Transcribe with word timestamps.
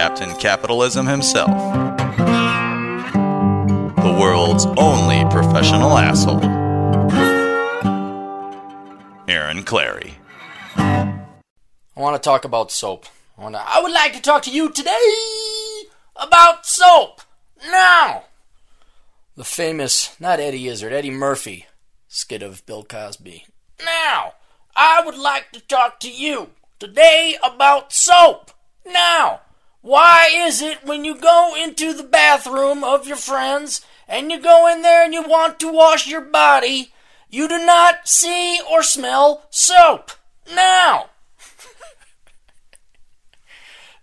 Captain 0.00 0.34
Capitalism 0.36 1.06
himself, 1.06 1.50
the 3.96 4.16
world's 4.18 4.64
only 4.78 5.22
professional 5.30 5.98
asshole, 5.98 6.42
Aaron 9.28 9.62
Clarey. 9.62 10.14
I 10.74 11.20
want 11.96 12.16
to 12.16 12.26
talk 12.26 12.46
about 12.46 12.72
soap. 12.72 13.04
I, 13.36 13.42
want 13.42 13.56
to, 13.56 13.60
I 13.62 13.82
would 13.82 13.92
like 13.92 14.14
to 14.14 14.22
talk 14.22 14.42
to 14.44 14.50
you 14.50 14.70
today 14.70 15.82
about 16.16 16.64
soap. 16.64 17.20
Now, 17.70 18.24
the 19.36 19.44
famous, 19.44 20.18
not 20.18 20.40
Eddie 20.40 20.66
Izzard, 20.68 20.94
Eddie 20.94 21.10
Murphy 21.10 21.66
skit 22.08 22.42
of 22.42 22.64
Bill 22.64 22.84
Cosby. 22.84 23.44
Now, 23.84 24.32
I 24.74 25.02
would 25.04 25.18
like 25.18 25.52
to 25.52 25.60
talk 25.60 26.00
to 26.00 26.10
you 26.10 26.52
today 26.78 27.36
about 27.44 27.92
soap. 27.92 28.52
Now, 28.86 29.40
why 29.82 30.28
is 30.32 30.60
it 30.60 30.84
when 30.84 31.04
you 31.04 31.16
go 31.16 31.54
into 31.58 31.94
the 31.94 32.02
bathroom 32.02 32.84
of 32.84 33.06
your 33.06 33.16
friends 33.16 33.80
and 34.06 34.30
you 34.30 34.38
go 34.38 34.70
in 34.70 34.82
there 34.82 35.04
and 35.04 35.14
you 35.14 35.22
want 35.22 35.58
to 35.60 35.72
wash 35.72 36.06
your 36.06 36.20
body, 36.20 36.92
you 37.30 37.48
do 37.48 37.64
not 37.64 38.06
see 38.06 38.60
or 38.70 38.82
smell 38.82 39.46
soap? 39.50 40.10
Now, 40.54 41.10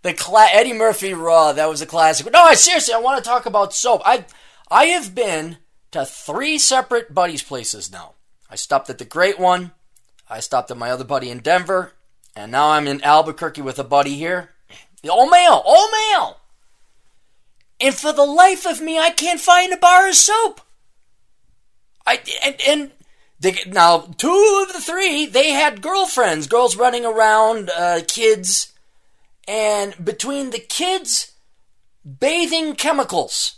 the 0.02 0.14
cla- 0.14 0.50
Eddie 0.52 0.74
Murphy 0.74 1.14
Raw, 1.14 1.54
that 1.54 1.70
was 1.70 1.82
a 1.82 1.86
classic. 1.86 2.32
No, 2.32 2.42
I 2.42 2.56
seriously, 2.56 2.96
I 2.96 3.00
want 3.00 3.24
to 3.24 3.30
talk 3.30 3.46
about 3.46 3.74
soap. 3.74 4.02
I 4.04 4.26
I 4.72 4.86
have 4.86 5.14
been 5.14 5.58
to 5.92 6.06
three 6.06 6.58
separate 6.58 7.14
buddies' 7.14 7.44
places 7.44 7.92
now. 7.92 8.14
I 8.50 8.56
stopped 8.56 8.90
at 8.90 8.98
the 8.98 9.06
Great 9.06 9.38
One, 9.38 9.74
I 10.30 10.40
stopped 10.40 10.72
at 10.72 10.78
my 10.78 10.90
other 10.90 11.04
buddy 11.04 11.30
in 11.30 11.40
Denver, 11.40 11.94
and 12.36 12.52
now 12.52 12.72
I'm 12.72 12.88
in 12.88 13.04
Albuquerque 13.04 13.62
with 13.62 13.78
a 13.78 13.84
buddy 13.84 14.16
here. 14.16 14.52
All 15.10 15.30
male, 15.30 15.62
all 15.66 15.92
male. 15.92 16.38
And 17.80 17.94
for 17.94 18.12
the 18.12 18.26
life 18.26 18.66
of 18.66 18.82
me, 18.82 18.98
I 18.98 19.12
can't 19.12 19.40
find 19.40 19.72
a 19.72 19.78
bar 19.78 20.08
of 20.08 20.16
soap. 20.16 20.62
I 22.06 22.20
and, 22.44 22.56
and 22.68 22.92
they, 23.40 23.56
now 23.68 24.00
two 24.18 24.66
of 24.68 24.74
the 24.74 24.82
three 24.82 25.26
they 25.26 25.52
had 25.52 25.82
girlfriends, 25.82 26.48
girls 26.48 26.76
running 26.76 27.06
around, 27.06 27.70
uh, 27.70 28.02
kids, 28.08 28.74
and 29.48 29.94
between 30.04 30.50
the 30.50 30.60
kids 30.60 31.34
bathing 32.20 32.76
chemicals. 32.76 33.56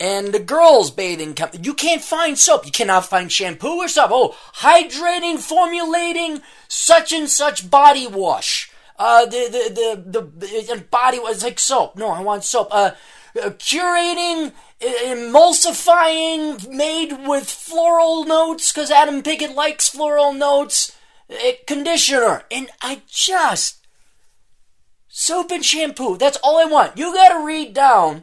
And 0.00 0.28
the 0.28 0.38
girls 0.38 0.92
bathing 0.92 1.36
you 1.60 1.74
can't 1.74 2.02
find 2.02 2.38
soap. 2.38 2.64
You 2.64 2.70
cannot 2.72 3.06
find 3.06 3.30
shampoo 3.30 3.78
or 3.78 3.88
soap. 3.88 4.10
Oh 4.12 4.36
hydrating 4.54 5.38
formulating 5.38 6.40
such 6.68 7.12
and 7.12 7.28
such 7.28 7.68
body 7.68 8.06
wash 8.06 8.67
uh 8.98 9.24
the 9.26 9.48
the 10.06 10.20
the, 10.20 10.74
the, 10.74 10.84
body 10.90 11.18
was 11.18 11.42
like 11.42 11.58
soap 11.58 11.96
no 11.96 12.08
i 12.08 12.20
want 12.20 12.44
soap 12.44 12.68
uh, 12.70 12.92
uh 13.40 13.50
curating 13.50 14.52
emulsifying 14.80 16.68
made 16.68 17.26
with 17.26 17.48
floral 17.48 18.24
notes 18.24 18.72
because 18.72 18.90
adam 18.90 19.22
piggott 19.22 19.54
likes 19.54 19.88
floral 19.88 20.32
notes 20.32 20.96
conditioner 21.66 22.42
and 22.50 22.68
i 22.82 23.02
just 23.08 23.86
soap 25.08 25.50
and 25.50 25.64
shampoo 25.64 26.16
that's 26.16 26.38
all 26.42 26.58
i 26.58 26.64
want 26.64 26.96
you 26.96 27.12
gotta 27.12 27.44
read 27.44 27.74
down 27.74 28.22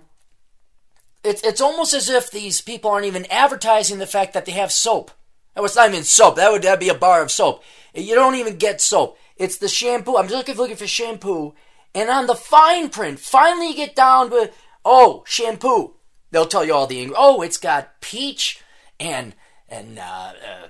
it's 1.25 1.43
it's 1.43 1.61
almost 1.61 1.93
as 1.93 2.09
if 2.09 2.29
these 2.29 2.61
people 2.61 2.91
aren't 2.91 3.07
even 3.07 3.25
advertising 3.31 3.97
the 3.97 4.05
fact 4.05 4.33
that 4.33 4.45
they 4.45 4.51
have 4.53 4.71
soap. 4.71 5.11
That 5.55 5.61
was 5.61 5.75
not 5.75 5.89
even 5.89 6.03
soap. 6.03 6.35
That 6.35 6.51
would 6.51 6.61
that'd 6.61 6.79
be 6.79 6.89
a 6.89 6.93
bar 6.93 7.21
of 7.21 7.31
soap. 7.31 7.63
You 7.93 8.13
don't 8.13 8.35
even 8.35 8.57
get 8.57 8.79
soap. 8.79 9.17
It's 9.37 9.57
the 9.57 9.67
shampoo. 9.67 10.17
I'm 10.17 10.27
just 10.27 10.35
looking, 10.35 10.55
looking 10.55 10.75
for 10.77 10.87
shampoo, 10.87 11.53
and 11.93 12.09
on 12.09 12.27
the 12.27 12.35
fine 12.35 12.89
print, 12.89 13.19
finally 13.19 13.69
you 13.69 13.75
get 13.75 13.95
down 13.95 14.29
to 14.29 14.51
oh 14.83 15.23
shampoo. 15.27 15.95
They'll 16.31 16.45
tell 16.45 16.65
you 16.65 16.73
all 16.73 16.87
the 16.87 17.11
oh 17.15 17.41
it's 17.41 17.57
got 17.57 18.01
peach 18.01 18.61
and 18.99 19.35
and 19.67 19.99
uh, 19.99 20.33
uh, 20.51 20.67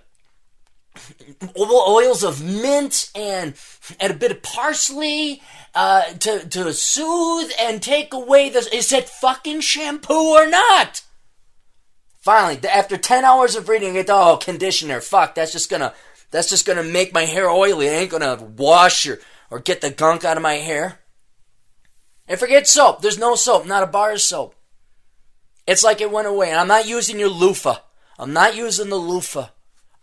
oils 1.57 2.23
of 2.23 2.43
mint 2.43 3.11
and 3.15 3.53
and 3.99 4.13
a 4.13 4.15
bit 4.15 4.31
of 4.31 4.41
parsley 4.41 5.41
uh, 5.73 6.03
to 6.19 6.47
to 6.47 6.73
soothe 6.73 7.51
and 7.59 7.81
take 7.81 8.13
away 8.13 8.49
the. 8.49 8.67
Is 8.73 8.91
it 8.91 9.09
fucking 9.09 9.61
shampoo 9.61 10.13
or 10.13 10.47
not? 10.47 11.01
Finally, 12.19 12.67
after 12.67 12.97
ten 12.97 13.23
hours 13.23 13.55
of 13.55 13.69
reading 13.69 13.95
it, 13.95 14.09
oh 14.09 14.37
conditioner, 14.37 15.01
fuck, 15.01 15.35
that's 15.35 15.51
just 15.51 15.69
gonna 15.69 15.93
that's 16.35 16.49
just 16.49 16.65
gonna 16.65 16.83
make 16.83 17.13
my 17.13 17.23
hair 17.23 17.49
oily. 17.49 17.87
It 17.87 17.91
ain't 17.91 18.11
gonna 18.11 18.43
wash 18.57 19.07
or 19.07 19.19
or 19.49 19.59
get 19.59 19.81
the 19.81 19.89
gunk 19.89 20.25
out 20.25 20.37
of 20.37 20.43
my 20.43 20.55
hair. 20.55 20.99
And 22.27 22.39
forget 22.39 22.67
soap. 22.67 23.01
There's 23.01 23.19
no 23.19 23.35
soap. 23.35 23.65
Not 23.65 23.83
a 23.83 23.87
bar 23.87 24.11
of 24.11 24.21
soap. 24.21 24.55
It's 25.67 25.83
like 25.83 26.01
it 26.01 26.11
went 26.11 26.27
away. 26.27 26.49
And 26.49 26.59
I'm 26.59 26.67
not 26.67 26.87
using 26.87 27.19
your 27.19 27.29
loofah. 27.29 27.77
I'm 28.17 28.33
not 28.33 28.55
using 28.55 28.89
the 28.89 28.95
loofah. 28.95 29.49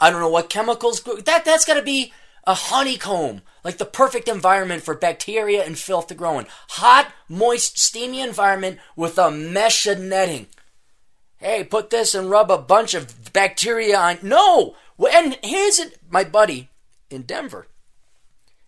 I 0.00 0.10
don't 0.10 0.21
know 0.21 0.28
what 0.28 0.48
chemicals. 0.48 1.03
That 1.03 1.44
that's 1.44 1.65
got 1.65 1.75
to 1.75 1.82
be 1.82 2.12
a 2.44 2.54
honeycomb, 2.54 3.42
like 3.62 3.78
the 3.78 3.84
perfect 3.84 4.28
environment 4.28 4.82
for 4.82 4.94
bacteria 4.94 5.65
and 5.65 5.78
filth 5.78 6.09
to 6.09 6.15
grow 6.15 6.38
in. 6.38 6.47
Hot, 6.71 7.12
moist, 7.28 7.78
steamy 7.78 8.21
environment 8.21 8.78
with 8.97 9.19
a 9.19 9.31
mesh 9.31 9.87
of 9.87 10.00
netting. 10.00 10.47
Hey, 11.37 11.65
put 11.65 11.91
this 11.91 12.15
and 12.15 12.31
rub 12.31 12.50
a 12.50 12.59
bunch 12.59 12.94
of 12.94 13.32
bacteria 13.32 13.98
on. 13.98 14.19
No, 14.22 14.75
and 15.07 15.39
here's 15.43 15.79
it, 15.79 15.99
my 16.11 16.25
buddy 16.25 16.71
in 17.11 17.23
Denver, 17.23 17.67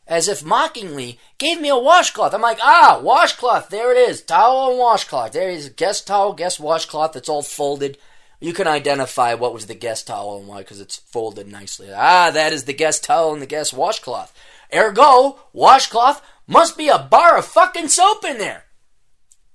as 0.07 0.29
if 0.29 0.45
mockingly 0.45 1.19
gave 1.39 1.61
me 1.61 1.69
a 1.69 1.79
washcloth. 1.79 2.35
I'm 2.35 2.43
like, 2.43 2.59
ah, 2.63 3.01
washcloth. 3.03 3.69
There 3.69 3.93
it 3.93 3.99
is, 4.09 4.23
towel 4.23 4.71
and 4.71 4.79
washcloth. 4.79 5.33
There 5.33 5.51
is 5.51 5.69
guest 5.71 6.07
towel, 6.07 6.33
guest 6.33 6.61
washcloth. 6.61 7.13
That's 7.13 7.29
all 7.29 7.43
folded 7.43 7.99
you 8.45 8.53
can 8.53 8.67
identify 8.67 9.33
what 9.33 9.55
was 9.55 9.67
the 9.67 9.75
guest 9.75 10.07
towel 10.07 10.39
and 10.39 10.47
why 10.47 10.59
because 10.59 10.81
it's 10.81 10.97
folded 10.97 11.51
nicely. 11.51 11.89
Ah, 11.91 12.31
that 12.31 12.53
is 12.53 12.65
the 12.65 12.75
guest 12.75 13.05
towel 13.05 13.33
and 13.33 13.41
the 13.41 13.47
guest 13.47 13.73
washcloth. 13.73 14.35
Ergo, 14.73 15.39
washcloth 15.55 16.21
must 16.47 16.77
be 16.77 16.89
a 16.89 16.99
bar 16.99 17.39
of 17.39 17.47
fucking 17.47 17.89
soap 17.89 18.25
in 18.25 18.39
there. 18.39 18.65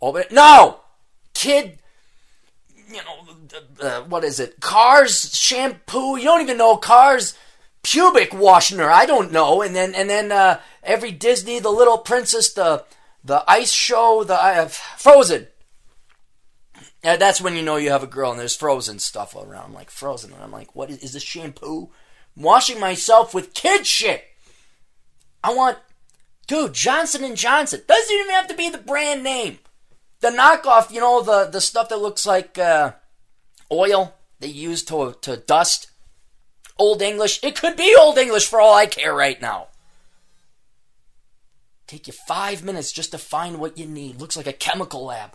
Open 0.01 0.21
it. 0.23 0.31
No! 0.31 0.79
Kid, 1.33 1.78
you 2.89 3.01
know, 3.03 3.87
uh, 3.87 4.01
what 4.01 4.23
is 4.23 4.39
it? 4.39 4.59
Cars 4.59 5.35
shampoo. 5.37 6.17
You 6.17 6.25
don't 6.25 6.41
even 6.41 6.57
know 6.57 6.77
cars 6.77 7.37
pubic 7.83 8.31
washner. 8.31 8.91
I 8.91 9.05
don't 9.05 9.31
know. 9.31 9.61
And 9.61 9.75
then, 9.75 9.93
and 9.95 10.09
then, 10.09 10.31
uh, 10.31 10.59
every 10.83 11.11
Disney, 11.11 11.59
the 11.59 11.69
little 11.69 11.97
princess, 11.97 12.51
the, 12.51 12.85
the 13.23 13.43
ice 13.47 13.71
show, 13.71 14.23
the, 14.23 14.41
uh, 14.41 14.67
Frozen. 14.67 15.47
Yeah, 17.03 17.15
that's 17.15 17.39
when 17.39 17.55
you 17.55 17.61
know 17.61 17.77
you 17.77 17.91
have 17.91 18.03
a 18.03 18.07
girl 18.07 18.31
and 18.31 18.39
there's 18.39 18.57
frozen 18.57 18.99
stuff 18.99 19.33
around, 19.33 19.73
like 19.73 19.89
frozen. 19.89 20.33
And 20.33 20.43
I'm 20.43 20.51
like, 20.51 20.75
what 20.75 20.89
is, 20.89 20.97
is 20.97 21.13
this 21.13 21.23
shampoo? 21.23 21.89
I'm 22.35 22.43
washing 22.43 22.79
myself 22.79 23.33
with 23.33 23.53
kid 23.53 23.87
shit. 23.87 24.25
I 25.41 25.53
want, 25.53 25.77
dude, 26.47 26.73
Johnson 26.73 27.23
and 27.23 27.37
Johnson 27.37 27.81
doesn't 27.87 28.13
even 28.13 28.31
have 28.31 28.47
to 28.47 28.53
be 28.55 28.69
the 28.69 28.77
brand 28.79 29.23
name. 29.23 29.59
The 30.21 30.29
knockoff, 30.29 30.91
you 30.91 30.99
know, 30.99 31.21
the 31.21 31.45
the 31.45 31.61
stuff 31.61 31.89
that 31.89 32.01
looks 32.01 32.25
like 32.25 32.57
uh, 32.57 32.93
oil 33.71 34.15
they 34.39 34.47
use 34.47 34.83
to 34.85 35.15
to 35.21 35.37
dust. 35.37 35.91
Old 36.77 37.01
English. 37.01 37.43
It 37.43 37.59
could 37.59 37.75
be 37.75 37.95
Old 37.99 38.17
English 38.17 38.47
for 38.47 38.61
all 38.61 38.73
I 38.73 38.85
care 38.85 39.13
right 39.13 39.41
now. 39.41 39.67
Take 41.87 42.07
you 42.07 42.13
five 42.13 42.63
minutes 42.63 42.91
just 42.91 43.11
to 43.11 43.17
find 43.17 43.59
what 43.59 43.77
you 43.77 43.85
need. 43.85 44.21
Looks 44.21 44.37
like 44.37 44.47
a 44.47 44.53
chemical 44.53 45.05
lab. 45.05 45.31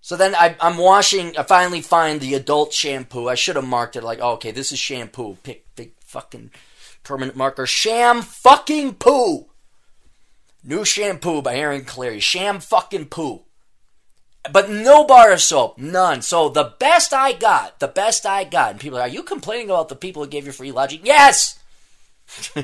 So 0.00 0.16
then 0.16 0.34
I, 0.34 0.56
am 0.60 0.78
washing. 0.78 1.36
I 1.38 1.44
finally 1.44 1.80
find 1.80 2.20
the 2.20 2.34
adult 2.34 2.72
shampoo. 2.72 3.28
I 3.28 3.36
should 3.36 3.54
have 3.54 3.64
marked 3.64 3.94
it 3.94 4.02
like, 4.02 4.18
oh, 4.20 4.32
okay, 4.32 4.50
this 4.50 4.72
is 4.72 4.78
shampoo. 4.80 5.36
Pick 5.44 5.64
big 5.76 5.92
fucking 6.04 6.50
permanent 7.04 7.36
marker. 7.36 7.66
Sham 7.66 8.22
fucking 8.22 8.94
poo. 8.94 9.46
New 10.64 10.84
shampoo 10.84 11.42
by 11.42 11.56
Aaron 11.56 11.84
Clarey. 11.84 12.20
Sham 12.20 12.60
fucking 12.60 13.06
poo. 13.06 13.42
But 14.50 14.70
no 14.70 15.04
bar 15.04 15.32
of 15.32 15.40
soap. 15.40 15.78
None. 15.78 16.22
So 16.22 16.48
the 16.48 16.74
best 16.78 17.12
I 17.12 17.32
got, 17.32 17.78
the 17.80 17.88
best 17.88 18.26
I 18.26 18.44
got, 18.44 18.72
and 18.72 18.80
people 18.80 18.98
are, 18.98 19.02
are 19.02 19.08
you 19.08 19.22
complaining 19.22 19.70
about 19.70 19.88
the 19.88 19.96
people 19.96 20.24
who 20.24 20.28
gave 20.28 20.46
you 20.46 20.52
free 20.52 20.72
lodging? 20.72 21.00
Yes! 21.04 21.58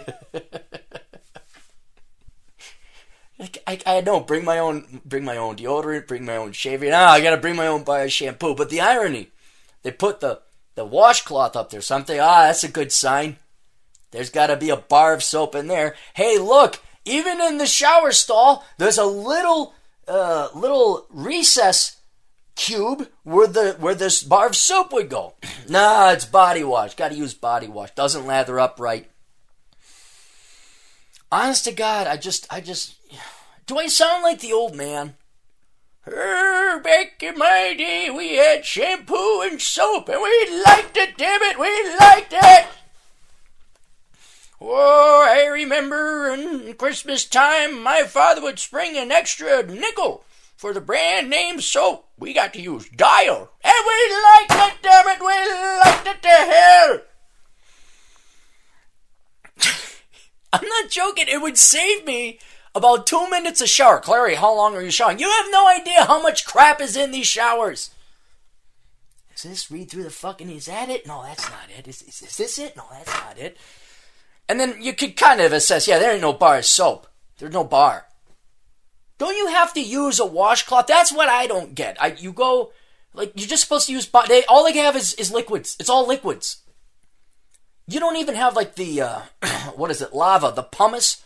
I, 3.67 3.79
I 3.87 4.01
know, 4.01 4.19
bring 4.19 4.45
my 4.45 4.59
own, 4.59 5.01
bring 5.05 5.25
my 5.25 5.37
own 5.37 5.57
deodorant, 5.57 6.09
bring 6.09 6.25
my 6.25 6.37
own 6.37 6.51
shaving. 6.53 6.91
Ah, 6.93 7.13
I 7.13 7.21
gotta 7.21 7.37
bring 7.37 7.55
my 7.55 7.69
own 7.69 7.85
bar 7.85 8.03
of 8.03 8.13
shampoo. 8.13 8.57
But 8.57 8.71
the 8.71 8.81
irony, 8.81 9.31
they 9.83 9.93
put 9.93 10.19
the 10.19 10.41
the 10.75 10.85
washcloth 10.85 11.55
up 11.55 11.71
there. 11.71 11.81
Something. 11.81 12.19
Ah, 12.21 12.47
that's 12.47 12.65
a 12.65 12.69
good 12.69 12.91
sign. 12.91 13.37
There's 14.11 14.31
got 14.31 14.47
to 14.47 14.57
be 14.57 14.71
a 14.71 14.77
bar 14.77 15.13
of 15.13 15.23
soap 15.23 15.55
in 15.55 15.67
there. 15.67 15.95
Hey, 16.15 16.39
look, 16.39 16.81
even 17.09 17.41
in 17.41 17.59
the 17.59 17.67
shower 17.67 18.13
stall, 18.13 18.65
there's 18.77 18.99
a 18.99 19.05
little, 19.05 19.75
uh, 20.07 20.49
little 20.55 21.07
recess 21.11 21.97
cube 22.55 23.09
where 23.23 23.47
the 23.47 23.77
where 23.79 23.95
this 23.95 24.23
bar 24.23 24.47
of 24.47 24.57
soap 24.57 24.93
would 24.93 25.09
go. 25.09 25.35
nah, 25.69 26.11
it's 26.11 26.25
body 26.25 26.65
wash. 26.65 26.95
Got 26.95 27.11
to 27.11 27.17
use 27.17 27.35
body 27.35 27.69
wash. 27.69 27.93
Doesn't 27.93 28.27
lather 28.27 28.61
up 28.61 28.79
right. 28.79 29.09
Honest 31.31 31.65
to 31.65 31.73
God, 31.73 32.07
I 32.07 32.17
just, 32.17 32.47
I 32.51 32.61
just, 32.61 32.97
do 33.67 33.79
I 33.79 33.87
sound 33.87 34.23
like 34.23 34.41
the 34.41 34.53
old 34.53 34.75
man? 34.75 35.15
Er, 36.07 36.81
back 36.83 37.23
in 37.23 37.37
my 37.37 37.75
day, 37.77 38.09
we 38.11 38.37
had 38.37 38.65
shampoo 38.65 39.43
and 39.43 39.61
soap, 39.61 40.09
and 40.09 40.23
we 40.23 40.63
liked 40.65 40.97
it. 40.97 41.19
Damn 41.19 41.43
it, 41.43 41.59
we 41.59 41.97
liked 41.99 42.33
it. 42.33 42.67
Oh, 44.61 45.25
I 45.29 45.47
remember 45.47 46.31
in 46.31 46.75
Christmas 46.75 47.25
time, 47.25 47.81
my 47.83 48.03
father 48.03 48.43
would 48.43 48.59
spring 48.59 48.97
an 48.97 49.13
extra 49.13 49.63
nickel 49.63 50.25
for 50.57 50.75
the 50.75 50.81
brand 50.81 51.31
name 51.31 51.61
soap. 51.61 52.09
We 52.19 52.33
got 52.33 52.53
to 52.55 52.61
use 52.61 52.89
Dial, 52.89 53.51
and 53.63 53.75
we 53.87 54.17
liked 54.23 54.51
it. 54.51 54.83
Damn 54.83 55.09
it, 55.09 55.21
we 55.21 55.27
liked 55.85 56.09
it 56.09 56.23
to 56.23 56.29
hell. 56.29 57.01
I'm 60.53 60.69
not 60.69 60.91
joking. 60.91 61.27
It 61.29 61.41
would 61.41 61.57
save 61.57 62.05
me 62.05 62.41
about 62.75 63.07
two 63.07 63.31
minutes 63.31 63.61
of 63.61 63.69
shower. 63.69 64.01
Clarey, 64.01 64.35
how 64.35 64.55
long 64.55 64.75
are 64.75 64.83
you 64.83 64.91
showering? 64.91 65.21
You 65.21 65.31
have 65.31 65.47
no 65.51 65.69
idea 65.69 66.05
how 66.05 66.21
much 66.21 66.45
crap 66.45 66.81
is 66.81 66.97
in 66.97 67.13
these 67.13 67.27
showers. 67.29 67.91
Is 69.37 69.43
this 69.45 69.71
read 69.71 69.89
through 69.89 70.03
the 70.03 70.11
fucking? 70.11 70.51
Is 70.51 70.67
that 70.67 70.89
it? 70.89 71.07
No, 71.07 71.23
that's 71.23 71.49
not 71.49 71.71
it. 71.77 71.87
Is, 71.87 72.03
is, 72.03 72.23
is 72.23 72.37
this 72.37 72.59
it? 72.59 72.77
No, 72.77 72.83
that's 72.91 73.15
not 73.15 73.39
it. 73.39 73.57
And 74.49 74.59
then 74.59 74.77
you 74.81 74.95
could 74.95 75.17
kind 75.17 75.41
of 75.41 75.53
assess. 75.53 75.87
Yeah, 75.87 75.99
there 75.99 76.13
ain't 76.13 76.23
no 76.23 76.33
bar 76.33 76.59
of 76.59 76.65
soap. 76.65 77.07
There's 77.39 77.53
no 77.53 77.65
bar. 77.65 78.07
Don't 79.19 79.37
you 79.37 79.49
have 79.49 79.75
to 79.75 79.81
use 79.81 80.21
a 80.21 80.27
washcloth? 80.27 80.87
That's 80.87 81.13
what 81.13 81.29
I 81.29 81.47
don't 81.47 81.75
get. 81.75 82.01
I 82.01 82.09
you 82.19 82.33
go 82.33 82.73
like 83.13 83.33
you're 83.35 83.49
just 83.49 83.65
supposed 83.65 83.87
to 83.89 83.93
use. 83.93 84.09
They 84.29 84.45
all 84.45 84.65
they 84.65 84.79
have 84.79 84.97
is 84.97 85.15
is 85.15 85.33
liquids. 85.33 85.77
It's 85.79 85.91
all 85.91 86.07
liquids. 86.07 86.59
You 87.87 88.01
don't 88.01 88.17
even 88.17 88.37
have 88.37 88.55
like 88.55 88.77
the 88.77 89.01
uh, 89.03 89.21
what 89.75 89.91
is 89.91 90.01
it, 90.01 90.15
lava, 90.15 90.53
the 90.55 90.63
pumice 90.63 91.23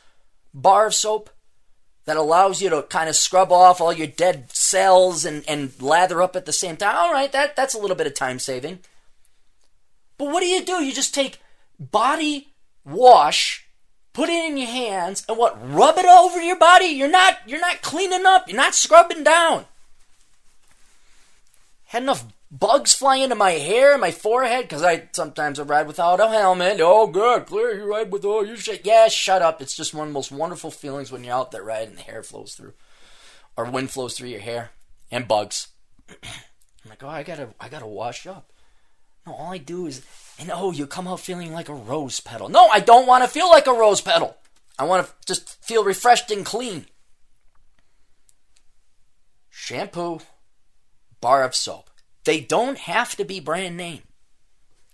bar 0.55 0.87
of 0.87 0.95
soap 0.95 1.31
that 2.05 2.17
allows 2.17 2.61
you 2.61 2.71
to 2.71 2.83
kind 2.83 3.09
of 3.09 3.17
scrub 3.17 3.53
off 3.53 3.81
all 3.81 3.93
your 3.93 4.07
dead 4.07 4.51
cells 4.51 5.25
and, 5.25 5.45
and 5.47 5.81
lather 5.81 6.23
up 6.23 6.35
at 6.35 6.47
the 6.47 6.53
same 6.53 6.77
time. 6.77 6.97
All 6.97 7.13
right, 7.13 7.31
that 7.33 7.57
that's 7.57 7.75
a 7.75 7.79
little 7.79 7.97
bit 7.97 8.07
of 8.07 8.15
time 8.15 8.39
saving. 8.39 8.81
But 10.19 10.27
what 10.31 10.41
do 10.41 10.47
you 10.47 10.65
do? 10.65 10.83
You 10.83 10.93
just 10.93 11.15
take 11.15 11.41
body 11.79 12.52
wash, 12.85 13.67
put 14.13 14.29
it 14.29 14.45
in 14.45 14.57
your 14.57 14.69
hands, 14.69 15.25
and 15.29 15.39
what? 15.39 15.59
Rub 15.63 15.99
it 15.99 16.07
all 16.07 16.27
over 16.27 16.41
your 16.41 16.59
body. 16.59 16.87
You're 16.87 17.09
not 17.09 17.39
you're 17.47 17.61
not 17.61 17.83
cleaning 17.83 18.27
up. 18.27 18.49
You're 18.49 18.57
not 18.57 18.75
scrubbing 18.75 19.25
down. 19.25 19.67
Had 21.87 22.03
enough 22.03 22.25
bugs 22.51 22.95
fly 22.95 23.17
into 23.17 23.35
my 23.35 23.53
hair, 23.53 23.93
and 23.93 24.01
my 24.01 24.11
forehead, 24.11 24.65
because 24.65 24.83
I 24.83 25.09
sometimes 25.13 25.59
I 25.59 25.65
ride 25.65 25.87
without 25.87 26.21
a 26.21 26.29
helmet. 26.29 26.81
Oh, 26.81 27.07
good, 27.07 27.47
clear, 27.47 27.75
you 27.77 27.85
ride 27.85 28.13
with 28.13 28.25
all 28.25 28.47
your 28.47 28.57
shit. 28.57 28.85
Yeah, 28.85 29.09
shut 29.09 29.43
up. 29.43 29.63
It's 29.63 29.75
just 29.75 29.95
one 29.95 30.09
of 30.09 30.13
the 30.13 30.19
most 30.19 30.31
wonderful 30.31 30.71
feelings 30.71 31.11
when 31.11 31.25
you're 31.25 31.35
out 31.35 31.51
there 31.51 31.63
riding 31.63 31.91
and 31.91 31.99
the 31.99 32.03
hair 32.03 32.23
flows 32.23 32.55
through, 32.55 32.75
or 33.57 33.65
wind 33.65 33.91
flows 33.91 34.15
through 34.15 34.29
your 34.29 34.41
hair, 34.41 34.71
and 35.11 35.27
bugs. 35.27 35.69
I'm 36.11 36.91
like, 36.91 37.03
oh, 37.03 37.09
I 37.09 37.23
gotta, 37.23 37.49
I 37.61 37.69
gotta 37.69 37.87
wash 37.87 38.27
up. 38.27 38.52
No, 39.27 39.35
all 39.35 39.53
I 39.53 39.59
do 39.59 39.87
is, 39.87 40.03
and 40.39 40.51
oh, 40.53 40.73
you 40.73 40.87
come 40.87 41.07
out 41.07 41.21
feeling 41.21 41.53
like 41.53 41.69
a 41.69 41.75
rose 41.75 42.21
petal. 42.21 42.49
No, 42.49 42.69
I 42.69 42.81
don't 42.81 43.07
want 43.07 43.25
to 43.25 43.31
feel 43.31 43.49
like 43.49 43.67
a 43.67 43.73
rose 43.73 44.01
petal. 44.01 44.37
I 44.79 44.85
want 44.85 45.07
to 45.07 45.13
just 45.27 45.65
feel 45.65 45.85
refreshed 45.85 46.31
and 46.31 46.45
clean. 46.45 46.87
Shampoo, 49.51 50.21
bar 51.21 51.45
of 51.45 51.55
soap 51.55 51.89
they 52.25 52.41
don't 52.41 52.79
have 52.79 53.17
to 53.17 53.25
be 53.25 53.41
brand 53.41 53.77
name. 53.77 54.03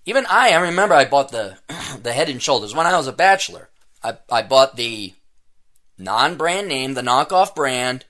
Even 0.05 0.25
I, 0.27 0.51
I 0.53 0.61
remember 0.61 0.95
I 0.95 1.05
bought 1.05 1.31
the 1.31 1.59
the 2.03 2.13
Head 2.13 2.29
and 2.29 2.43
Shoulders 2.43 2.75
when 2.75 2.87
I 2.87 2.97
was 2.97 3.07
a 3.07 3.13
bachelor. 3.13 3.69
I, 4.03 4.19
I 4.31 4.43
bought 4.43 4.77
the 4.77 5.15
non-brand 5.99 6.69
name, 6.69 6.95
the 6.95 7.03
knockoff 7.03 7.55
brand, 7.55 8.05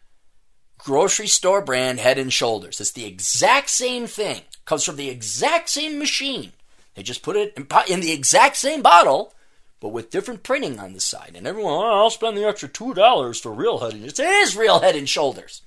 grocery 0.77 1.27
store 1.27 1.63
brand 1.63 1.99
Head 1.99 2.19
and 2.19 2.33
Shoulders. 2.33 2.81
It's 2.81 2.93
the 2.93 3.07
exact 3.07 3.71
same 3.71 4.07
thing. 4.07 4.43
Comes 4.69 4.85
from 4.85 4.97
the 4.97 5.09
exact 5.09 5.71
same 5.71 5.99
machine. 5.99 6.53
They 6.95 7.03
just 7.03 7.23
put 7.23 7.37
it 7.37 7.55
in, 7.57 7.67
in 7.89 8.01
the 8.01 8.13
exact 8.13 8.55
same 8.59 8.83
bottle, 8.83 9.33
but 9.81 9.89
with 9.89 10.11
different 10.11 10.43
printing 10.43 10.79
on 10.79 10.93
the 10.93 11.01
side. 11.01 11.33
And 11.35 11.47
everyone, 11.47 11.73
oh, 11.73 12.03
I'll 12.03 12.11
spend 12.11 12.37
the 12.37 12.45
extra 12.45 12.69
two 12.69 12.93
dollars 12.93 13.41
for 13.41 13.51
real 13.51 13.79
Head 13.79 13.95
and. 13.95 14.05
It 14.05 14.21
is 14.21 14.59
real 14.59 14.81
Head 14.81 14.95
and 14.95 15.09
Shoulders. 15.09 15.63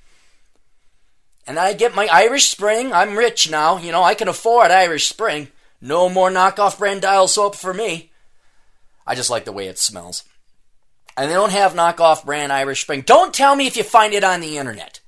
And 1.48 1.58
I 1.58 1.74
get 1.74 1.96
my 1.96 2.06
Irish 2.14 2.50
Spring. 2.50 2.94
I'm 2.94 3.18
rich 3.18 3.50
now. 3.50 3.80
You 3.80 3.92
know, 3.92 4.04
I 4.04 4.14
can 4.14 4.28
afford 4.28 4.70
Irish 4.70 5.08
Spring. 5.08 5.48
No 5.82 6.08
more 6.08 6.30
knockoff 6.30 6.78
brand 6.78 7.02
dial 7.02 7.28
soap 7.28 7.56
for 7.56 7.74
me. 7.74 8.12
I 9.08 9.16
just 9.16 9.32
like 9.32 9.46
the 9.46 9.52
way 9.52 9.66
it 9.66 9.80
smells. 9.80 10.26
And 11.18 11.28
they 11.28 11.34
don't 11.34 11.52
have 11.52 11.74
knockoff 11.74 12.24
brand 12.24 12.54
Irish 12.54 12.84
Spring. 12.84 13.02
Don't 13.02 13.34
tell 13.34 13.56
me 13.56 13.66
if 13.66 13.76
you 13.76 13.84
find 13.84 14.14
it 14.14 14.24
on 14.24 14.42
the 14.42 14.60
internet. 14.60 15.00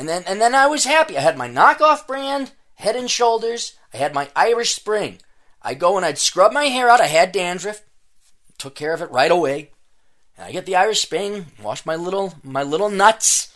And 0.00 0.08
then 0.08 0.24
and 0.26 0.40
then 0.40 0.54
I 0.54 0.66
was 0.66 0.84
happy. 0.84 1.16
I 1.16 1.20
had 1.20 1.36
my 1.36 1.48
knockoff 1.48 2.06
brand 2.06 2.52
Head 2.76 2.96
and 2.96 3.10
Shoulders. 3.10 3.74
I 3.92 3.98
had 3.98 4.14
my 4.14 4.30
Irish 4.34 4.74
Spring. 4.74 5.18
I 5.62 5.74
go 5.74 5.96
and 5.96 6.06
I'd 6.06 6.18
scrub 6.18 6.52
my 6.52 6.64
hair 6.64 6.88
out. 6.88 7.00
I 7.00 7.06
had 7.06 7.32
dandruff. 7.32 7.82
Took 8.56 8.74
care 8.74 8.94
of 8.94 9.02
it 9.02 9.10
right 9.10 9.30
away. 9.30 9.70
And 10.36 10.46
I 10.46 10.52
get 10.52 10.64
the 10.64 10.76
Irish 10.76 11.02
Spring, 11.02 11.46
wash 11.62 11.84
my 11.84 11.96
little 11.96 12.34
my 12.42 12.62
little 12.62 12.88
nuts 12.88 13.50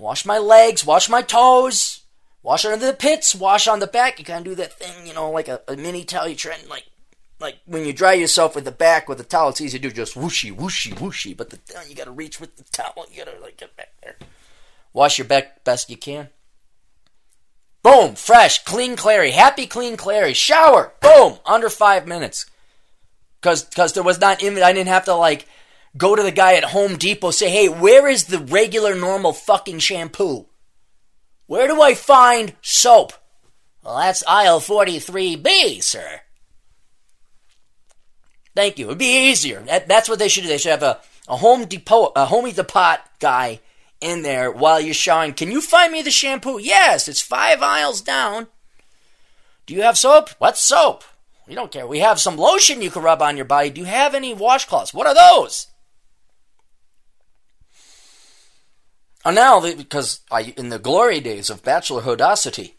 wash 0.00 0.24
my 0.24 0.38
legs, 0.38 0.84
wash 0.84 1.08
my 1.08 1.22
toes, 1.22 2.00
wash 2.42 2.64
under 2.64 2.84
the 2.84 2.92
pits, 2.92 3.34
wash 3.34 3.68
on 3.68 3.78
the 3.78 3.86
back. 3.86 4.18
You 4.18 4.24
kind 4.24 4.46
of 4.46 4.52
do 4.52 4.56
that 4.56 4.72
thing, 4.72 5.06
you 5.06 5.14
know, 5.14 5.30
like 5.30 5.48
a, 5.48 5.60
a 5.68 5.76
mini 5.76 6.04
towel. 6.04 6.26
You 6.26 6.34
try 6.34 6.54
and 6.54 6.68
like, 6.68 6.86
like 7.38 7.56
when 7.66 7.84
you 7.84 7.92
dry 7.92 8.14
yourself 8.14 8.54
with 8.54 8.64
the 8.64 8.72
back 8.72 9.08
with 9.08 9.18
the 9.18 9.24
towel, 9.24 9.50
it's 9.50 9.60
easy 9.60 9.78
to 9.78 9.88
do 9.88 9.94
just 9.94 10.14
whooshy, 10.14 10.54
whooshy, 10.54 10.94
whooshy. 10.94 11.36
But 11.36 11.50
the 11.50 11.58
you 11.88 11.94
got 11.94 12.04
to 12.04 12.10
reach 12.10 12.40
with 12.40 12.56
the 12.56 12.64
towel. 12.64 13.06
You 13.10 13.24
got 13.24 13.34
to 13.34 13.40
like 13.40 13.58
get 13.58 13.76
back 13.76 13.92
there. 14.02 14.16
Wash 14.92 15.18
your 15.18 15.26
back 15.26 15.64
best 15.64 15.90
you 15.90 15.96
can. 15.96 16.28
Boom, 17.82 18.14
fresh, 18.14 18.62
clean, 18.64 18.96
clarey, 18.96 19.30
happy, 19.30 19.66
clean, 19.66 19.96
clarey. 19.96 20.34
Shower, 20.34 20.92
boom, 21.00 21.38
under 21.46 21.70
five 21.70 22.06
minutes. 22.06 22.46
Cause, 23.40 23.64
cause 23.64 23.94
there 23.94 24.02
was 24.02 24.20
not, 24.20 24.44
I 24.44 24.72
didn't 24.72 24.88
have 24.88 25.06
to 25.06 25.14
like 25.14 25.46
go 25.96 26.14
to 26.14 26.22
the 26.22 26.30
guy 26.30 26.54
at 26.54 26.64
Home 26.64 26.96
Depot, 26.96 27.30
say, 27.30 27.50
hey, 27.50 27.68
where 27.68 28.06
is 28.06 28.24
the 28.24 28.38
regular, 28.38 28.94
normal 28.94 29.32
fucking 29.32 29.78
shampoo? 29.78 30.46
Where 31.46 31.66
do 31.66 31.80
I 31.80 31.94
find 31.94 32.54
soap? 32.60 33.12
Well, 33.82 33.96
that's 33.96 34.22
aisle 34.28 34.60
43B, 34.60 35.82
sir. 35.82 36.20
Thank 38.54 38.78
you. 38.78 38.86
It'd 38.86 38.98
be 38.98 39.30
easier. 39.30 39.60
That, 39.60 39.88
that's 39.88 40.08
what 40.08 40.18
they 40.18 40.28
should 40.28 40.42
do. 40.42 40.48
They 40.48 40.58
should 40.58 40.72
have 40.72 40.82
a, 40.82 41.00
a 41.28 41.36
Home 41.36 41.64
Depot, 41.64 42.12
a 42.14 42.26
Homey 42.26 42.52
Depot 42.52 42.96
guy 43.20 43.60
in 44.00 44.22
there 44.22 44.50
while 44.50 44.80
you're 44.80 44.94
showering. 44.94 45.34
Can 45.34 45.50
you 45.50 45.60
find 45.60 45.92
me 45.92 46.02
the 46.02 46.10
shampoo? 46.10 46.58
Yes, 46.58 47.08
it's 47.08 47.20
five 47.20 47.62
aisles 47.62 48.00
down. 48.00 48.48
Do 49.66 49.74
you 49.74 49.82
have 49.82 49.98
soap? 49.98 50.30
What 50.38 50.56
soap? 50.56 51.04
We 51.46 51.54
don't 51.54 51.72
care. 51.72 51.86
We 51.86 51.98
have 52.00 52.20
some 52.20 52.36
lotion 52.36 52.82
you 52.82 52.90
can 52.90 53.02
rub 53.02 53.22
on 53.22 53.36
your 53.36 53.44
body. 53.44 53.70
Do 53.70 53.80
you 53.80 53.86
have 53.86 54.14
any 54.14 54.34
washcloths? 54.34 54.94
What 54.94 55.06
are 55.06 55.14
those? 55.14 55.66
Oh, 59.24 59.28
and 59.28 59.34
now, 59.34 59.60
because 59.60 60.20
I, 60.30 60.54
in 60.56 60.70
the 60.70 60.78
glory 60.78 61.20
days 61.20 61.50
of 61.50 61.62
bachelorhoodosity, 61.62 62.74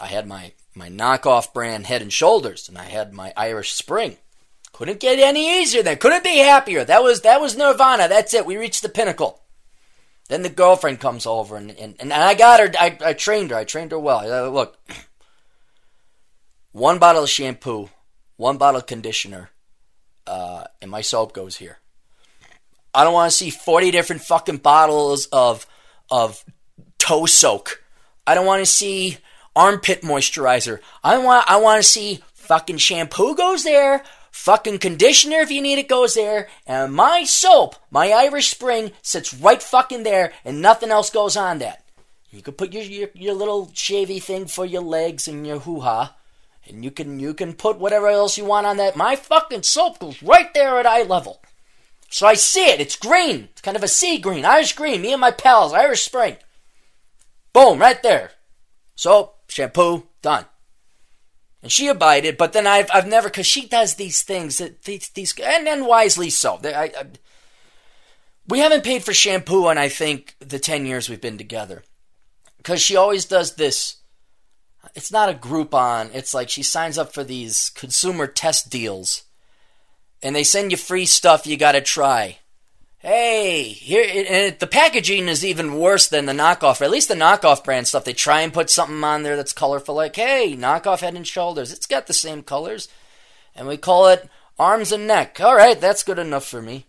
I 0.00 0.06
had 0.06 0.26
my, 0.26 0.52
my 0.74 0.88
knockoff 0.88 1.52
brand 1.52 1.86
Head 1.86 2.02
and 2.02 2.12
Shoulders, 2.12 2.68
and 2.68 2.76
I 2.76 2.84
had 2.84 3.12
my 3.12 3.32
Irish 3.36 3.72
Spring. 3.72 4.16
Couldn't 4.72 4.98
get 4.98 5.20
any 5.20 5.60
easier 5.60 5.84
then. 5.84 5.98
Couldn't 5.98 6.24
be 6.24 6.38
happier. 6.38 6.84
That 6.84 7.04
was 7.04 7.20
that 7.20 7.40
was 7.40 7.56
nirvana. 7.56 8.08
That's 8.08 8.34
it. 8.34 8.44
We 8.44 8.56
reached 8.56 8.82
the 8.82 8.88
pinnacle. 8.88 9.43
Then 10.28 10.42
the 10.42 10.48
girlfriend 10.48 11.00
comes 11.00 11.26
over, 11.26 11.56
and, 11.56 11.70
and, 11.72 11.96
and 12.00 12.12
I 12.12 12.34
got 12.34 12.60
her. 12.60 12.70
I, 12.78 12.96
I 13.04 13.12
trained 13.12 13.50
her. 13.50 13.56
I 13.56 13.64
trained 13.64 13.92
her 13.92 13.98
well. 13.98 14.18
I, 14.18 14.48
look, 14.48 14.78
one 16.72 16.98
bottle 16.98 17.24
of 17.24 17.28
shampoo, 17.28 17.90
one 18.36 18.56
bottle 18.56 18.80
of 18.80 18.86
conditioner, 18.86 19.50
uh, 20.26 20.64
and 20.80 20.90
my 20.90 21.02
soap 21.02 21.34
goes 21.34 21.56
here. 21.56 21.78
I 22.94 23.04
don't 23.04 23.12
want 23.12 23.30
to 23.30 23.36
see 23.36 23.50
40 23.50 23.90
different 23.90 24.22
fucking 24.22 24.58
bottles 24.58 25.26
of 25.26 25.66
of 26.10 26.44
toe 26.98 27.26
soak. 27.26 27.82
I 28.26 28.34
don't 28.34 28.46
want 28.46 28.60
to 28.60 28.70
see 28.70 29.18
armpit 29.54 30.02
moisturizer. 30.02 30.80
I 31.02 31.18
want 31.18 31.50
I 31.50 31.56
want 31.56 31.82
to 31.82 31.88
see 31.88 32.22
fucking 32.34 32.78
shampoo 32.78 33.34
goes 33.34 33.64
there, 33.64 34.04
Fucking 34.44 34.76
conditioner, 34.76 35.38
if 35.38 35.50
you 35.50 35.62
need 35.62 35.78
it, 35.78 35.88
goes 35.88 36.12
there. 36.12 36.48
And 36.66 36.92
my 36.92 37.24
soap, 37.24 37.76
my 37.90 38.10
Irish 38.10 38.50
Spring, 38.50 38.92
sits 39.00 39.32
right 39.32 39.62
fucking 39.62 40.02
there, 40.02 40.34
and 40.44 40.60
nothing 40.60 40.90
else 40.90 41.08
goes 41.08 41.34
on 41.34 41.60
that. 41.60 41.82
You 42.30 42.42
could 42.42 42.58
put 42.58 42.74
your, 42.74 42.82
your, 42.82 43.08
your 43.14 43.32
little 43.32 43.68
shavy 43.68 44.22
thing 44.22 44.44
for 44.44 44.66
your 44.66 44.82
legs 44.82 45.26
and 45.26 45.46
your 45.46 45.60
hoo 45.60 45.80
ha. 45.80 46.14
And 46.68 46.84
you 46.84 46.90
can 46.90 47.18
you 47.18 47.32
can 47.32 47.54
put 47.54 47.78
whatever 47.78 48.08
else 48.08 48.36
you 48.36 48.44
want 48.44 48.66
on 48.66 48.76
that. 48.76 48.96
My 48.96 49.16
fucking 49.16 49.62
soap 49.62 49.98
goes 49.98 50.22
right 50.22 50.52
there 50.52 50.78
at 50.78 50.84
eye 50.84 51.04
level. 51.04 51.40
So 52.10 52.26
I 52.26 52.34
see 52.34 52.66
it. 52.66 52.82
It's 52.82 52.96
green. 52.96 53.48
It's 53.52 53.62
kind 53.62 53.78
of 53.78 53.82
a 53.82 53.88
sea 53.88 54.18
green, 54.18 54.44
Irish 54.44 54.74
green. 54.74 55.00
Me 55.00 55.12
and 55.12 55.22
my 55.22 55.30
pals, 55.30 55.72
Irish 55.72 56.02
Spring. 56.02 56.36
Boom, 57.54 57.78
right 57.78 58.02
there. 58.02 58.32
Soap, 58.94 59.38
shampoo, 59.48 60.06
done. 60.20 60.44
And 61.64 61.72
she 61.72 61.88
abided, 61.88 62.36
but 62.36 62.52
then 62.52 62.66
I've 62.66 62.90
I've 62.92 63.06
never 63.06 63.30
because 63.30 63.46
she 63.46 63.66
does 63.66 63.94
these 63.94 64.20
things 64.20 64.58
that 64.58 64.82
these, 64.82 65.08
these 65.08 65.34
and 65.40 65.66
and 65.66 65.86
wisely 65.86 66.28
so. 66.28 66.60
I, 66.62 66.92
I, 66.94 67.06
we 68.46 68.58
haven't 68.58 68.84
paid 68.84 69.02
for 69.02 69.14
shampoo 69.14 69.70
in 69.70 69.78
I 69.78 69.88
think 69.88 70.36
the 70.40 70.58
ten 70.58 70.84
years 70.84 71.08
we've 71.08 71.22
been 71.22 71.38
together 71.38 71.82
because 72.58 72.82
she 72.82 72.96
always 72.96 73.24
does 73.24 73.54
this. 73.54 73.96
It's 74.94 75.10
not 75.10 75.30
a 75.30 75.38
Groupon. 75.38 76.14
It's 76.14 76.34
like 76.34 76.50
she 76.50 76.62
signs 76.62 76.98
up 76.98 77.14
for 77.14 77.24
these 77.24 77.70
consumer 77.70 78.26
test 78.26 78.68
deals, 78.68 79.22
and 80.22 80.36
they 80.36 80.44
send 80.44 80.70
you 80.70 80.76
free 80.76 81.06
stuff 81.06 81.46
you 81.46 81.56
got 81.56 81.72
to 81.72 81.80
try. 81.80 82.40
Hey, 83.04 83.64
here 83.64 84.24
and 84.30 84.58
the 84.58 84.66
packaging 84.66 85.28
is 85.28 85.44
even 85.44 85.78
worse 85.78 86.06
than 86.06 86.24
the 86.24 86.32
knockoff. 86.32 86.80
Or 86.80 86.84
at 86.84 86.90
least 86.90 87.08
the 87.08 87.14
knockoff 87.14 87.62
brand 87.62 87.86
stuff, 87.86 88.04
they 88.04 88.14
try 88.14 88.40
and 88.40 88.50
put 88.50 88.70
something 88.70 89.04
on 89.04 89.24
there 89.24 89.36
that's 89.36 89.52
colorful. 89.52 89.94
Like, 89.94 90.16
hey, 90.16 90.56
knockoff 90.58 91.00
Head 91.00 91.14
and 91.14 91.26
Shoulders. 91.26 91.70
It's 91.70 91.84
got 91.84 92.06
the 92.06 92.14
same 92.14 92.42
colors, 92.42 92.88
and 93.54 93.68
we 93.68 93.76
call 93.76 94.08
it 94.08 94.26
arms 94.58 94.90
and 94.90 95.06
neck. 95.06 95.38
All 95.38 95.54
right, 95.54 95.78
that's 95.78 96.02
good 96.02 96.18
enough 96.18 96.46
for 96.46 96.62
me. 96.62 96.86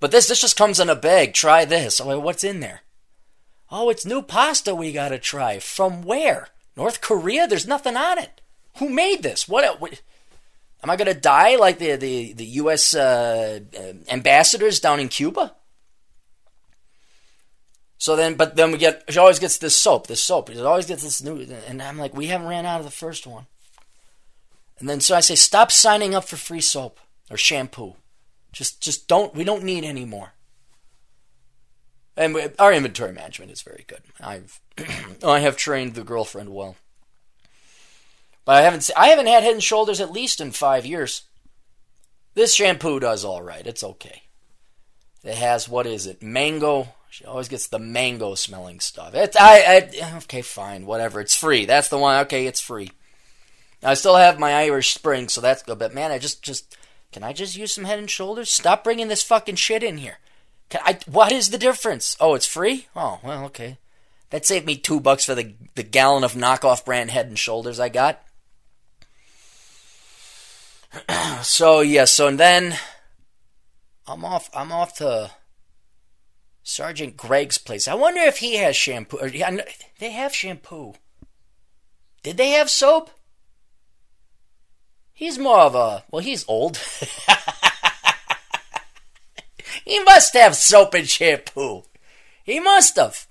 But 0.00 0.12
this 0.12 0.28
this 0.28 0.40
just 0.40 0.56
comes 0.56 0.80
in 0.80 0.88
a 0.88 0.96
bag. 0.96 1.34
Try 1.34 1.66
this. 1.66 2.00
Oh, 2.00 2.18
what's 2.18 2.42
in 2.42 2.60
there? 2.60 2.80
Oh, 3.70 3.90
it's 3.90 4.06
new 4.06 4.22
pasta 4.22 4.74
we 4.74 4.92
gotta 4.92 5.18
try. 5.18 5.58
From 5.58 6.00
where? 6.00 6.48
North 6.74 7.02
Korea? 7.02 7.46
There's 7.46 7.68
nothing 7.68 7.98
on 7.98 8.16
it. 8.16 8.40
Who 8.78 8.88
made 8.88 9.22
this? 9.22 9.46
What? 9.46 9.78
what 9.78 10.00
Am 10.82 10.90
I 10.90 10.96
going 10.96 11.12
to 11.12 11.20
die 11.20 11.56
like 11.56 11.78
the, 11.78 11.96
the, 11.96 12.32
the 12.32 12.44
U.S. 12.44 12.94
Uh, 12.94 13.60
uh, 13.78 13.92
ambassadors 14.08 14.80
down 14.80 14.98
in 14.98 15.08
Cuba? 15.08 15.54
So 17.98 18.16
then, 18.16 18.34
but 18.34 18.56
then 18.56 18.72
we 18.72 18.78
get, 18.78 19.04
she 19.10 19.18
always 19.18 19.38
gets 19.38 19.58
this 19.58 19.76
soap, 19.78 20.06
this 20.06 20.22
soap. 20.22 20.48
It 20.48 20.64
always 20.64 20.86
gets 20.86 21.02
this 21.02 21.22
new, 21.22 21.46
and 21.66 21.82
I'm 21.82 21.98
like, 21.98 22.16
we 22.16 22.28
haven't 22.28 22.48
ran 22.48 22.64
out 22.64 22.80
of 22.80 22.86
the 22.86 22.90
first 22.90 23.26
one. 23.26 23.46
And 24.78 24.88
then 24.88 25.00
so 25.00 25.14
I 25.14 25.20
say, 25.20 25.34
stop 25.34 25.70
signing 25.70 26.14
up 26.14 26.24
for 26.24 26.36
free 26.36 26.62
soap 26.62 26.98
or 27.30 27.36
shampoo. 27.36 27.96
Just, 28.52 28.80
just 28.80 29.06
don't, 29.06 29.34
we 29.34 29.44
don't 29.44 29.64
need 29.64 29.84
any 29.84 30.06
more. 30.06 30.32
And 32.16 32.34
we, 32.34 32.48
our 32.58 32.72
inventory 32.72 33.12
management 33.12 33.50
is 33.52 33.60
very 33.60 33.84
good. 33.86 34.00
I've, 34.18 34.60
I 35.24 35.40
have 35.40 35.58
trained 35.58 35.94
the 35.94 36.02
girlfriend 36.02 36.48
well. 36.48 36.76
But 38.50 38.56
I 38.56 38.62
haven't 38.62 38.90
I 38.96 39.06
haven't 39.10 39.28
had 39.28 39.44
Head 39.44 39.52
and 39.52 39.62
Shoulders 39.62 40.00
at 40.00 40.10
least 40.10 40.40
in 40.40 40.50
five 40.50 40.84
years. 40.84 41.22
This 42.34 42.52
shampoo 42.52 42.98
does 42.98 43.24
all 43.24 43.42
right. 43.42 43.64
It's 43.64 43.84
okay. 43.84 44.24
It 45.22 45.36
has 45.36 45.68
what 45.68 45.86
is 45.86 46.04
it? 46.08 46.20
Mango. 46.20 46.88
She 47.10 47.24
always 47.24 47.46
gets 47.46 47.68
the 47.68 47.78
mango 47.78 48.34
smelling 48.34 48.80
stuff. 48.80 49.14
It's 49.14 49.36
I, 49.38 49.88
I 50.02 50.16
okay 50.16 50.42
fine 50.42 50.84
whatever. 50.84 51.20
It's 51.20 51.36
free. 51.36 51.64
That's 51.64 51.90
the 51.90 51.98
one. 51.98 52.22
Okay, 52.22 52.48
it's 52.48 52.58
free. 52.60 52.90
I 53.84 53.94
still 53.94 54.16
have 54.16 54.40
my 54.40 54.52
Irish 54.52 54.94
Spring, 54.94 55.28
so 55.28 55.40
that's 55.40 55.62
good. 55.62 55.78
But 55.78 55.94
man, 55.94 56.10
I 56.10 56.18
just 56.18 56.42
just 56.42 56.76
can 57.12 57.22
I 57.22 57.32
just 57.32 57.56
use 57.56 57.72
some 57.72 57.84
Head 57.84 58.00
and 58.00 58.10
Shoulders? 58.10 58.50
Stop 58.50 58.82
bringing 58.82 59.06
this 59.06 59.22
fucking 59.22 59.54
shit 59.54 59.84
in 59.84 59.98
here. 59.98 60.18
Can 60.70 60.80
I? 60.84 60.98
What 61.06 61.30
is 61.30 61.50
the 61.50 61.56
difference? 61.56 62.16
Oh, 62.18 62.34
it's 62.34 62.46
free. 62.46 62.88
Oh 62.96 63.20
well, 63.22 63.44
okay. 63.44 63.78
That 64.30 64.44
saved 64.44 64.66
me 64.66 64.76
two 64.76 64.98
bucks 64.98 65.24
for 65.26 65.36
the 65.36 65.54
the 65.76 65.84
gallon 65.84 66.24
of 66.24 66.32
knockoff 66.32 66.84
brand 66.84 67.12
Head 67.12 67.26
and 67.26 67.38
Shoulders 67.38 67.78
I 67.78 67.88
got. 67.88 68.20
so 71.42 71.80
yeah, 71.80 72.04
so 72.04 72.28
and 72.28 72.38
then 72.38 72.76
I'm 74.06 74.24
off. 74.24 74.50
I'm 74.54 74.72
off 74.72 74.96
to 74.98 75.30
Sergeant 76.62 77.16
Greg's 77.16 77.58
place. 77.58 77.86
I 77.88 77.94
wonder 77.94 78.20
if 78.20 78.38
he 78.38 78.56
has 78.56 78.76
shampoo. 78.76 79.18
Or, 79.18 79.28
yeah, 79.28 79.56
they 79.98 80.10
have 80.10 80.34
shampoo. 80.34 80.94
Did 82.22 82.36
they 82.36 82.50
have 82.50 82.68
soap? 82.70 83.10
He's 85.12 85.38
more 85.38 85.60
of 85.60 85.74
a 85.74 86.04
well. 86.10 86.22
He's 86.22 86.44
old. 86.48 86.76
he 89.84 90.02
must 90.04 90.34
have 90.34 90.56
soap 90.56 90.94
and 90.94 91.08
shampoo. 91.08 91.84
He 92.42 92.58
must 92.58 92.96
have. 92.96 93.26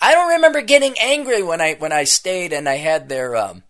I 0.00 0.12
don't 0.12 0.30
remember 0.30 0.60
getting 0.60 0.94
angry 1.00 1.42
when 1.42 1.60
I 1.60 1.74
when 1.74 1.92
I 1.92 2.04
stayed 2.04 2.52
and 2.52 2.68
I 2.68 2.76
had 2.76 3.08
their 3.08 3.36
um 3.36 3.62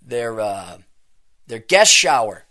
their 0.00 0.40
uh 0.40 0.78
their 1.50 1.58
guest 1.58 1.92
shower. 1.92 2.44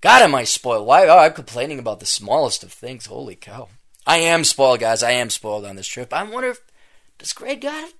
God, 0.00 0.22
am 0.22 0.34
I 0.34 0.44
spoiled? 0.44 0.86
Why? 0.86 1.06
Oh, 1.06 1.18
I'm 1.18 1.32
complaining 1.32 1.78
about 1.78 2.00
the 2.00 2.06
smallest 2.06 2.62
of 2.62 2.72
things. 2.72 3.06
Holy 3.06 3.34
cow. 3.34 3.68
I 4.06 4.18
am 4.18 4.44
spoiled, 4.44 4.80
guys. 4.80 5.02
I 5.02 5.12
am 5.12 5.28
spoiled 5.28 5.66
on 5.66 5.76
this 5.76 5.88
trip. 5.88 6.12
I 6.12 6.22
wonder 6.22 6.50
if. 6.50 6.60
Does 7.18 7.32
Greg 7.34 7.60
got 7.60 7.88
it? 7.88 7.94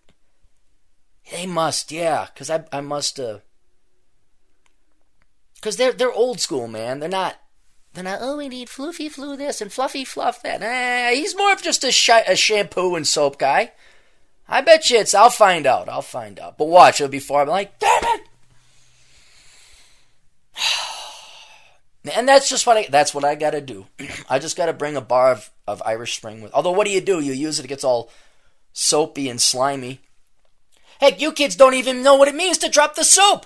They 1.30 1.46
must, 1.46 1.92
yeah. 1.92 2.28
Because 2.32 2.48
I, 2.48 2.64
I 2.72 2.80
must, 2.80 3.20
uh. 3.20 3.40
Because 5.56 5.76
they're, 5.76 5.92
they're 5.92 6.12
old 6.12 6.40
school, 6.40 6.68
man. 6.68 7.00
They're 7.00 7.08
not. 7.08 7.36
They're 7.92 8.04
not, 8.04 8.20
oh, 8.22 8.38
we 8.38 8.48
need 8.48 8.68
floofy 8.68 9.10
flu 9.10 9.36
this 9.36 9.60
and 9.60 9.72
fluffy 9.72 10.04
fluff 10.04 10.42
that. 10.42 10.60
Nah, 10.60 11.14
he's 11.14 11.36
more 11.36 11.52
of 11.52 11.60
just 11.60 11.84
a, 11.84 11.90
sh- 11.90 12.10
a 12.26 12.36
shampoo 12.36 12.94
and 12.94 13.06
soap 13.06 13.38
guy. 13.38 13.72
I 14.48 14.62
bet 14.62 14.90
you 14.90 14.98
it's. 14.98 15.14
I'll 15.14 15.30
find 15.30 15.66
out. 15.66 15.88
I'll 15.88 16.00
find 16.00 16.40
out. 16.40 16.56
But 16.56 16.68
watch, 16.68 17.00
it'll 17.00 17.10
be 17.10 17.18
far. 17.18 17.42
I'm 17.42 17.48
like, 17.48 17.78
damn 17.78 18.04
it! 18.04 18.29
And 22.14 22.26
that's 22.26 22.48
just 22.48 22.66
what 22.66 22.78
I 22.78 22.86
that's 22.88 23.12
what 23.12 23.24
I 23.24 23.34
gotta 23.34 23.60
do. 23.60 23.86
I 24.30 24.38
just 24.38 24.56
gotta 24.56 24.72
bring 24.72 24.96
a 24.96 25.02
bar 25.02 25.32
of, 25.32 25.50
of 25.66 25.82
Irish 25.84 26.16
Spring 26.16 26.40
with 26.40 26.50
although 26.54 26.70
what 26.70 26.86
do 26.86 26.92
you 26.92 27.00
do? 27.02 27.20
You 27.20 27.34
use 27.34 27.58
it, 27.58 27.66
it 27.66 27.68
gets 27.68 27.84
all 27.84 28.10
soapy 28.72 29.28
and 29.28 29.38
slimy. 29.38 30.00
Heck, 30.98 31.20
you 31.20 31.30
kids 31.32 31.56
don't 31.56 31.74
even 31.74 32.02
know 32.02 32.14
what 32.14 32.28
it 32.28 32.34
means 32.34 32.56
to 32.58 32.70
drop 32.70 32.94
the 32.94 33.04
soap. 33.04 33.44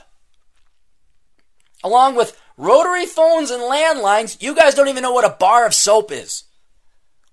Along 1.83 2.15
with 2.15 2.41
rotary 2.57 3.07
phones 3.07 3.51
and 3.51 3.63
landlines, 3.63 4.41
you 4.41 4.55
guys 4.55 4.75
don't 4.75 4.89
even 4.89 5.03
know 5.03 5.13
what 5.13 5.25
a 5.25 5.37
bar 5.39 5.67
of 5.67 5.75
soap 5.75 6.13
is. 6.13 6.45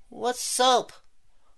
What's 0.09 0.41
soap? 0.41 0.91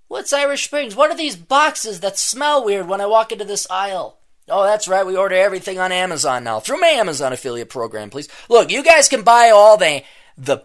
What's 0.08 0.32
Irish 0.32 0.66
Springs? 0.66 0.96
What 0.96 1.10
are 1.10 1.18
these 1.18 1.36
boxes 1.36 2.02
that 2.02 2.20
smell 2.20 2.64
weird 2.64 2.88
when 2.88 3.02
I 3.02 3.06
walk 3.08 3.32
into 3.32 3.46
this 3.46 3.66
aisle? 3.70 4.20
Oh, 4.50 4.64
that's 4.64 4.88
right. 4.88 5.06
We 5.06 5.16
order 5.16 5.36
everything 5.36 5.80
on 5.80 5.92
Amazon 5.92 6.44
now. 6.44 6.60
Through 6.60 6.82
my 6.82 6.88
Amazon 6.88 7.32
affiliate 7.34 7.70
program, 7.70 8.10
please. 8.10 8.28
Look, 8.50 8.72
you 8.72 8.84
guys 8.84 9.08
can 9.08 9.24
buy 9.24 9.50
all 9.50 9.78
the 9.78 10.04
the 10.38 10.64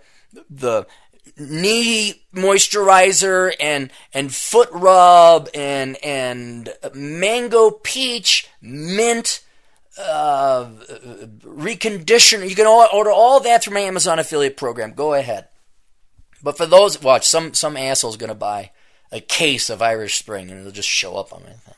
the 0.51 0.87
knee 1.37 2.23
moisturizer 2.35 3.53
and 3.61 3.91
and 4.13 4.35
foot 4.35 4.69
rub 4.73 5.49
and 5.55 5.97
and 6.03 6.75
mango 6.93 7.71
peach 7.71 8.49
mint 8.61 9.45
uh, 9.99 10.71
reconditioner. 11.43 12.49
You 12.49 12.57
can 12.57 12.67
order 12.67 13.11
all 13.11 13.41
that 13.41 13.63
through 13.63 13.75
my 13.75 13.81
Amazon 13.81 14.19
affiliate 14.19 14.57
program. 14.57 14.93
Go 14.93 15.15
ahead. 15.15 15.49
But 16.43 16.57
for 16.57 16.67
those, 16.67 17.01
watch 17.03 17.27
some 17.27 17.55
some 17.55 17.77
asshole's 17.77 18.17
gonna 18.17 18.35
buy 18.35 18.71
a 19.11 19.21
case 19.21 19.71
of 19.71 19.83
Irish 19.83 20.19
Spring 20.19 20.51
and 20.51 20.61
it'll 20.61 20.73
just 20.73 20.89
show 20.89 21.17
up 21.17 21.33
on 21.33 21.43
my 21.43 21.51
thing. 21.51 21.75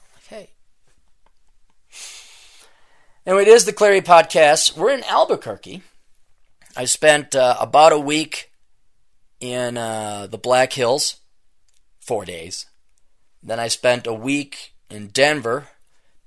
Anyway, 3.31 3.43
it 3.43 3.49
is 3.49 3.65
the 3.65 3.73
Clarey 3.73 4.03
Podcast. 4.03 4.77
We're 4.77 4.91
in 4.91 5.05
Albuquerque. 5.05 5.83
I 6.77 6.85
spent 6.85 7.37
uh, 7.37 7.57
about 7.61 7.93
a 7.93 7.99
week 8.01 8.51
in 9.39 9.77
uh, 9.77 10.27
the 10.27 10.37
Black 10.37 10.73
Hills, 10.73 11.21
four 12.01 12.25
days. 12.25 12.67
Then 13.41 13.61
I 13.61 13.69
spent 13.69 14.09
a 14.09 14.13
week 14.13 14.75
in 14.91 15.11
Denver. 15.11 15.69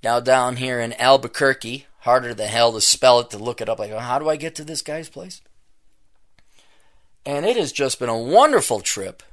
Now 0.01 0.21
down 0.21 0.55
here 0.55 0.79
in 0.79 0.93
Albuquerque, 0.93 1.87
harder 1.99 2.33
than 2.33 2.47
hell 2.47 2.71
to 2.71 2.79
spell 2.79 3.19
it 3.19 3.29
to 3.31 3.37
look 3.37 3.59
it 3.59 3.67
up. 3.67 3.79
Like, 3.79 3.91
how 3.91 4.17
do 4.17 4.29
I 4.29 4.37
get 4.37 4.55
to 4.55 4.63
this 4.63 4.81
guy's 4.81 5.09
place? 5.09 5.41
And 7.25 7.45
it 7.45 7.57
has 7.57 7.73
just 7.73 7.99
been 7.99 8.07
a 8.07 8.17
wonderful 8.17 8.79
trip. 8.79 9.23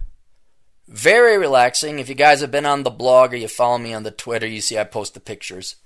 Very 0.89 1.39
relaxing. 1.39 2.00
If 2.00 2.09
you 2.09 2.17
guys 2.17 2.41
have 2.41 2.50
been 2.50 2.67
on 2.67 2.83
the 2.83 2.91
blog 2.91 3.33
or 3.33 3.37
you 3.37 3.47
follow 3.47 3.79
me 3.79 3.95
on 3.95 4.03
the 4.03 4.11
Twitter, 4.11 4.49
you 4.49 4.61
see 4.61 4.77
I 4.77 4.83
post 4.83 5.15
the 5.15 5.21
pictures 5.21 5.77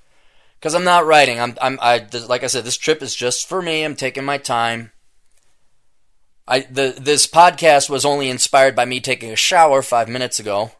because 0.64 0.74
I'm 0.74 0.84
not 0.84 1.04
writing. 1.04 1.38
I'm, 1.38 1.58
I'm, 1.60 1.78
I, 1.82 2.06
like 2.26 2.42
I 2.42 2.46
said, 2.46 2.64
this 2.64 2.78
trip 2.78 3.02
is 3.02 3.14
just 3.14 3.46
for 3.46 3.60
me. 3.60 3.82
I'm 3.84 3.94
taking 3.94 4.24
my 4.24 4.38
time. 4.38 4.92
I, 6.48 6.60
the, 6.60 6.96
this 6.98 7.26
podcast 7.26 7.90
was 7.90 8.06
only 8.06 8.30
inspired 8.30 8.74
by 8.74 8.86
me 8.86 8.98
taking 9.00 9.30
a 9.30 9.36
shower 9.36 9.82
five 9.82 10.08
minutes 10.08 10.38
ago. 10.38 10.72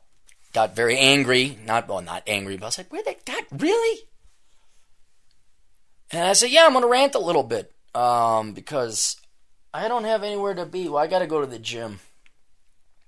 Got 0.55 0.75
very 0.75 0.97
angry. 0.97 1.59
Not, 1.67 1.87
well, 1.87 2.00
not 2.00 2.23
angry, 2.26 2.57
but 2.57 2.64
I 2.64 2.69
was 2.69 2.79
like, 2.79 2.91
where 2.91 3.03
they, 3.05 3.19
God, 3.26 3.45
really? 3.53 4.00
And 6.11 6.25
I 6.25 6.33
said, 6.33 6.49
yeah, 6.49 6.64
I'm 6.64 6.73
going 6.73 6.83
to 6.83 6.88
rant 6.88 7.14
a 7.14 7.19
little 7.19 7.43
bit. 7.43 7.71
um, 7.95 8.53
because 8.53 9.17
I 9.73 9.88
don't 9.88 10.05
have 10.05 10.23
anywhere 10.23 10.55
to 10.55 10.67
be. 10.67 10.88
Well, 10.88 11.03
I 11.03 11.07
got 11.07 11.21
to 11.21 11.26
go 11.26 11.41
to 11.41 11.47
the 11.47 11.59
gym. 11.59 12.00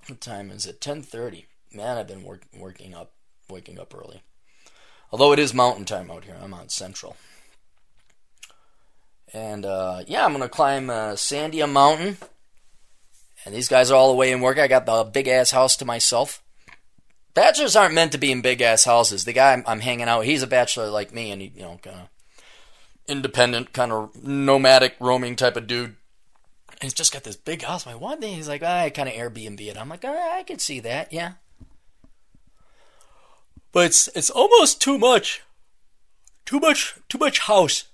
What 0.07 0.21
time 0.21 0.51
is 0.51 0.67
it? 0.67 0.81
Ten 0.81 1.03
thirty. 1.03 1.47
Man, 1.73 1.99
I've 1.99 2.07
been 2.07 2.23
work, 2.23 2.43
working 2.57 2.95
up, 2.95 3.13
waking 3.51 3.79
up 3.79 3.95
early. 3.95 4.23
Although 5.13 5.33
it 5.33 5.39
is 5.39 5.55
mountain 5.55 5.85
time 5.85 6.11
out 6.11 6.25
here, 6.25 6.37
I'm 6.43 6.55
on 6.55 6.69
Central. 6.69 7.17
And 9.33 9.65
uh, 9.65 10.03
yeah, 10.07 10.25
I'm 10.25 10.33
gonna 10.33 10.49
climb 10.49 10.91
uh, 10.91 11.13
Sandia 11.13 11.71
Mountain. 11.71 12.17
And 13.45 13.55
these 13.55 13.69
guys 13.69 13.91
are 13.91 13.95
all 13.95 14.11
the 14.11 14.17
way 14.17 14.33
in 14.33 14.41
work. 14.41 14.59
I 14.59 14.67
got 14.67 14.87
the 14.87 15.05
big 15.05 15.29
ass 15.29 15.53
house 15.53 15.77
to 15.77 15.85
myself. 15.85 16.43
Bachelors 17.35 17.77
aren't 17.77 17.95
meant 17.95 18.13
to 18.13 18.19
be 18.19 18.33
in 18.33 18.41
big 18.41 18.61
ass 18.61 18.85
houses. 18.85 19.25
The 19.25 19.33
guy 19.33 19.53
I'm, 19.53 19.63
I'm 19.67 19.81
hanging 19.81 20.09
out, 20.09 20.25
he's 20.25 20.43
a 20.43 20.47
bachelor 20.47 20.89
like 20.89 21.13
me, 21.13 21.31
and 21.31 21.43
he, 21.43 21.53
you 21.55 21.63
know, 21.63 21.79
kind 21.83 22.01
of 22.01 22.09
independent, 23.07 23.73
kind 23.73 23.93
of 23.93 24.25
nomadic, 24.25 24.97
roaming 24.99 25.37
type 25.37 25.57
of 25.57 25.67
dude. 25.67 25.97
And 26.71 26.83
he's 26.83 26.95
just 26.95 27.13
got 27.13 27.25
this 27.25 27.37
big 27.37 27.63
house. 27.63 27.87
My 27.87 27.95
one 27.95 28.21
thing, 28.21 28.35
he's 28.35 28.49
like, 28.49 28.63
ah, 28.65 28.81
I 28.81 28.91
kind 28.91 29.09
of 29.09 29.15
Airbnb 29.15 29.61
it. 29.61 29.79
I'm 29.79 29.89
like, 29.89 30.05
ah, 30.05 30.39
I 30.39 30.43
can 30.43 30.59
see 30.59 30.81
that, 30.81 31.13
yeah. 31.13 31.33
But 33.77 33.85
it's 33.85 34.09
it's 34.15 34.31
almost 34.31 34.81
too 34.81 34.97
much. 34.97 35.43
Too 36.47 36.59
much, 36.59 36.95
too 37.11 37.19
much 37.19 37.41
house. 37.41 37.85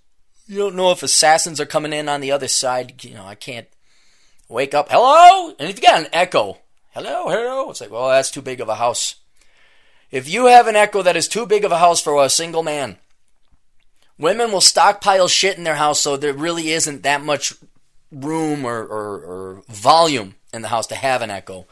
You 0.46 0.58
don't 0.58 0.76
know 0.76 0.92
if 0.92 1.02
assassins 1.02 1.58
are 1.58 1.66
coming 1.66 1.92
in 1.92 2.08
on 2.08 2.20
the 2.20 2.30
other 2.30 2.46
side. 2.46 3.02
You 3.02 3.14
know, 3.14 3.26
I 3.26 3.34
can't 3.34 3.66
wake 4.48 4.74
up. 4.74 4.90
Hello, 4.92 5.52
and 5.58 5.68
if 5.68 5.80
you 5.80 5.82
got 5.82 5.98
an 5.98 6.06
echo, 6.12 6.58
hello, 6.90 7.28
hello, 7.28 7.68
it's 7.68 7.80
like, 7.80 7.90
well, 7.90 8.10
that's 8.10 8.30
too 8.30 8.42
big 8.42 8.60
of 8.60 8.68
a 8.68 8.76
house. 8.76 9.16
If 10.12 10.28
you 10.28 10.46
have 10.46 10.68
an 10.68 10.76
echo 10.76 11.02
that 11.02 11.16
is 11.16 11.26
too 11.26 11.46
big 11.46 11.64
of 11.64 11.72
a 11.72 11.78
house 11.78 12.00
for 12.00 12.24
a 12.24 12.28
single 12.28 12.62
man, 12.62 12.98
women 14.16 14.52
will 14.52 14.60
stockpile 14.60 15.26
shit 15.26 15.58
in 15.58 15.64
their 15.64 15.74
house 15.74 15.98
so 15.98 16.16
there 16.16 16.32
really 16.32 16.70
isn't 16.70 17.02
that 17.02 17.24
much 17.24 17.54
room 18.12 18.64
or, 18.64 18.84
or, 18.84 19.18
or 19.24 19.62
volume 19.68 20.36
in 20.54 20.62
the 20.62 20.68
house 20.68 20.86
to 20.86 20.94
have 20.94 21.22
an 21.22 21.30
echo. 21.30 21.66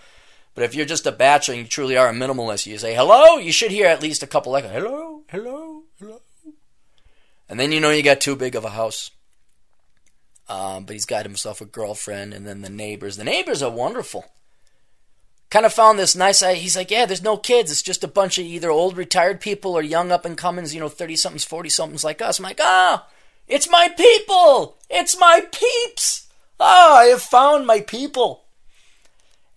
But 0.61 0.67
if 0.67 0.75
you're 0.75 0.85
just 0.85 1.07
a 1.07 1.13
bachelor 1.13 1.55
and 1.55 1.63
you 1.63 1.67
truly 1.67 1.97
are 1.97 2.11
a 2.11 2.13
minimalist, 2.13 2.67
you 2.67 2.77
say 2.77 2.95
hello, 2.95 3.39
you 3.39 3.51
should 3.51 3.71
hear 3.71 3.87
at 3.87 4.03
least 4.03 4.23
a 4.23 4.27
couple 4.27 4.55
echoes. 4.55 4.73
Hello, 4.73 5.23
hello, 5.31 5.85
hello. 5.99 6.21
And 7.49 7.59
then 7.59 7.73
you 7.73 7.81
know 7.81 7.89
you 7.89 8.03
got 8.03 8.21
too 8.21 8.37
big 8.37 8.55
of 8.55 8.67
a 8.67 8.69
house. 8.69 9.11
Um, 10.51 10.85
but 10.85 10.93
he's 10.93 11.07
got 11.07 11.25
himself 11.25 11.63
a 11.63 11.65
girlfriend, 11.65 12.35
and 12.35 12.47
then 12.47 12.61
the 12.61 12.69
neighbors. 12.69 13.17
The 13.17 13.25
neighbors 13.25 13.63
are 13.63 13.71
wonderful 13.71 14.27
kind 15.49 15.65
of 15.65 15.73
found 15.73 15.99
this 15.99 16.15
nice. 16.15 16.41
He's 16.43 16.77
like, 16.77 16.91
yeah, 16.91 17.07
there's 17.07 17.23
no 17.23 17.39
kids. 17.39 17.71
It's 17.71 17.81
just 17.81 18.05
a 18.05 18.07
bunch 18.07 18.37
of 18.37 18.45
either 18.45 18.69
old 18.69 18.99
retired 18.99 19.41
people 19.41 19.73
or 19.73 19.83
young 19.83 20.13
up 20.13 20.27
and 20.27 20.37
comings, 20.37 20.75
you 20.75 20.81
know, 20.81 20.91
30 20.91 21.17
somethings, 21.17 21.43
40 21.43 21.71
somethings 21.71 22.05
like 22.05 22.21
us. 22.21 22.39
I'm 22.39 22.43
like, 22.43 22.61
ah, 22.61 23.07
oh, 23.09 23.13
it's 23.49 23.71
my 23.71 23.89
people. 23.89 24.77
It's 24.91 25.19
my 25.19 25.41
peeps. 25.41 26.29
Ah, 26.61 26.91
oh, 26.91 26.95
I 26.97 27.05
have 27.07 27.23
found 27.23 27.67
my 27.67 27.81
people. 27.81 28.45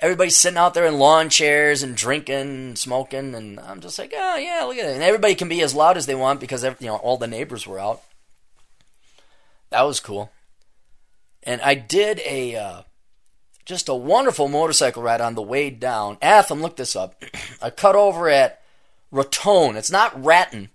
Everybody's 0.03 0.35
sitting 0.35 0.57
out 0.57 0.73
there 0.73 0.85
in 0.85 0.99
lawn 0.99 1.29
chairs 1.29 1.81
and 1.81 1.95
drinking 1.95 2.75
smoking, 2.75 3.33
and 3.33 3.57
I'm 3.57 3.79
just 3.79 3.97
like, 3.97 4.13
oh, 4.13 4.35
yeah, 4.35 4.65
look 4.65 4.75
at 4.75 4.89
it. 4.89 4.95
And 4.95 5.01
everybody 5.01 5.33
can 5.33 5.47
be 5.47 5.61
as 5.61 5.73
loud 5.73 5.95
as 5.95 6.07
they 6.07 6.13
want 6.13 6.41
because, 6.41 6.61
you 6.61 6.75
know, 6.81 6.97
all 6.97 7.15
the 7.15 7.25
neighbors 7.25 7.65
were 7.65 7.79
out. 7.79 8.01
That 9.69 9.83
was 9.83 10.01
cool. 10.01 10.29
And 11.41 11.61
I 11.61 11.75
did 11.75 12.19
a, 12.25 12.53
uh, 12.57 12.81
just 13.63 13.87
a 13.87 13.95
wonderful 13.95 14.49
motorcycle 14.49 15.01
ride 15.01 15.21
on 15.21 15.35
the 15.35 15.41
way 15.41 15.69
down. 15.69 16.17
Atham, 16.21 16.61
look 16.61 16.75
this 16.75 16.97
up. 16.97 17.23
I 17.61 17.69
cut 17.69 17.95
over 17.95 18.27
at 18.27 18.61
Raton. 19.09 19.77
It's 19.77 19.89
not 19.89 20.21
Raton. 20.21 20.69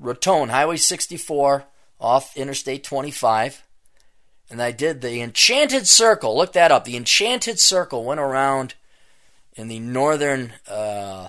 Raton, 0.00 0.48
Highway 0.48 0.78
64 0.78 1.64
off 2.00 2.34
Interstate 2.38 2.84
25. 2.84 3.64
And 4.52 4.60
I 4.60 4.70
did 4.70 5.00
the 5.00 5.22
Enchanted 5.22 5.88
Circle. 5.88 6.36
Look 6.36 6.52
that 6.52 6.70
up. 6.70 6.84
The 6.84 6.98
Enchanted 6.98 7.58
Circle 7.58 8.04
went 8.04 8.20
around 8.20 8.74
in 9.54 9.68
the 9.68 9.78
northern 9.78 10.52
uh, 10.68 11.28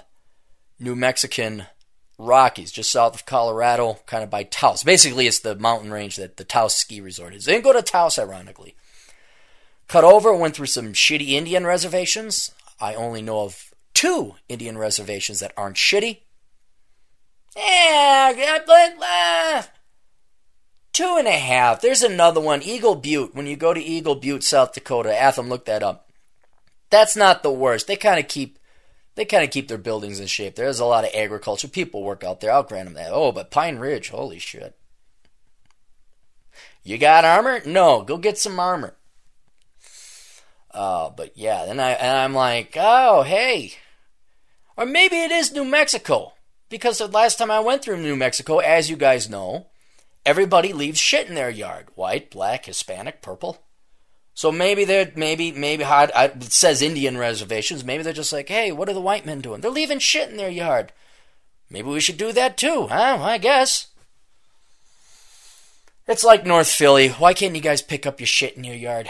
New 0.77 0.93
Mexican 0.93 1.67
Rockies, 2.17 2.69
just 2.69 2.91
south 2.91 3.15
of 3.15 3.25
Colorado, 3.25 3.99
kind 4.07 4.25
of 4.25 4.29
by 4.29 4.43
Taos. 4.43 4.83
Basically, 4.83 5.25
it's 5.25 5.39
the 5.39 5.55
mountain 5.55 5.89
range 5.89 6.17
that 6.17 6.35
the 6.35 6.43
Taos 6.43 6.75
ski 6.75 6.99
resort 6.99 7.33
is. 7.33 7.45
They 7.45 7.53
didn't 7.53 7.63
go 7.63 7.71
to 7.71 7.81
Taos, 7.81 8.19
ironically. 8.19 8.75
Cut 9.87 10.03
over, 10.03 10.35
went 10.35 10.57
through 10.57 10.65
some 10.65 10.91
shitty 10.91 11.29
Indian 11.29 11.65
reservations. 11.65 12.51
I 12.81 12.93
only 12.93 13.21
know 13.21 13.39
of 13.43 13.73
two 13.93 14.35
Indian 14.49 14.77
reservations 14.77 15.39
that 15.39 15.53
aren't 15.55 15.77
shitty. 15.77 16.19
Yeah, 17.55 18.33
uh, 18.67 19.63
two 20.93 21.15
and 21.17 21.27
a 21.27 21.31
half. 21.31 21.81
There's 21.81 22.03
another 22.03 22.39
one, 22.39 22.61
Eagle 22.61 22.95
Butte. 22.95 23.35
When 23.35 23.47
you 23.47 23.55
go 23.55 23.73
to 23.73 23.81
Eagle 23.81 24.15
Butte, 24.15 24.43
South 24.43 24.73
Dakota, 24.73 25.09
Atham, 25.09 25.49
look 25.49 25.65
that 25.65 25.83
up. 25.83 26.09
That's 26.89 27.15
not 27.15 27.43
the 27.43 27.51
worst. 27.51 27.87
They 27.87 27.95
kind 27.95 28.19
of 28.19 28.27
keep 28.27 28.59
they 29.15 29.25
kind 29.25 29.43
of 29.43 29.51
keep 29.51 29.67
their 29.67 29.77
buildings 29.77 30.19
in 30.19 30.27
shape. 30.27 30.55
There's 30.55 30.79
a 30.79 30.85
lot 30.85 31.03
of 31.03 31.11
agriculture. 31.13 31.67
People 31.67 32.03
work 32.03 32.23
out 32.23 32.39
there. 32.39 32.51
I'll 32.51 32.63
grant 32.63 32.85
them 32.85 32.95
that. 32.95 33.11
Oh, 33.11 33.31
but 33.31 33.51
Pine 33.51 33.77
Ridge, 33.77 34.09
holy 34.09 34.39
shit. 34.39 34.75
You 36.83 36.97
got 36.97 37.25
armor? 37.25 37.61
No, 37.65 38.01
go 38.03 38.17
get 38.17 38.37
some 38.37 38.59
armor. 38.59 38.95
Uh, 40.71 41.09
but 41.11 41.37
yeah, 41.37 41.65
then 41.65 41.79
I 41.79 41.91
and 41.91 42.17
I'm 42.17 42.33
like, 42.33 42.75
oh 42.79 43.23
hey, 43.23 43.73
or 44.75 44.85
maybe 44.85 45.17
it 45.17 45.31
is 45.31 45.51
New 45.51 45.65
Mexico 45.65 46.33
because 46.69 46.97
the 46.97 47.07
last 47.07 47.37
time 47.37 47.51
I 47.51 47.59
went 47.59 47.83
through 47.83 47.97
New 47.97 48.15
Mexico, 48.15 48.57
as 48.57 48.89
you 48.89 48.95
guys 48.95 49.29
know, 49.29 49.67
everybody 50.25 50.73
leaves 50.73 50.99
shit 50.99 51.27
in 51.27 51.35
their 51.35 51.49
yard: 51.49 51.87
white, 51.95 52.31
black, 52.31 52.65
Hispanic, 52.65 53.21
purple. 53.21 53.63
So 54.33 54.51
maybe 54.51 54.83
they're 54.83 55.11
maybe 55.15 55.51
maybe 55.51 55.83
how 55.83 56.03
it 56.05 56.43
says 56.43 56.81
Indian 56.81 57.17
reservations. 57.17 57.83
Maybe 57.83 58.03
they're 58.03 58.13
just 58.13 58.33
like, 58.33 58.49
hey, 58.49 58.71
what 58.71 58.89
are 58.89 58.93
the 58.93 59.01
white 59.01 59.25
men 59.25 59.41
doing? 59.41 59.61
They're 59.61 59.69
leaving 59.71 59.99
shit 59.99 60.29
in 60.29 60.37
their 60.37 60.49
yard. 60.49 60.91
Maybe 61.69 61.89
we 61.89 61.99
should 61.99 62.17
do 62.17 62.31
that 62.33 62.57
too, 62.57 62.87
huh? 62.87 63.17
I 63.21 63.37
guess. 63.37 63.87
It's 66.07 66.23
like 66.23 66.45
North 66.45 66.67
Philly. 66.67 67.09
Why 67.09 67.33
can't 67.33 67.55
you 67.55 67.61
guys 67.61 67.81
pick 67.81 68.05
up 68.05 68.19
your 68.19 68.27
shit 68.27 68.57
in 68.57 68.63
your 68.63 68.75
yard? 68.75 69.07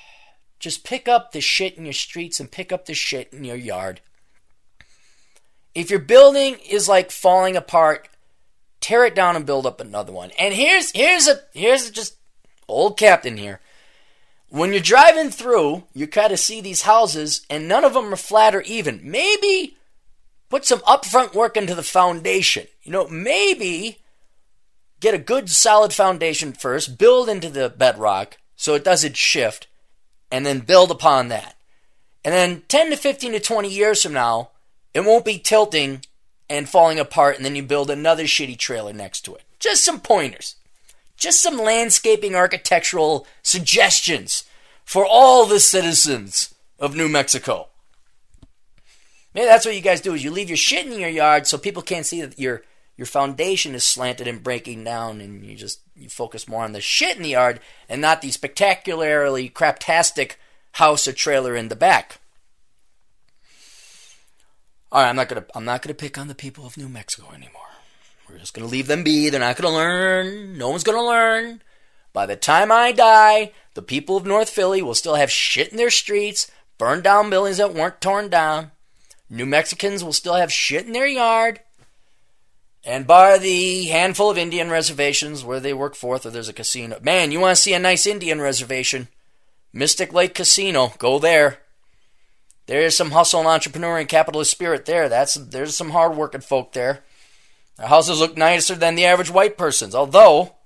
Just 0.58 0.84
pick 0.84 1.06
up 1.06 1.32
the 1.32 1.40
shit 1.40 1.76
in 1.76 1.84
your 1.84 1.92
streets 1.92 2.40
and 2.40 2.50
pick 2.50 2.72
up 2.72 2.86
the 2.86 2.94
shit 2.94 3.32
in 3.32 3.44
your 3.44 3.56
yard. 3.56 4.00
If 5.74 5.90
your 5.90 6.00
building 6.00 6.56
is 6.68 6.88
like 6.88 7.10
falling 7.10 7.56
apart, 7.56 8.08
tear 8.80 9.04
it 9.04 9.14
down 9.14 9.36
and 9.36 9.46
build 9.46 9.66
up 9.66 9.80
another 9.80 10.12
one. 10.12 10.30
And 10.38 10.54
here's 10.54 10.92
here's 10.92 11.28
a 11.28 11.40
here's 11.52 11.88
a 11.88 11.92
just 11.92 12.16
old 12.68 12.98
captain 12.98 13.36
here. 13.36 13.60
When 14.48 14.72
you're 14.72 14.80
driving 14.80 15.30
through, 15.30 15.84
you 15.92 16.06
kind 16.06 16.32
of 16.32 16.38
see 16.38 16.60
these 16.60 16.82
houses, 16.82 17.44
and 17.50 17.66
none 17.66 17.84
of 17.84 17.94
them 17.94 18.12
are 18.12 18.16
flat 18.16 18.54
or 18.54 18.62
even. 18.62 19.00
Maybe 19.02 19.76
put 20.48 20.64
some 20.64 20.78
upfront 20.80 21.34
work 21.34 21.56
into 21.56 21.74
the 21.74 21.82
foundation. 21.82 22.66
You 22.82 22.92
know, 22.92 23.08
maybe 23.08 23.98
get 25.00 25.14
a 25.14 25.18
good 25.18 25.50
solid 25.50 25.92
foundation 25.92 26.52
first, 26.52 26.98
build 26.98 27.28
into 27.28 27.50
the 27.50 27.68
bedrock 27.68 28.38
so 28.54 28.74
it 28.74 28.84
doesn't 28.84 29.16
shift, 29.16 29.66
and 30.30 30.46
then 30.46 30.60
build 30.60 30.90
upon 30.90 31.28
that. 31.28 31.56
And 32.24 32.32
then 32.32 32.62
10 32.68 32.90
to 32.90 32.96
15 32.96 33.32
to 33.32 33.40
20 33.40 33.68
years 33.68 34.02
from 34.02 34.12
now, 34.12 34.50
it 34.94 35.04
won't 35.04 35.24
be 35.24 35.38
tilting 35.38 36.02
and 36.48 36.68
falling 36.68 36.98
apart, 36.98 37.36
and 37.36 37.44
then 37.44 37.56
you 37.56 37.62
build 37.62 37.90
another 37.90 38.24
shitty 38.24 38.58
trailer 38.58 38.92
next 38.92 39.22
to 39.22 39.34
it. 39.34 39.42
Just 39.58 39.84
some 39.84 40.00
pointers. 40.00 40.56
Just 41.16 41.42
some 41.42 41.58
landscaping 41.58 42.34
architectural 42.34 43.26
suggestions 43.42 44.44
for 44.84 45.04
all 45.04 45.46
the 45.46 45.60
citizens 45.60 46.54
of 46.78 46.94
New 46.94 47.08
Mexico. 47.08 47.68
Maybe 49.34 49.46
that's 49.46 49.66
what 49.66 49.74
you 49.74 49.80
guys 49.80 50.00
do 50.00 50.14
is 50.14 50.24
you 50.24 50.30
leave 50.30 50.48
your 50.48 50.56
shit 50.56 50.86
in 50.86 50.98
your 50.98 51.10
yard 51.10 51.46
so 51.46 51.58
people 51.58 51.82
can't 51.82 52.06
see 52.06 52.22
that 52.22 52.38
your 52.38 52.62
your 52.96 53.06
foundation 53.06 53.74
is 53.74 53.84
slanted 53.84 54.26
and 54.26 54.42
breaking 54.42 54.84
down 54.84 55.20
and 55.20 55.44
you 55.44 55.54
just 55.54 55.80
you 55.94 56.08
focus 56.08 56.48
more 56.48 56.64
on 56.64 56.72
the 56.72 56.80
shit 56.80 57.18
in 57.18 57.22
the 57.22 57.30
yard 57.30 57.60
and 57.88 58.00
not 58.00 58.22
the 58.22 58.30
spectacularly 58.30 59.50
craptastic 59.50 60.36
house 60.72 61.06
or 61.06 61.12
trailer 61.12 61.54
in 61.54 61.68
the 61.68 61.76
back. 61.76 62.18
All 64.92 65.02
right, 65.02 65.08
I'm 65.08 65.16
not 65.16 65.28
gonna 65.28 65.44
I'm 65.54 65.64
not 65.64 65.82
gonna 65.82 65.94
pick 65.94 66.16
on 66.16 66.28
the 66.28 66.34
people 66.34 66.64
of 66.64 66.76
New 66.76 66.88
Mexico 66.88 67.28
anymore. 67.32 67.62
We're 68.28 68.38
just 68.38 68.54
gonna 68.54 68.68
leave 68.68 68.86
them 68.86 69.02
be. 69.02 69.28
They're 69.28 69.40
not 69.40 69.56
gonna 69.56 69.74
learn. 69.74 70.56
No 70.56 70.70
one's 70.70 70.84
gonna 70.84 71.04
learn. 71.04 71.62
By 72.12 72.26
the 72.26 72.36
time 72.36 72.72
I 72.72 72.92
die, 72.92 73.52
the 73.74 73.82
people 73.82 74.16
of 74.16 74.24
North 74.24 74.48
Philly 74.48 74.80
will 74.82 74.94
still 74.94 75.16
have 75.16 75.30
shit 75.30 75.70
in 75.70 75.76
their 75.76 75.90
streets, 75.90 76.50
burned 76.78 77.02
down 77.02 77.30
buildings 77.30 77.58
that 77.58 77.74
weren't 77.74 78.00
torn 78.00 78.28
down. 78.30 78.70
New 79.28 79.44
Mexicans 79.44 80.04
will 80.04 80.12
still 80.12 80.34
have 80.34 80.52
shit 80.52 80.86
in 80.86 80.92
their 80.92 81.06
yard. 81.06 81.60
And 82.84 83.06
bar 83.06 83.38
the 83.38 83.86
handful 83.86 84.30
of 84.30 84.38
Indian 84.38 84.70
reservations 84.70 85.44
where 85.44 85.58
they 85.58 85.74
work 85.74 85.96
forth 85.96 86.24
or 86.24 86.30
there's 86.30 86.48
a 86.48 86.52
casino. 86.52 87.00
Man, 87.02 87.32
you 87.32 87.40
want 87.40 87.56
to 87.56 87.60
see 87.60 87.74
a 87.74 87.80
nice 87.80 88.06
Indian 88.06 88.40
reservation? 88.40 89.08
Mystic 89.72 90.12
Lake 90.12 90.34
Casino. 90.34 90.92
Go 90.98 91.18
there. 91.18 91.58
There's 92.66 92.96
some 92.96 93.12
hustle 93.12 93.40
and 93.40 93.48
entrepreneur 93.48 93.98
and 93.98 94.08
capitalist 94.08 94.50
spirit 94.50 94.86
there. 94.86 95.08
That's 95.08 95.34
there's 95.34 95.76
some 95.76 95.90
hard 95.90 96.16
working 96.16 96.40
folk 96.40 96.72
there. 96.72 97.04
Their 97.76 97.88
houses 97.88 98.20
look 98.20 98.36
nicer 98.36 98.74
than 98.74 98.94
the 98.94 99.04
average 99.04 99.30
white 99.30 99.56
person's. 99.56 99.94
Although 99.94 100.56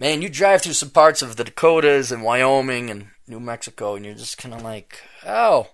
man, 0.00 0.22
you 0.22 0.28
drive 0.30 0.62
through 0.62 0.72
some 0.72 0.90
parts 0.90 1.22
of 1.22 1.36
the 1.36 1.44
Dakotas 1.44 2.10
and 2.10 2.24
Wyoming 2.24 2.90
and 2.90 3.08
New 3.28 3.38
Mexico, 3.38 3.94
and 3.94 4.04
you're 4.04 4.14
just 4.14 4.38
kind 4.38 4.54
of 4.54 4.62
like, 4.62 5.02
oh, 5.24 5.68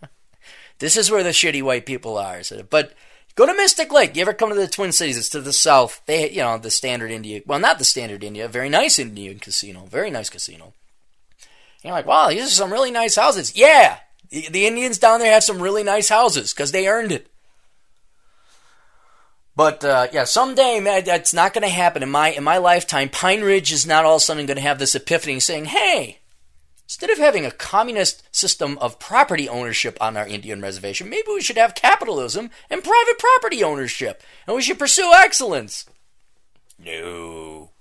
this 0.78 0.96
is 0.96 1.10
where 1.10 1.24
the 1.24 1.30
shitty 1.30 1.62
white 1.62 1.86
people 1.86 2.18
are. 2.18 2.42
But 2.68 2.92
go 3.34 3.46
to 3.46 3.54
Mystic 3.54 3.90
Lake. 3.90 4.14
You 4.14 4.22
ever 4.22 4.34
come 4.34 4.50
to 4.50 4.54
the 4.54 4.68
Twin 4.68 4.92
Cities? 4.92 5.16
It's 5.16 5.30
to 5.30 5.40
the 5.40 5.52
south. 5.52 6.02
They, 6.06 6.30
you 6.30 6.42
know, 6.42 6.58
the 6.58 6.70
standard 6.70 7.10
Indian. 7.10 7.42
Well, 7.46 7.58
not 7.58 7.78
the 7.78 7.84
standard 7.84 8.22
Indian. 8.22 8.50
Very 8.50 8.68
nice 8.68 8.98
Indian 8.98 9.40
casino. 9.40 9.86
Very 9.86 10.10
nice 10.10 10.28
casino. 10.28 10.74
And 11.82 11.88
you're 11.88 11.94
like, 11.94 12.06
wow, 12.06 12.28
these 12.28 12.46
are 12.46 12.50
some 12.50 12.72
really 12.72 12.92
nice 12.92 13.16
houses. 13.16 13.56
Yeah, 13.56 13.98
the, 14.30 14.66
Indians 14.66 14.98
down 14.98 15.18
there 15.18 15.32
have 15.32 15.44
some 15.44 15.60
really 15.60 15.82
nice 15.82 16.08
houses 16.08 16.54
because 16.54 16.72
they 16.72 16.86
earned 16.86 17.12
it. 17.12 17.26
But 19.54 19.84
uh, 19.84 20.06
yeah, 20.12 20.24
someday 20.24 20.80
man, 20.80 21.04
that's 21.04 21.34
not 21.34 21.52
going 21.52 21.62
to 21.62 21.68
happen 21.68 22.02
in 22.02 22.10
my 22.10 22.30
in 22.30 22.42
my 22.42 22.56
lifetime. 22.56 23.10
Pine 23.10 23.42
Ridge 23.42 23.70
is 23.70 23.86
not 23.86 24.06
all 24.06 24.16
of 24.16 24.22
a 24.22 24.24
sudden 24.24 24.46
going 24.46 24.56
to 24.56 24.62
have 24.62 24.78
this 24.78 24.94
epiphany 24.94 25.40
saying, 25.40 25.66
"Hey, 25.66 26.20
instead 26.84 27.10
of 27.10 27.18
having 27.18 27.44
a 27.44 27.50
communist 27.50 28.22
system 28.34 28.78
of 28.78 28.98
property 28.98 29.50
ownership 29.50 29.98
on 30.00 30.16
our 30.16 30.26
Indian 30.26 30.62
reservation, 30.62 31.10
maybe 31.10 31.28
we 31.28 31.42
should 31.42 31.58
have 31.58 31.74
capitalism 31.74 32.48
and 32.70 32.82
private 32.82 33.18
property 33.18 33.62
ownership, 33.62 34.22
and 34.46 34.56
we 34.56 34.62
should 34.62 34.78
pursue 34.78 35.12
excellence." 35.14 35.84
No, 36.78 37.72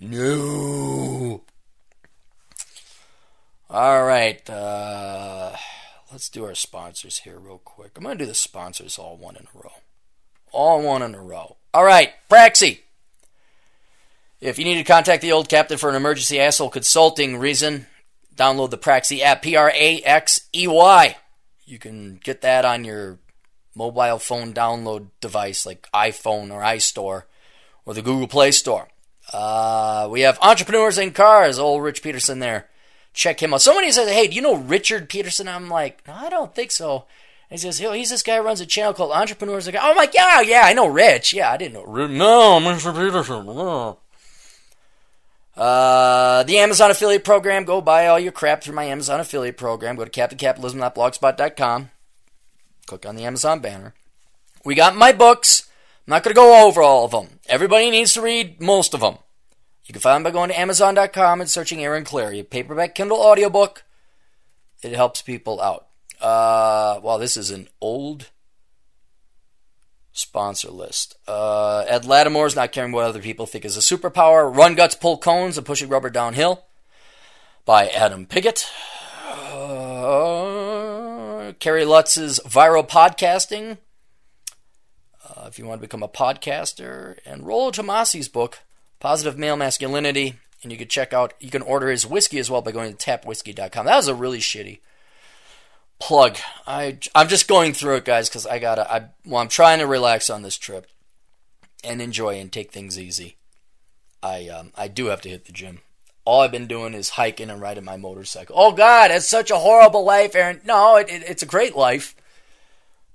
no. 0.00 1.42
All 3.76 4.04
right, 4.04 4.48
uh, 4.48 5.54
let's 6.10 6.30
do 6.30 6.46
our 6.46 6.54
sponsors 6.54 7.18
here 7.18 7.38
real 7.38 7.58
quick. 7.58 7.92
I'm 7.96 8.04
going 8.04 8.16
to 8.16 8.24
do 8.24 8.28
the 8.28 8.34
sponsors 8.34 8.98
all 8.98 9.18
one 9.18 9.36
in 9.36 9.42
a 9.42 9.58
row 9.58 9.72
all 10.56 10.82
one 10.82 11.02
in 11.02 11.14
a 11.14 11.20
row. 11.20 11.56
All 11.74 11.84
right, 11.84 12.12
Praxey. 12.30 12.80
If 14.40 14.58
you 14.58 14.64
need 14.64 14.78
to 14.78 14.84
contact 14.84 15.22
the 15.22 15.32
old 15.32 15.48
captain 15.48 15.78
for 15.78 15.90
an 15.90 15.96
emergency 15.96 16.40
asshole 16.40 16.70
consulting 16.70 17.38
reason, 17.38 17.86
download 18.34 18.70
the 18.70 18.78
Praxey 18.78 19.20
app, 19.20 19.42
P 19.42 19.56
R 19.56 19.70
A 19.70 20.00
X 20.00 20.48
E 20.54 20.66
Y. 20.66 21.16
You 21.64 21.78
can 21.78 22.16
get 22.22 22.40
that 22.42 22.64
on 22.64 22.84
your 22.84 23.18
mobile 23.74 24.18
phone 24.18 24.54
download 24.54 25.08
device 25.20 25.66
like 25.66 25.88
iPhone 25.92 26.50
or 26.50 26.62
iStore 26.62 27.24
or 27.84 27.94
the 27.94 28.02
Google 28.02 28.28
Play 28.28 28.52
Store. 28.52 28.88
Uh, 29.32 30.08
we 30.10 30.22
have 30.22 30.38
Entrepreneurs 30.40 30.98
in 30.98 31.12
Cars, 31.12 31.58
old 31.58 31.82
Rich 31.82 32.02
Peterson 32.02 32.38
there. 32.38 32.68
Check 33.16 33.42
him 33.42 33.54
out. 33.54 33.62
Somebody 33.62 33.90
says, 33.90 34.10
Hey, 34.10 34.28
do 34.28 34.36
you 34.36 34.42
know 34.42 34.54
Richard 34.54 35.08
Peterson? 35.08 35.48
I'm 35.48 35.68
like, 35.70 36.06
No, 36.06 36.12
I 36.12 36.28
don't 36.28 36.54
think 36.54 36.70
so. 36.70 37.06
And 37.48 37.60
he 37.60 37.62
says, 37.62 37.80
"Yo, 37.80 37.92
he's 37.92 38.10
this 38.10 38.24
guy 38.24 38.36
who 38.38 38.42
runs 38.42 38.60
a 38.60 38.66
channel 38.66 38.92
called 38.92 39.12
Entrepreneurs." 39.12 39.66
Like, 39.66 39.76
oh 39.80 39.94
like, 39.96 40.14
yeah, 40.14 40.40
yeah, 40.40 40.62
I 40.64 40.72
know 40.72 40.88
Rich. 40.88 41.32
Yeah, 41.32 41.52
I 41.52 41.56
didn't 41.56 41.74
know. 41.74 41.84
Rich. 41.84 42.10
No, 42.10 42.58
Mr. 42.58 42.92
Peterson. 42.92 43.46
No. 43.46 43.98
Uh, 45.56 46.42
the 46.42 46.58
Amazon 46.58 46.90
affiliate 46.90 47.24
program. 47.24 47.64
Go 47.64 47.80
buy 47.80 48.08
all 48.08 48.18
your 48.18 48.32
crap 48.32 48.62
through 48.62 48.74
my 48.74 48.84
Amazon 48.84 49.20
affiliate 49.20 49.56
program. 49.56 49.94
Go 49.94 50.04
to 50.04 50.10
captaincapitalism.blogspot.com. 50.10 51.90
Click 52.86 53.06
on 53.06 53.14
the 53.14 53.24
Amazon 53.24 53.60
banner. 53.60 53.94
We 54.64 54.74
got 54.74 54.96
my 54.96 55.12
books. 55.12 55.68
I'm 56.06 56.10
not 56.10 56.24
going 56.24 56.34
to 56.34 56.38
go 56.38 56.66
over 56.66 56.82
all 56.82 57.04
of 57.04 57.12
them. 57.12 57.38
Everybody 57.48 57.90
needs 57.90 58.12
to 58.14 58.22
read 58.22 58.60
most 58.60 58.92
of 58.92 59.00
them. 59.00 59.18
You 59.86 59.92
can 59.92 60.00
find 60.00 60.16
them 60.16 60.24
by 60.24 60.30
going 60.32 60.50
to 60.50 60.58
Amazon.com 60.58 61.40
and 61.40 61.48
searching 61.48 61.82
Aaron 61.82 62.04
Clarey. 62.04 62.48
Paperback 62.48 62.94
Kindle 62.94 63.18
audiobook. 63.18 63.84
It 64.82 64.92
helps 64.92 65.22
people 65.22 65.60
out. 65.60 65.86
Uh, 66.20 67.00
well, 67.02 67.18
this 67.18 67.36
is 67.36 67.50
an 67.50 67.68
old 67.80 68.30
sponsor 70.12 70.70
list. 70.70 71.16
Uh, 71.28 71.84
Ed 71.86 72.02
Latimore's 72.02 72.56
not 72.56 72.72
caring 72.72 72.90
what 72.92 73.04
other 73.04 73.20
people 73.20 73.46
think 73.46 73.64
is 73.64 73.76
a 73.76 73.80
superpower. 73.80 74.54
Run 74.54 74.74
Guts, 74.74 74.94
Pull 74.94 75.18
Cones, 75.18 75.56
and 75.56 75.66
push 75.66 75.80
Pushing 75.80 75.90
Rubber 75.90 76.10
Downhill 76.10 76.64
by 77.64 77.88
Adam 77.88 78.26
Piggott. 78.26 78.66
Uh, 79.28 80.56
Kerry 81.58 81.84
Lutz's 81.84 82.40
Viral 82.40 82.88
Podcasting. 82.88 83.78
Uh, 85.24 85.44
if 85.46 85.58
you 85.58 85.66
want 85.66 85.80
to 85.80 85.86
become 85.86 86.02
a 86.02 86.08
podcaster. 86.08 87.18
And 87.26 87.46
Rollo 87.46 87.70
Tomassi's 87.70 88.28
book, 88.28 88.60
Positive 89.00 89.38
Male 89.38 89.56
Masculinity. 89.56 90.34
And 90.62 90.72
you 90.72 90.78
can 90.78 90.88
check 90.88 91.12
out, 91.12 91.34
you 91.38 91.50
can 91.50 91.62
order 91.62 91.90
his 91.90 92.06
whiskey 92.06 92.38
as 92.38 92.50
well 92.50 92.62
by 92.62 92.72
going 92.72 92.94
to 92.94 93.10
tapwhiskey.com. 93.10 93.86
That 93.86 93.96
was 93.96 94.08
a 94.08 94.14
really 94.14 94.38
shitty 94.40 94.80
plug. 95.98 96.36
I 96.66 96.98
I'm 97.14 97.28
just 97.28 97.48
going 97.48 97.72
through 97.72 97.96
it, 97.96 98.04
guys, 98.04 98.28
because 98.28 98.46
I 98.46 98.58
gotta. 98.58 98.90
I 98.90 99.08
well, 99.24 99.40
I'm 99.40 99.48
trying 99.48 99.78
to 99.78 99.86
relax 99.86 100.30
on 100.30 100.42
this 100.42 100.58
trip 100.58 100.86
and 101.84 102.00
enjoy 102.00 102.38
and 102.38 102.52
take 102.52 102.72
things 102.72 102.98
easy. 102.98 103.36
I 104.22 104.48
um 104.48 104.72
I 104.74 104.88
do 104.88 105.06
have 105.06 105.20
to 105.22 105.28
hit 105.28 105.46
the 105.46 105.52
gym. 105.52 105.80
All 106.24 106.40
I've 106.40 106.52
been 106.52 106.66
doing 106.66 106.94
is 106.94 107.10
hiking 107.10 107.50
and 107.50 107.60
riding 107.60 107.84
my 107.84 107.96
motorcycle. 107.96 108.56
Oh 108.58 108.72
God, 108.72 109.10
it's 109.10 109.28
such 109.28 109.50
a 109.50 109.58
horrible 109.58 110.04
life, 110.04 110.34
Aaron. 110.34 110.60
No, 110.64 110.96
it, 110.96 111.08
it, 111.08 111.22
it's 111.22 111.42
a 111.44 111.46
great 111.46 111.76
life, 111.76 112.16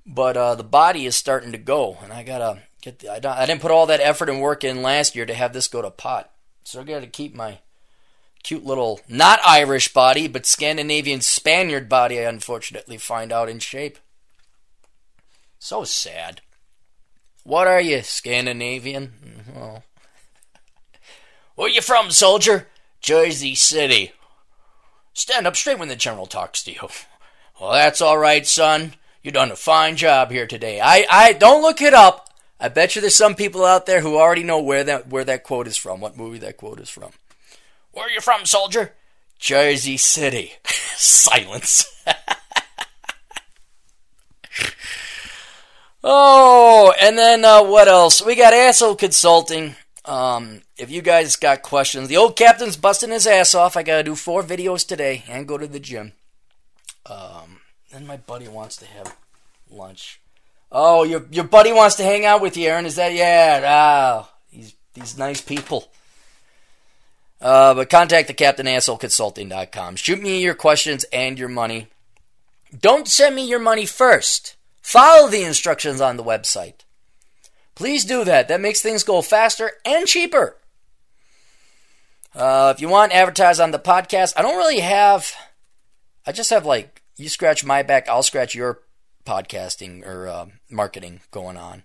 but 0.06 0.38
uh, 0.38 0.56
the 0.56 0.64
body 0.64 1.06
is 1.06 1.16
starting 1.16 1.52
to 1.52 1.58
go, 1.58 1.98
and 2.02 2.14
I 2.14 2.24
gotta 2.24 2.64
get. 2.82 3.00
The, 3.00 3.10
I, 3.10 3.44
I 3.44 3.46
didn't 3.46 3.62
put 3.62 3.72
all 3.72 3.86
that 3.88 4.00
effort 4.00 4.30
and 4.30 4.42
work 4.42 4.64
in 4.64 4.82
last 4.82 5.16
year 5.16 5.26
to 5.26 5.34
have 5.34 5.54
this 5.54 5.68
go 5.68 5.82
to 5.82 5.92
pot, 5.92 6.32
so 6.64 6.82
I 6.82 6.84
gotta 6.84 7.08
keep 7.08 7.36
my 7.36 7.60
cute 8.44 8.66
little, 8.66 9.00
not 9.08 9.40
Irish 9.46 9.94
body, 9.94 10.28
but 10.28 10.46
Scandinavian 10.46 11.22
Spaniard 11.22 11.88
body, 11.88 12.20
I 12.20 12.24
unfortunately 12.24 12.98
find 12.98 13.32
out 13.32 13.50
in 13.50 13.60
shape. 13.60 14.00
So 15.60 15.84
sad. 15.84 16.42
What 17.44 17.68
are 17.68 17.82
you, 17.82 18.02
Scandinavian? 18.02 19.14
Mm, 19.24 19.56
well, 19.56 19.84
where 21.56 21.70
you 21.70 21.82
from, 21.82 22.12
soldier? 22.12 22.68
Jersey 23.02 23.56
City. 23.56 24.14
Stand 25.14 25.46
up 25.46 25.56
straight 25.56 25.80
when 25.80 25.88
the 25.88 25.96
general 25.96 26.26
talks 26.26 26.64
to 26.64 26.72
you. 26.72 26.88
Well, 27.60 27.72
that's 27.74 28.02
all 28.02 28.18
right, 28.18 28.46
son. 28.48 28.94
You 29.22 29.32
done 29.32 29.52
a 29.52 29.56
fine 29.56 29.96
job 29.96 30.32
here 30.32 30.48
today. 30.48 30.82
I, 30.82 31.06
I 31.10 31.34
don't 31.34 31.62
look 31.62 31.82
it 31.82 31.94
up. 31.94 32.31
I 32.62 32.70
bet 32.70 32.96
you 32.96 33.02
there's 33.02 33.16
some 33.16 33.34
people 33.34 33.66
out 33.66 33.88
there 33.88 34.02
who 34.02 34.18
already 34.18 34.44
know 34.44 34.60
where 34.62 34.84
that 34.84 35.08
where 35.08 35.24
that 35.26 35.44
quote 35.44 35.66
is 35.68 35.78
from, 35.78 36.00
what 36.00 36.16
movie 36.16 36.38
that 36.38 36.58
quote 36.58 36.80
is 36.80 36.92
from. 36.92 37.10
Where 37.92 38.06
are 38.06 38.12
you 38.12 38.22
from, 38.22 38.46
soldier? 38.46 38.94
Jersey 39.40 39.98
City. 39.98 40.54
Silence. 40.96 41.88
oh, 46.04 46.94
and 47.02 47.18
then 47.18 47.44
uh, 47.44 47.64
what 47.64 47.88
else? 47.88 48.24
We 48.24 48.36
got 48.36 48.54
Asshole 48.54 48.96
Consulting. 48.96 49.76
Um, 50.06 50.62
if 50.78 50.92
you 50.92 51.02
guys 51.02 51.36
got 51.38 51.64
questions, 51.64 52.10
the 52.10 52.18
old 52.18 52.36
captain's 52.36 52.78
busting 52.78 53.10
his 53.10 53.26
ass 53.26 53.56
off. 53.56 53.76
I 53.76 53.82
gotta 53.82 54.04
do 54.04 54.14
four 54.14 54.44
videos 54.44 54.88
today 54.88 55.24
and 55.28 55.48
go 55.48 55.58
to 55.58 55.66
the 55.66 55.80
gym. 55.80 56.14
Um, 57.08 57.62
then 57.92 58.06
my 58.06 58.18
buddy 58.18 58.48
wants 58.48 58.78
to 58.78 58.86
have 58.86 59.16
lunch. 59.68 60.21
Oh, 60.72 61.04
your 61.04 61.26
your 61.32 61.44
buddy 61.44 61.74
wants 61.74 61.96
to 61.98 62.04
hang 62.04 62.26
out 62.26 62.42
with 62.42 62.56
you, 62.56 62.68
Aaron. 62.68 62.86
Is 62.86 62.96
that 62.96 63.14
yeah? 63.14 63.62
Ah, 63.66 64.32
these 64.52 64.74
these 64.94 65.18
nice 65.18 65.42
people. 65.42 65.90
Uh, 67.42 67.74
but 67.74 67.90
contact 67.90 68.28
the 68.28 68.34
captain 68.34 68.68
consulting.com. 68.68 69.96
Shoot 69.96 70.22
me 70.22 70.44
your 70.44 70.54
questions 70.54 71.06
and 71.12 71.40
your 71.40 71.50
money. 71.50 71.88
Don't 72.78 73.08
send 73.08 73.36
me 73.36 73.48
your 73.48 73.60
money 73.60 73.86
first. 73.86 74.56
Follow 74.82 75.28
the 75.28 75.44
instructions 75.44 76.00
on 76.00 76.18
the 76.18 76.24
website. 76.24 76.86
Please 77.76 78.06
do 78.06 78.24
that. 78.24 78.48
That 78.48 78.62
makes 78.62 78.82
things 78.82 79.04
go 79.04 79.22
faster 79.22 79.72
and 79.84 80.06
cheaper. 80.08 80.56
Uh, 82.36 82.72
if 82.76 82.80
you 82.80 82.88
want 82.88 83.12
advertise 83.12 83.60
on 83.60 83.72
the 83.72 83.80
podcast, 83.80 84.34
I 84.38 84.42
don't 84.42 84.58
really 84.58 84.80
have. 84.80 85.34
I 86.26 86.32
just 86.32 86.52
have 86.52 86.66
like 86.66 87.02
you 87.18 87.28
scratch 87.28 87.66
my 87.66 87.84
back, 87.84 88.08
I'll 88.08 88.24
scratch 88.24 88.56
your 88.56 88.80
podcasting 89.26 90.06
or 90.06 90.28
uh, 90.28 90.46
marketing 90.70 91.22
going 91.32 91.58
on. 91.58 91.84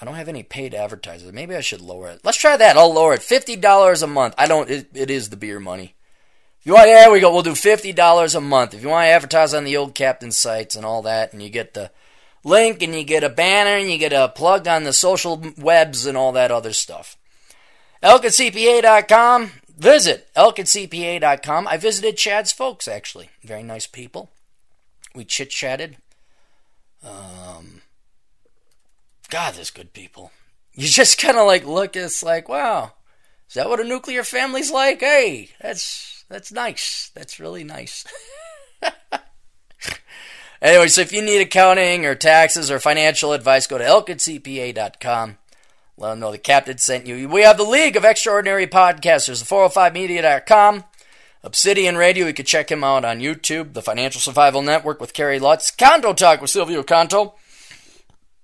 I 0.00 0.04
don't 0.04 0.16
have 0.16 0.28
any 0.28 0.42
paid 0.42 0.74
advertisers. 0.74 1.32
Maybe 1.32 1.54
I 1.54 1.60
should 1.60 1.80
lower 1.80 2.08
it. 2.08 2.20
Let's 2.24 2.38
try 2.38 2.56
that. 2.56 2.76
I'll 2.76 2.92
lower 2.92 3.14
it. 3.14 3.22
Fifty 3.22 3.56
dollars 3.56 4.02
a 4.02 4.06
month. 4.06 4.34
I 4.36 4.46
don't. 4.46 4.68
It, 4.68 4.88
it 4.94 5.10
is 5.10 5.30
the 5.30 5.36
beer 5.36 5.60
money. 5.60 5.94
If 6.60 6.66
you 6.66 6.74
want, 6.74 6.88
yeah, 6.88 7.10
we 7.10 7.20
go. 7.20 7.32
We'll 7.32 7.42
do 7.42 7.54
fifty 7.54 7.92
dollars 7.92 8.34
a 8.34 8.40
month. 8.40 8.74
If 8.74 8.82
you 8.82 8.88
want 8.88 9.04
to 9.04 9.10
advertise 9.10 9.54
on 9.54 9.64
the 9.64 9.76
old 9.76 9.94
captain 9.94 10.32
sites 10.32 10.74
and 10.74 10.84
all 10.84 11.02
that, 11.02 11.32
and 11.32 11.42
you 11.42 11.50
get 11.50 11.74
the 11.74 11.92
link 12.44 12.82
and 12.82 12.94
you 12.94 13.04
get 13.04 13.24
a 13.24 13.28
banner 13.28 13.76
and 13.76 13.90
you 13.90 13.98
get 13.98 14.12
a 14.12 14.28
plug 14.28 14.66
on 14.66 14.84
the 14.84 14.92
social 14.92 15.42
webs 15.56 16.06
and 16.06 16.16
all 16.16 16.32
that 16.32 16.50
other 16.50 16.72
stuff. 16.72 17.16
ElkinCPA.com. 18.02 19.52
Visit 19.78 20.28
ElkinCPA.com. 20.36 21.68
I 21.68 21.76
visited 21.76 22.16
Chad's 22.16 22.52
folks 22.52 22.88
actually. 22.88 23.30
Very 23.42 23.62
nice 23.62 23.86
people. 23.86 24.30
We 25.14 25.24
chit 25.24 25.50
chatted. 25.50 25.96
Um, 27.04 27.82
God, 29.28 29.54
there's 29.54 29.70
good 29.70 29.92
people. 29.92 30.30
You 30.74 30.88
just 30.88 31.18
kind 31.20 31.36
of 31.36 31.46
like 31.46 31.64
look, 31.66 31.96
it's 31.96 32.22
like, 32.22 32.48
wow, 32.48 32.92
is 33.48 33.54
that 33.54 33.68
what 33.68 33.80
a 33.80 33.84
nuclear 33.84 34.24
family's 34.24 34.70
like? 34.70 35.00
Hey, 35.00 35.50
that's 35.60 36.24
that's 36.28 36.52
nice. 36.52 37.10
That's 37.14 37.40
really 37.40 37.64
nice. 37.64 38.04
anyway, 40.62 40.88
so 40.88 41.02
if 41.02 41.12
you 41.12 41.22
need 41.22 41.40
accounting 41.40 42.06
or 42.06 42.14
taxes 42.14 42.70
or 42.70 42.78
financial 42.78 43.32
advice, 43.32 43.66
go 43.66 43.78
to 43.78 43.84
elkincpa.com. 43.84 45.38
Let 45.98 46.10
them 46.10 46.20
know 46.20 46.32
the 46.32 46.38
captain 46.38 46.78
sent 46.78 47.06
you. 47.06 47.28
We 47.28 47.42
have 47.42 47.58
the 47.58 47.64
League 47.64 47.96
of 47.96 48.04
Extraordinary 48.04 48.66
Podcasters, 48.66 49.46
the 49.46 49.54
405media.com. 49.54 50.84
Obsidian 51.44 51.96
Radio, 51.96 52.26
you 52.26 52.34
can 52.34 52.46
check 52.46 52.70
him 52.70 52.84
out 52.84 53.04
on 53.04 53.18
YouTube. 53.18 53.72
The 53.72 53.82
Financial 53.82 54.20
Survival 54.20 54.62
Network 54.62 55.00
with 55.00 55.12
Kerry 55.12 55.40
Lutz. 55.40 55.70
Canto 55.70 56.12
Talk 56.12 56.40
with 56.40 56.50
Silvio 56.50 56.82
Canto. 56.82 57.34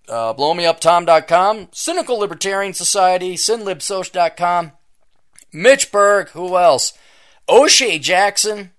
Uh, 0.09 0.35
blowmeuptom.com. 0.35 1.69
Cynical 1.71 2.19
Libertarian 2.19 2.75
Society. 2.75 3.35
SinLibSoc.com. 3.37 4.73
Mitch 5.53 5.93
Berg. 5.93 6.31
Who 6.31 6.57
else? 6.57 6.93
O'Shea 7.49 7.99
Jackson. 7.99 8.73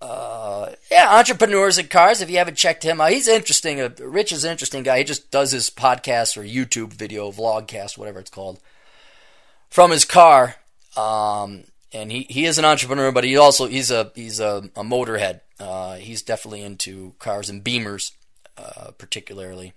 Uh, 0.00 0.70
yeah, 0.90 1.14
entrepreneurs 1.14 1.78
at 1.78 1.90
cars. 1.90 2.22
If 2.22 2.30
you 2.30 2.38
haven't 2.38 2.56
checked 2.56 2.82
him 2.82 3.02
out, 3.02 3.12
he's 3.12 3.28
interesting. 3.28 3.78
Uh, 3.80 3.90
Rich 4.00 4.32
is 4.32 4.44
an 4.44 4.52
interesting 4.52 4.82
guy. 4.82 4.98
He 4.98 5.04
just 5.04 5.30
does 5.30 5.50
his 5.50 5.68
podcast 5.68 6.38
or 6.38 6.42
YouTube 6.42 6.94
video, 6.94 7.30
vlogcast, 7.30 7.98
whatever 7.98 8.18
it's 8.18 8.30
called, 8.30 8.58
from 9.68 9.90
his 9.90 10.06
car. 10.06 10.56
Um, 10.96 11.64
and 11.92 12.12
he, 12.12 12.26
he 12.28 12.44
is 12.44 12.58
an 12.58 12.64
entrepreneur, 12.64 13.10
but 13.12 13.24
he 13.24 13.36
also 13.36 13.66
he's 13.66 13.90
a 13.90 14.12
he's 14.14 14.40
a, 14.40 14.70
a 14.76 14.82
motorhead. 14.82 15.40
Uh, 15.58 15.96
he's 15.96 16.22
definitely 16.22 16.62
into 16.62 17.14
cars 17.18 17.48
and 17.48 17.64
Beamers, 17.64 18.12
uh, 18.56 18.92
particularly. 18.96 19.72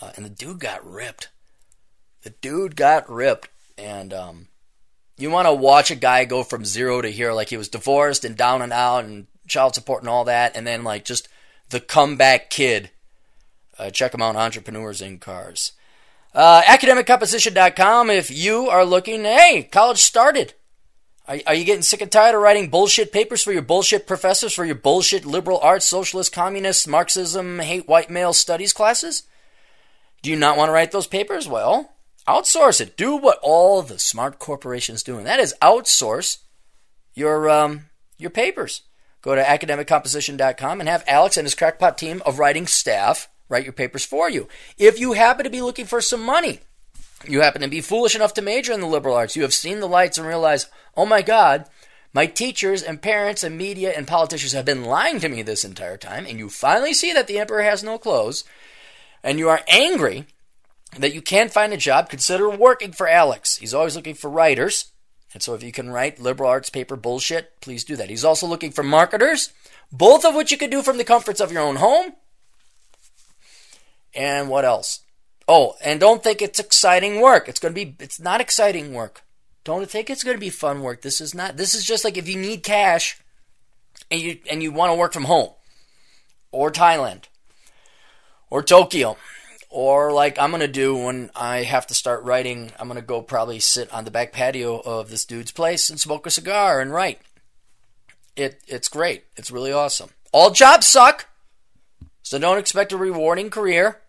Uh, 0.00 0.12
and 0.16 0.24
the 0.24 0.30
dude 0.30 0.60
got 0.60 0.88
ripped. 0.88 1.28
The 2.22 2.30
dude 2.30 2.74
got 2.74 3.08
ripped, 3.10 3.50
and 3.76 4.14
um, 4.14 4.48
you 5.18 5.30
want 5.30 5.46
to 5.46 5.52
watch 5.52 5.90
a 5.90 5.96
guy 5.96 6.24
go 6.24 6.42
from 6.42 6.64
zero 6.64 7.02
to 7.02 7.10
hero, 7.10 7.34
like 7.34 7.50
he 7.50 7.58
was 7.58 7.68
divorced 7.68 8.24
and 8.24 8.36
down 8.36 8.62
and 8.62 8.72
out 8.72 9.04
and 9.04 9.26
child 9.46 9.74
support 9.74 10.02
and 10.02 10.08
all 10.08 10.24
that, 10.24 10.56
and 10.56 10.66
then 10.66 10.84
like 10.84 11.04
just 11.04 11.28
the 11.68 11.80
comeback 11.80 12.48
kid. 12.48 12.90
Uh, 13.78 13.90
check 13.90 14.14
him 14.14 14.22
out, 14.22 14.36
Entrepreneurs 14.36 15.02
in 15.02 15.18
Cars. 15.18 15.72
Uh, 16.32 16.62
academiccomposition.com 16.62 18.08
if 18.10 18.30
you 18.30 18.68
are 18.68 18.84
looking, 18.84 19.24
hey, 19.24 19.68
college 19.70 19.98
started. 19.98 20.54
Are, 21.26 21.38
are 21.46 21.54
you 21.54 21.64
getting 21.64 21.82
sick 21.82 22.00
and 22.00 22.12
tired 22.12 22.34
of 22.34 22.42
writing 22.42 22.68
bullshit 22.68 23.12
papers 23.12 23.42
for 23.42 23.52
your 23.52 23.62
bullshit 23.62 24.06
professors 24.06 24.52
for 24.52 24.64
your 24.64 24.74
bullshit 24.74 25.24
liberal 25.24 25.58
arts, 25.60 25.86
socialist, 25.86 26.32
communist, 26.32 26.86
Marxism, 26.86 27.60
hate 27.60 27.88
white 27.88 28.10
male 28.10 28.32
studies 28.32 28.72
classes? 28.72 29.22
Do 30.22 30.30
you 30.30 30.36
not 30.36 30.56
want 30.56 30.68
to 30.68 30.72
write 30.72 30.92
those 30.92 31.06
papers? 31.06 31.48
Well, 31.48 31.92
outsource 32.28 32.80
it. 32.80 32.96
Do 32.96 33.16
what 33.16 33.38
all 33.42 33.82
the 33.82 33.98
smart 33.98 34.38
corporations 34.38 35.02
do, 35.02 35.16
and 35.18 35.26
that 35.26 35.40
is 35.40 35.54
outsource 35.60 36.38
your 37.14 37.48
um, 37.48 37.86
your 38.18 38.30
papers. 38.30 38.82
Go 39.22 39.34
to 39.34 39.42
academiccomposition.com 39.42 40.80
and 40.80 40.88
have 40.88 41.04
Alex 41.06 41.36
and 41.38 41.46
his 41.46 41.54
crackpot 41.54 41.96
team 41.96 42.22
of 42.26 42.38
writing 42.38 42.66
staff 42.66 43.28
write 43.48 43.64
your 43.64 43.72
papers 43.72 44.04
for 44.04 44.28
you. 44.28 44.48
If 44.78 44.98
you 44.98 45.12
happen 45.12 45.44
to 45.44 45.50
be 45.50 45.62
looking 45.62 45.86
for 45.86 46.00
some 46.00 46.22
money, 46.22 46.60
you 47.28 47.40
happen 47.40 47.62
to 47.62 47.68
be 47.68 47.80
foolish 47.80 48.14
enough 48.14 48.34
to 48.34 48.42
major 48.42 48.72
in 48.72 48.80
the 48.80 48.86
liberal 48.86 49.14
arts, 49.14 49.36
you 49.36 49.42
have 49.42 49.54
seen 49.54 49.80
the 49.80 49.88
lights 49.88 50.18
and 50.18 50.26
realize, 50.26 50.66
oh 50.96 51.06
my 51.06 51.22
God, 51.22 51.66
my 52.12 52.26
teachers 52.26 52.82
and 52.82 53.02
parents 53.02 53.42
and 53.42 53.58
media 53.58 53.92
and 53.96 54.06
politicians 54.06 54.52
have 54.52 54.64
been 54.64 54.84
lying 54.84 55.20
to 55.20 55.28
me 55.28 55.42
this 55.42 55.64
entire 55.64 55.96
time, 55.96 56.26
and 56.26 56.38
you 56.38 56.48
finally 56.48 56.94
see 56.94 57.12
that 57.12 57.26
the 57.26 57.38
emperor 57.38 57.62
has 57.62 57.82
no 57.82 57.98
clothes, 57.98 58.44
and 59.22 59.38
you 59.38 59.48
are 59.48 59.62
angry 59.68 60.26
that 60.98 61.14
you 61.14 61.20
can't 61.20 61.52
find 61.52 61.72
a 61.72 61.76
job, 61.76 62.08
consider 62.08 62.48
working 62.48 62.92
for 62.92 63.08
Alex. 63.08 63.56
He's 63.56 63.74
always 63.74 63.96
looking 63.96 64.14
for 64.14 64.30
writers. 64.30 64.92
And 65.32 65.42
so 65.42 65.54
if 65.54 65.62
you 65.64 65.72
can 65.72 65.90
write 65.90 66.20
liberal 66.20 66.48
arts 66.48 66.70
paper 66.70 66.94
bullshit, 66.94 67.60
please 67.60 67.82
do 67.82 67.96
that. 67.96 68.08
He's 68.08 68.24
also 68.24 68.46
looking 68.46 68.70
for 68.70 68.84
marketers, 68.84 69.52
both 69.90 70.24
of 70.24 70.34
which 70.36 70.52
you 70.52 70.58
can 70.58 70.70
do 70.70 70.82
from 70.82 70.96
the 70.96 71.04
comforts 71.04 71.40
of 71.40 71.50
your 71.50 71.62
own 71.62 71.76
home. 71.76 72.12
And 74.14 74.48
what 74.48 74.64
else? 74.64 75.00
Oh, 75.46 75.74
and 75.84 76.00
don't 76.00 76.22
think 76.22 76.40
it's 76.40 76.58
exciting 76.58 77.20
work. 77.20 77.48
It's 77.48 77.60
going 77.60 77.74
to 77.74 77.84
be 77.84 77.96
it's 78.00 78.18
not 78.18 78.40
exciting 78.40 78.94
work. 78.94 79.22
Don't 79.64 79.88
think 79.88 80.10
it's 80.10 80.24
going 80.24 80.36
to 80.36 80.40
be 80.40 80.50
fun 80.50 80.82
work. 80.82 81.02
This 81.02 81.20
is 81.20 81.34
not 81.34 81.56
this 81.56 81.74
is 81.74 81.84
just 81.84 82.04
like 82.04 82.16
if 82.16 82.28
you 82.28 82.38
need 82.38 82.62
cash 82.62 83.18
and 84.10 84.20
you 84.20 84.38
and 84.50 84.62
you 84.62 84.72
want 84.72 84.90
to 84.90 84.96
work 84.96 85.12
from 85.12 85.24
home 85.24 85.50
or 86.50 86.70
Thailand 86.70 87.24
or 88.50 88.62
Tokyo 88.62 89.16
or 89.68 90.12
like 90.12 90.38
I'm 90.38 90.50
going 90.50 90.60
to 90.60 90.68
do 90.68 90.96
when 90.96 91.30
I 91.34 91.62
have 91.62 91.86
to 91.88 91.94
start 91.94 92.22
writing, 92.22 92.72
I'm 92.78 92.88
going 92.88 93.00
to 93.00 93.06
go 93.06 93.20
probably 93.20 93.58
sit 93.58 93.92
on 93.92 94.04
the 94.04 94.10
back 94.10 94.32
patio 94.32 94.78
of 94.78 95.10
this 95.10 95.24
dude's 95.24 95.50
place 95.50 95.90
and 95.90 96.00
smoke 96.00 96.26
a 96.26 96.30
cigar 96.30 96.80
and 96.80 96.92
write. 96.92 97.20
It 98.36 98.62
it's 98.66 98.88
great. 98.88 99.24
It's 99.36 99.50
really 99.50 99.72
awesome. 99.72 100.10
All 100.32 100.50
jobs 100.50 100.86
suck. 100.86 101.26
So 102.22 102.38
don't 102.38 102.58
expect 102.58 102.92
a 102.92 102.96
rewarding 102.96 103.50
career. 103.50 104.00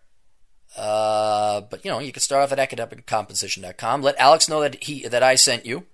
Uh, 0.76 1.62
but 1.62 1.84
you 1.84 1.90
know, 1.90 1.98
you 1.98 2.12
can 2.12 2.20
start 2.20 2.42
off 2.42 2.56
at 2.56 2.70
academiccomposition.com. 2.70 4.02
Let 4.02 4.18
Alex 4.18 4.48
know 4.48 4.60
that 4.60 4.84
he 4.84 5.08
that 5.08 5.22
I 5.22 5.34
sent 5.34 5.64
you. 5.64 5.86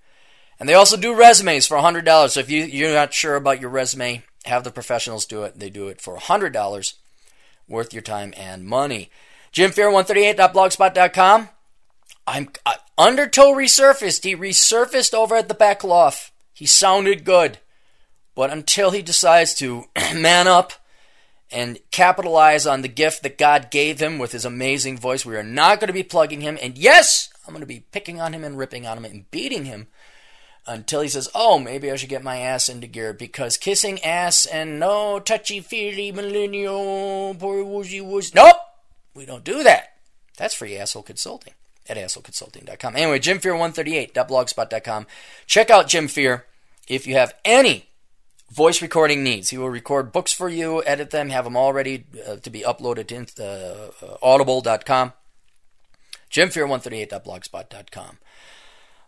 And 0.59 0.67
they 0.69 0.73
also 0.73 0.97
do 0.97 1.15
resumes 1.15 1.65
for 1.65 1.77
hundred 1.77 2.05
dollars. 2.05 2.33
So 2.33 2.41
if 2.41 2.49
you 2.49 2.63
you're 2.63 2.93
not 2.93 3.13
sure 3.13 3.35
about 3.35 3.61
your 3.61 3.69
resume, 3.69 4.23
have 4.45 4.63
the 4.63 4.71
professionals 4.71 5.25
do 5.25 5.43
it. 5.43 5.57
They 5.57 5.69
do 5.69 5.87
it 5.87 6.01
for 6.01 6.17
hundred 6.17 6.51
dollars, 6.53 6.95
worth 7.67 7.93
your 7.93 8.01
time 8.01 8.33
and 8.35 8.65
money. 8.65 9.09
JimFear138.blogspot.com. 9.53 11.49
I'm 12.25 12.49
uh, 12.65 12.75
Undertow 12.97 13.53
resurfaced. 13.53 14.23
He 14.23 14.35
resurfaced 14.35 15.13
over 15.13 15.35
at 15.35 15.47
the 15.47 15.53
back 15.53 15.83
loft. 15.83 16.31
He 16.53 16.65
sounded 16.65 17.23
good, 17.23 17.59
but 18.35 18.49
until 18.49 18.91
he 18.91 19.01
decides 19.01 19.53
to 19.55 19.85
man 20.15 20.47
up 20.47 20.73
and 21.53 21.79
capitalize 21.91 22.65
on 22.65 22.81
the 22.81 22.87
gift 22.87 23.23
that 23.23 23.37
God 23.37 23.69
gave 23.71 24.01
him 24.01 24.17
with 24.17 24.31
his 24.31 24.43
amazing 24.43 24.97
voice. 24.97 25.25
We 25.25 25.35
are 25.35 25.43
not 25.43 25.79
going 25.79 25.87
to 25.87 25.93
be 25.93 26.03
plugging 26.03 26.41
him. 26.41 26.57
And 26.61 26.77
yes, 26.77 27.29
I'm 27.47 27.53
going 27.53 27.61
to 27.61 27.67
be 27.67 27.85
picking 27.91 28.19
on 28.19 28.33
him 28.33 28.43
and 28.43 28.57
ripping 28.57 28.87
on 28.87 28.97
him 28.97 29.05
and 29.05 29.29
beating 29.29 29.65
him 29.65 29.87
until 30.65 31.01
he 31.01 31.07
says, 31.07 31.29
Oh, 31.35 31.59
maybe 31.59 31.91
I 31.91 31.95
should 31.95 32.09
get 32.09 32.23
my 32.23 32.37
ass 32.37 32.69
into 32.69 32.87
gear 32.87 33.13
because 33.13 33.57
kissing 33.57 34.03
ass 34.03 34.45
and 34.45 34.79
no 34.79 35.19
touchy 35.19 35.59
feely 35.59 36.11
millennial, 36.11 37.35
poor 37.35 37.63
woozy 37.63 38.01
woozy. 38.01 38.31
Nope, 38.33 38.57
we 39.13 39.25
don't 39.25 39.43
do 39.43 39.63
that. 39.63 39.93
That's 40.37 40.55
free 40.55 40.77
asshole 40.77 41.03
consulting 41.03 41.53
at 41.87 41.97
assholeconsulting.com. 41.97 42.95
Anyway, 42.95 43.19
jimfear138.blogspot.com. 43.19 45.07
Check 45.45 45.69
out 45.69 45.87
Jim 45.87 46.07
Fear 46.07 46.45
if 46.87 47.05
you 47.05 47.15
have 47.15 47.35
any 47.45 47.89
voice 48.53 48.81
recording 48.81 49.23
needs. 49.23 49.49
He 49.49 49.57
will 49.57 49.69
record 49.69 50.11
books 50.11 50.31
for 50.31 50.47
you, 50.47 50.83
edit 50.83 51.09
them, 51.09 51.29
have 51.29 51.43
them 51.43 51.57
all 51.57 51.73
ready 51.73 52.05
uh, 52.27 52.35
to 52.37 52.49
be 52.49 52.61
uploaded 52.61 53.07
to 53.07 53.43
uh, 53.43 54.05
uh, 54.05 54.17
audible.com. 54.21 55.13
Jimfear138.blogspot.com. 56.31 58.17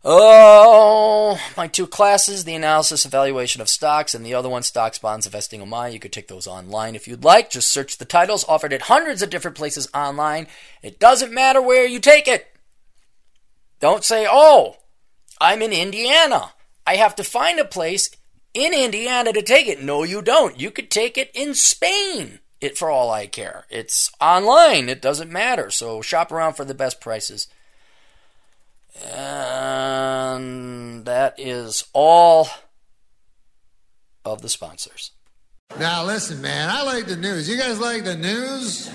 Oh, 0.08 1.40
my 1.58 1.68
two 1.68 1.88
classes, 1.88 2.44
the 2.44 2.54
analysis 2.54 3.06
evaluation 3.06 3.60
of 3.62 3.70
stocks 3.70 4.14
and 4.14 4.24
the 4.24 4.36
other 4.36 4.50
one, 4.50 4.62
stocks, 4.62 5.00
bonds, 5.00 5.26
investing 5.26 5.62
on 5.62 5.70
my. 5.70 5.88
You 5.88 6.00
could 6.00 6.14
take 6.14 6.28
those 6.28 6.46
online 6.46 6.96
if 6.96 7.08
you'd 7.08 7.24
like. 7.24 7.50
Just 7.50 7.72
search 7.72 7.98
the 7.98 8.06
titles 8.06 8.46
offered 8.48 8.74
at 8.74 8.84
hundreds 8.84 9.24
of 9.24 9.32
different 9.32 9.58
places 9.58 9.88
online. 9.96 10.46
It 10.84 11.00
doesn't 11.00 11.34
matter 11.34 11.60
where 11.60 11.88
you 11.88 12.00
take 12.00 12.28
it. 12.28 12.48
Don't 13.80 14.04
say, 14.04 14.28
oh, 14.30 14.78
I'm 15.42 15.64
in 15.64 15.74
Indiana. 15.74 16.54
I 16.86 16.98
have 16.98 17.16
to 17.16 17.24
find 17.24 17.60
a 17.60 17.66
place 17.66 18.12
in 18.56 18.74
Indiana 18.74 19.34
to 19.34 19.42
take 19.44 19.68
it. 19.68 19.84
No, 19.84 20.04
you 20.04 20.22
don't. 20.22 20.60
You 20.60 20.72
could 20.72 20.90
take 20.90 21.18
it 21.18 21.30
in 21.36 21.54
Spain. 21.54 22.40
It 22.62 22.78
for 22.78 22.90
all 22.90 23.12
I 23.12 23.28
care. 23.28 23.66
It's 23.70 24.12
online. 24.20 24.90
It 24.90 25.02
doesn't 25.02 25.30
matter. 25.30 25.70
So 25.70 26.02
shop 26.02 26.32
around 26.32 26.54
for 26.54 26.66
the 26.66 26.74
best 26.74 27.02
prices. 27.02 27.48
And 29.04 31.06
that 31.06 31.36
is 31.38 31.84
all 31.94 32.48
of 34.24 34.42
the 34.42 34.50
sponsors. 34.50 35.12
Now 35.78 36.06
listen, 36.06 36.42
man, 36.42 36.70
I 36.70 36.84
like 36.84 37.06
the 37.06 37.18
news. 37.18 37.50
You 37.50 37.58
guys 37.58 37.80
like 37.80 38.06
the 38.06 38.16
news? 38.16 38.90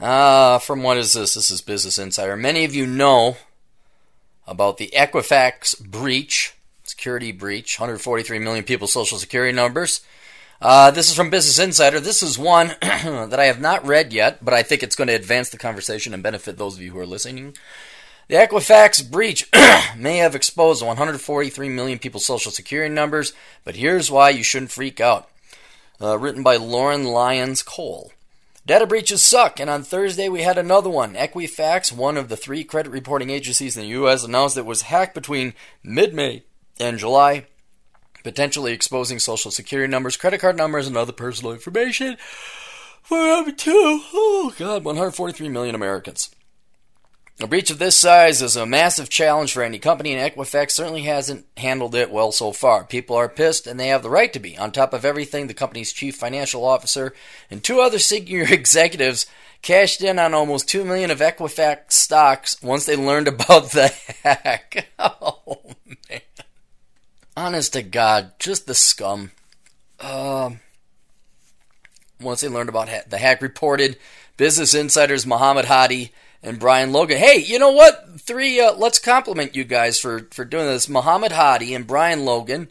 Ah, 0.00 0.54
uh, 0.54 0.58
from 0.58 0.82
what 0.82 0.96
is 0.96 1.12
this? 1.12 1.34
This 1.34 1.52
is 1.52 1.60
Business 1.60 1.98
Insider. 1.98 2.36
Many 2.36 2.64
of 2.64 2.74
you 2.74 2.86
know 2.86 3.36
about 4.48 4.78
the 4.78 4.90
Equifax 4.96 5.80
breach 5.80 6.56
security 7.02 7.32
breach, 7.32 7.80
143 7.80 8.38
million 8.38 8.62
people's 8.62 8.92
social 8.92 9.18
security 9.18 9.52
numbers. 9.52 10.02
Uh, 10.60 10.88
this 10.92 11.08
is 11.08 11.16
from 11.16 11.30
Business 11.30 11.58
Insider. 11.58 11.98
This 11.98 12.22
is 12.22 12.38
one 12.38 12.68
that 12.80 13.40
I 13.40 13.46
have 13.46 13.60
not 13.60 13.84
read 13.84 14.12
yet, 14.12 14.44
but 14.44 14.54
I 14.54 14.62
think 14.62 14.84
it's 14.84 14.94
going 14.94 15.08
to 15.08 15.14
advance 15.14 15.50
the 15.50 15.58
conversation 15.58 16.14
and 16.14 16.22
benefit 16.22 16.58
those 16.58 16.76
of 16.76 16.80
you 16.80 16.92
who 16.92 17.00
are 17.00 17.04
listening. 17.04 17.56
The 18.28 18.36
Equifax 18.36 19.10
breach 19.10 19.48
may 19.96 20.18
have 20.18 20.36
exposed 20.36 20.86
143 20.86 21.68
million 21.70 21.98
people's 21.98 22.24
social 22.24 22.52
security 22.52 22.94
numbers, 22.94 23.32
but 23.64 23.74
here's 23.74 24.08
why 24.08 24.30
you 24.30 24.44
shouldn't 24.44 24.70
freak 24.70 25.00
out. 25.00 25.28
Uh, 26.00 26.16
written 26.16 26.44
by 26.44 26.54
Lauren 26.54 27.02
Lyons 27.02 27.62
Cole. 27.64 28.12
Data 28.64 28.86
breaches 28.86 29.24
suck, 29.24 29.58
and 29.58 29.68
on 29.68 29.82
Thursday 29.82 30.28
we 30.28 30.42
had 30.42 30.56
another 30.56 30.88
one. 30.88 31.14
Equifax, 31.14 31.90
one 31.90 32.16
of 32.16 32.28
the 32.28 32.36
three 32.36 32.62
credit 32.62 32.90
reporting 32.90 33.30
agencies 33.30 33.76
in 33.76 33.82
the 33.82 33.88
U.S., 33.88 34.22
announced 34.22 34.56
it 34.56 34.64
was 34.64 34.82
hacked 34.82 35.16
between 35.16 35.54
mid 35.82 36.14
May 36.14 36.44
in 36.82 36.98
July, 36.98 37.46
potentially 38.24 38.72
exposing 38.72 39.18
social 39.18 39.50
security 39.50 39.90
numbers, 39.90 40.16
credit 40.16 40.40
card 40.40 40.56
numbers, 40.56 40.86
and 40.86 40.96
other 40.96 41.12
personal 41.12 41.52
information 41.52 42.16
for 43.02 43.18
up 43.18 43.56
to, 43.56 44.00
oh 44.12 44.52
God, 44.58 44.84
143 44.84 45.48
million 45.48 45.74
Americans. 45.74 46.30
A 47.40 47.46
breach 47.46 47.70
of 47.70 47.78
this 47.78 47.96
size 47.96 48.42
is 48.42 48.56
a 48.56 48.66
massive 48.66 49.08
challenge 49.08 49.52
for 49.52 49.62
any 49.62 49.78
company, 49.78 50.12
and 50.12 50.32
Equifax 50.32 50.72
certainly 50.72 51.02
hasn't 51.02 51.46
handled 51.56 51.94
it 51.94 52.10
well 52.10 52.30
so 52.30 52.52
far. 52.52 52.84
People 52.84 53.16
are 53.16 53.28
pissed, 53.28 53.66
and 53.66 53.80
they 53.80 53.88
have 53.88 54.02
the 54.02 54.10
right 54.10 54.32
to 54.32 54.38
be. 54.38 54.56
On 54.58 54.70
top 54.70 54.92
of 54.92 55.04
everything, 55.04 55.46
the 55.46 55.54
company's 55.54 55.92
chief 55.92 56.14
financial 56.14 56.64
officer 56.64 57.14
and 57.50 57.64
two 57.64 57.80
other 57.80 57.98
senior 57.98 58.42
executives 58.50 59.26
cashed 59.62 60.02
in 60.02 60.18
on 60.18 60.34
almost 60.34 60.68
two 60.68 60.84
million 60.84 61.10
of 61.10 61.20
Equifax 61.20 61.92
stocks 61.92 62.62
once 62.62 62.84
they 62.84 62.96
learned 62.96 63.28
about 63.28 63.70
the 63.70 63.88
hack. 64.22 64.88
Oh 64.98 65.58
man! 66.10 66.20
Honest 67.36 67.72
to 67.72 67.82
God, 67.82 68.32
just 68.38 68.66
the 68.66 68.74
scum. 68.74 69.30
Um. 70.00 70.60
once 72.20 72.40
they 72.40 72.48
learned 72.48 72.68
about 72.68 72.88
ha- 72.88 73.02
the 73.08 73.18
hack, 73.18 73.40
reported 73.40 73.96
Business 74.36 74.74
Insider's 74.74 75.26
Muhammad 75.26 75.66
Hadi 75.66 76.12
and 76.42 76.58
Brian 76.58 76.92
Logan. 76.92 77.18
Hey, 77.18 77.38
you 77.38 77.58
know 77.58 77.70
what? 77.70 78.20
Three. 78.20 78.60
Uh, 78.60 78.74
let's 78.74 78.98
compliment 78.98 79.56
you 79.56 79.64
guys 79.64 79.98
for 79.98 80.28
for 80.30 80.44
doing 80.44 80.66
this. 80.66 80.88
Muhammad 80.88 81.32
Hadi 81.32 81.74
and 81.74 81.86
Brian 81.86 82.24
Logan 82.24 82.70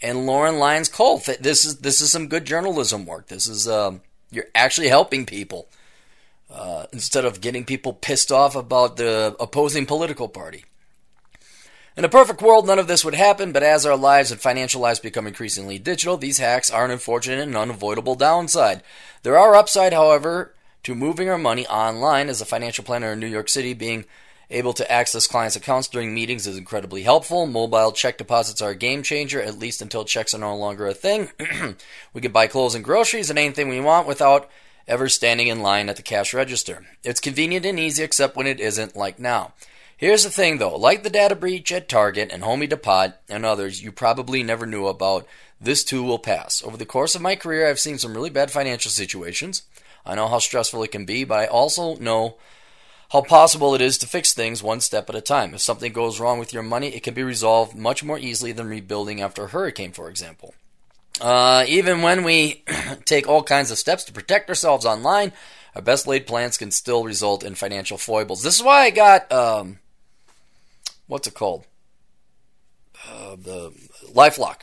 and 0.00 0.26
Lauren 0.26 0.58
Lyons 0.58 0.88
Cole. 0.88 1.18
This 1.40 1.64
is 1.64 1.78
this 1.78 2.00
is 2.00 2.12
some 2.12 2.28
good 2.28 2.44
journalism 2.44 3.06
work. 3.06 3.28
This 3.28 3.48
is 3.48 3.66
um, 3.66 4.02
you're 4.30 4.46
actually 4.54 4.88
helping 4.88 5.26
people 5.26 5.68
uh, 6.50 6.86
instead 6.92 7.24
of 7.24 7.40
getting 7.40 7.64
people 7.64 7.92
pissed 7.94 8.30
off 8.30 8.54
about 8.54 8.96
the 8.96 9.34
opposing 9.40 9.86
political 9.86 10.28
party. 10.28 10.64
In 11.98 12.04
a 12.04 12.08
perfect 12.08 12.40
world, 12.40 12.64
none 12.64 12.78
of 12.78 12.86
this 12.86 13.04
would 13.04 13.16
happen, 13.16 13.50
but 13.50 13.64
as 13.64 13.84
our 13.84 13.96
lives 13.96 14.30
and 14.30 14.40
financial 14.40 14.80
lives 14.80 15.00
become 15.00 15.26
increasingly 15.26 15.80
digital, 15.80 16.16
these 16.16 16.38
hacks 16.38 16.70
are 16.70 16.84
an 16.84 16.92
unfortunate 16.92 17.40
and 17.40 17.56
unavoidable 17.56 18.14
downside. 18.14 18.84
There 19.24 19.36
are 19.36 19.56
upside, 19.56 19.92
however, 19.92 20.54
to 20.84 20.94
moving 20.94 21.28
our 21.28 21.36
money 21.36 21.66
online 21.66 22.28
as 22.28 22.40
a 22.40 22.46
financial 22.46 22.84
planner 22.84 23.14
in 23.14 23.18
New 23.18 23.26
York 23.26 23.48
City, 23.48 23.74
being 23.74 24.04
able 24.48 24.74
to 24.74 24.88
access 24.88 25.26
clients' 25.26 25.56
accounts 25.56 25.88
during 25.88 26.14
meetings 26.14 26.46
is 26.46 26.56
incredibly 26.56 27.02
helpful. 27.02 27.48
Mobile 27.48 27.90
check 27.90 28.16
deposits 28.16 28.62
are 28.62 28.70
a 28.70 28.76
game 28.76 29.02
changer, 29.02 29.42
at 29.42 29.58
least 29.58 29.82
until 29.82 30.04
checks 30.04 30.32
are 30.32 30.38
no 30.38 30.54
longer 30.54 30.86
a 30.86 30.94
thing. 30.94 31.30
we 32.14 32.20
can 32.20 32.30
buy 32.30 32.46
clothes 32.46 32.76
and 32.76 32.84
groceries 32.84 33.28
and 33.28 33.40
anything 33.40 33.68
we 33.68 33.80
want 33.80 34.06
without 34.06 34.48
ever 34.86 35.08
standing 35.08 35.48
in 35.48 35.62
line 35.62 35.88
at 35.88 35.96
the 35.96 36.02
cash 36.02 36.32
register. 36.32 36.86
It's 37.02 37.18
convenient 37.18 37.66
and 37.66 37.80
easy, 37.80 38.04
except 38.04 38.36
when 38.36 38.46
it 38.46 38.60
isn't, 38.60 38.94
like 38.94 39.18
now. 39.18 39.52
Here's 39.98 40.22
the 40.22 40.30
thing 40.30 40.58
though, 40.58 40.76
like 40.76 41.02
the 41.02 41.10
data 41.10 41.34
breach 41.34 41.72
at 41.72 41.88
Target 41.88 42.30
and 42.32 42.44
Home 42.44 42.60
Depot 42.60 43.14
and 43.28 43.44
others 43.44 43.82
you 43.82 43.90
probably 43.90 44.44
never 44.44 44.64
knew 44.64 44.86
about, 44.86 45.26
this 45.60 45.82
too 45.82 46.04
will 46.04 46.20
pass. 46.20 46.62
Over 46.62 46.76
the 46.76 46.86
course 46.86 47.16
of 47.16 47.20
my 47.20 47.34
career, 47.34 47.68
I've 47.68 47.80
seen 47.80 47.98
some 47.98 48.14
really 48.14 48.30
bad 48.30 48.52
financial 48.52 48.92
situations. 48.92 49.62
I 50.06 50.14
know 50.14 50.28
how 50.28 50.38
stressful 50.38 50.84
it 50.84 50.92
can 50.92 51.04
be, 51.04 51.24
but 51.24 51.40
I 51.40 51.46
also 51.46 51.96
know 51.96 52.36
how 53.10 53.22
possible 53.22 53.74
it 53.74 53.80
is 53.80 53.98
to 53.98 54.06
fix 54.06 54.32
things 54.32 54.62
one 54.62 54.80
step 54.80 55.08
at 55.08 55.16
a 55.16 55.20
time. 55.20 55.52
If 55.52 55.62
something 55.62 55.92
goes 55.92 56.20
wrong 56.20 56.38
with 56.38 56.52
your 56.52 56.62
money, 56.62 56.94
it 56.94 57.02
can 57.02 57.14
be 57.14 57.24
resolved 57.24 57.74
much 57.74 58.04
more 58.04 58.20
easily 58.20 58.52
than 58.52 58.68
rebuilding 58.68 59.20
after 59.20 59.44
a 59.44 59.48
hurricane, 59.48 59.90
for 59.90 60.08
example. 60.08 60.54
Uh, 61.20 61.64
even 61.66 62.02
when 62.02 62.22
we 62.22 62.62
take 63.04 63.26
all 63.26 63.42
kinds 63.42 63.72
of 63.72 63.78
steps 63.78 64.04
to 64.04 64.12
protect 64.12 64.48
ourselves 64.48 64.86
online, 64.86 65.32
our 65.74 65.82
best 65.82 66.06
laid 66.06 66.28
plans 66.28 66.56
can 66.56 66.70
still 66.70 67.02
result 67.02 67.42
in 67.42 67.56
financial 67.56 67.98
foibles. 67.98 68.44
This 68.44 68.56
is 68.56 68.62
why 68.62 68.82
I 68.82 68.90
got 68.90 69.32
um, 69.32 69.80
what's 71.08 71.26
it 71.26 71.34
called? 71.34 71.64
Uh, 73.08 73.36
the 73.36 73.72
LifeLock. 74.12 74.60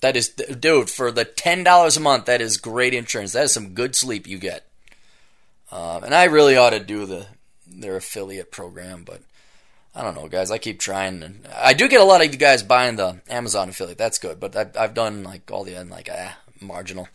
That 0.00 0.16
is, 0.16 0.28
dude, 0.28 0.90
for 0.90 1.10
the 1.10 1.24
ten 1.24 1.64
dollars 1.64 1.96
a 1.96 2.00
month, 2.00 2.26
that 2.26 2.40
is 2.40 2.56
great 2.56 2.94
insurance. 2.94 3.32
That 3.32 3.44
is 3.44 3.52
some 3.52 3.74
good 3.74 3.96
sleep 3.96 4.26
you 4.28 4.38
get. 4.38 4.64
Um, 5.72 6.04
and 6.04 6.14
I 6.14 6.24
really 6.24 6.56
ought 6.56 6.70
to 6.70 6.80
do 6.80 7.04
the 7.06 7.26
their 7.66 7.96
affiliate 7.96 8.50
program, 8.52 9.02
but 9.04 9.22
I 9.94 10.02
don't 10.02 10.14
know, 10.14 10.28
guys. 10.28 10.50
I 10.50 10.58
keep 10.58 10.78
trying, 10.78 11.22
and 11.22 11.46
I 11.54 11.74
do 11.74 11.88
get 11.88 12.00
a 12.00 12.04
lot 12.04 12.24
of 12.24 12.32
you 12.32 12.38
guys 12.38 12.62
buying 12.62 12.96
the 12.96 13.20
Amazon 13.28 13.68
affiliate. 13.68 13.98
That's 13.98 14.18
good, 14.18 14.38
but 14.38 14.54
I've, 14.54 14.76
I've 14.76 14.94
done 14.94 15.24
like 15.24 15.50
all 15.50 15.64
the 15.64 15.74
end, 15.74 15.90
like 15.90 16.08
ah 16.12 16.38
marginal 16.60 17.08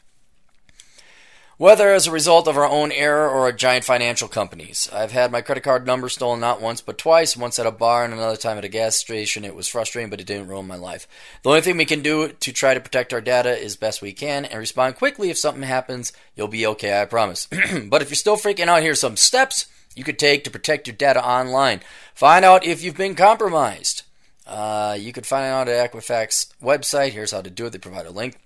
whether 1.63 1.93
as 1.93 2.08
a 2.08 2.12
result 2.12 2.45
of 2.45 2.58
our 2.58 2.67
own 2.67 2.91
error 2.91 3.30
or 3.30 3.47
a 3.47 3.56
giant 3.56 3.86
financial 3.86 4.28
company's. 4.28 4.89
I've 4.91 5.13
had 5.13 5.32
my 5.32 5.39
credit 5.39 5.63
card 5.63 5.88
number 5.88 6.10
stolen 6.10 6.41
not 6.41 6.60
once 6.60 6.82
but 6.82 6.97
twice, 6.97 7.38
once 7.38 7.58
at 7.58 7.65
a 7.65 7.71
bar 7.71 8.04
and 8.04 8.13
another 8.13 8.36
time 8.36 8.58
at 8.58 8.65
a 8.65 8.67
gas 8.67 8.97
station. 8.97 9.45
It 9.45 9.56
was 9.56 9.69
frustrating, 9.69 10.10
but 10.10 10.19
it 10.19 10.28
didn't 10.28 10.49
ruin 10.49 10.67
my 10.67 10.76
life. 10.76 11.08
The 11.41 11.47
only 11.47 11.62
thing 11.62 11.78
we 11.78 11.86
can 11.86 12.02
do 12.02 12.28
to 12.28 12.52
try 12.52 12.73
to 12.73 12.82
protect 12.82 13.13
our 13.13 13.21
data 13.21 13.58
is 13.58 13.78
best 13.78 14.02
we 14.02 14.12
can 14.12 14.43
and 14.43 14.60
respond 14.60 14.97
quickly 14.97 15.30
if 15.30 15.38
something 15.38 15.63
happens. 15.63 16.12
You'll 16.36 16.49
be 16.49 16.67
okay, 16.67 17.02
I 17.02 17.06
promise. 17.06 17.47
but 17.86 18.02
if 18.02 18.10
you're 18.10 18.17
still 18.17 18.36
freaking 18.36 18.67
out, 18.67 18.84
here's 18.84 18.99
some 18.99 19.15
steps 19.15 19.67
you 19.95 20.04
could 20.04 20.19
take 20.19 20.43
to 20.43 20.52
protect 20.52 20.88
your 20.88 20.97
data 20.97 21.26
online. 21.26 21.80
Find 22.13 22.43
out 22.43 22.65
if 22.65 22.84
you've 22.84 22.97
been 22.97 23.15
compromised. 23.15 24.02
Uh, 24.45 24.97
you 24.99 25.13
could 25.13 25.26
find 25.26 25.45
out 25.45 25.69
at 25.69 25.93
Equifax 25.93 26.54
website. 26.62 27.12
Here's 27.12 27.32
how 27.32 27.41
to 27.41 27.49
do 27.49 27.67
it. 27.67 27.69
They 27.69 27.78
provide 27.78 28.06
a 28.06 28.12
link. 28.12 28.38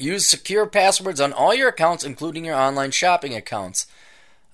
Use 0.00 0.26
secure 0.26 0.66
passwords 0.66 1.20
on 1.20 1.32
all 1.32 1.54
your 1.54 1.68
accounts, 1.68 2.04
including 2.04 2.44
your 2.44 2.56
online 2.56 2.90
shopping 2.90 3.34
accounts. 3.34 3.86